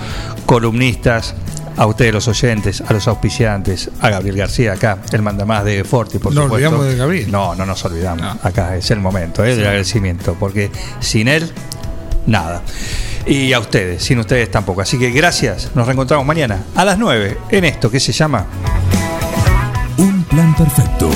[0.45, 1.33] columnistas,
[1.75, 6.19] a ustedes los oyentes, a los auspiciantes, a Gabriel García acá, el mandamás de Forti,
[6.19, 6.67] por No supuesto.
[6.69, 7.31] olvidamos de Gabriel.
[7.31, 8.37] No, no nos olvidamos.
[8.43, 9.55] Acá es el momento ¿eh?
[9.55, 11.51] del agradecimiento, porque sin él,
[12.27, 12.61] nada.
[13.25, 14.81] Y a ustedes, sin ustedes tampoco.
[14.81, 15.71] Así que gracias.
[15.73, 18.45] Nos reencontramos mañana a las 9 en esto que se llama
[19.97, 21.09] Un plan perfecto.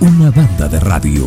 [0.00, 1.26] Una banda de radio.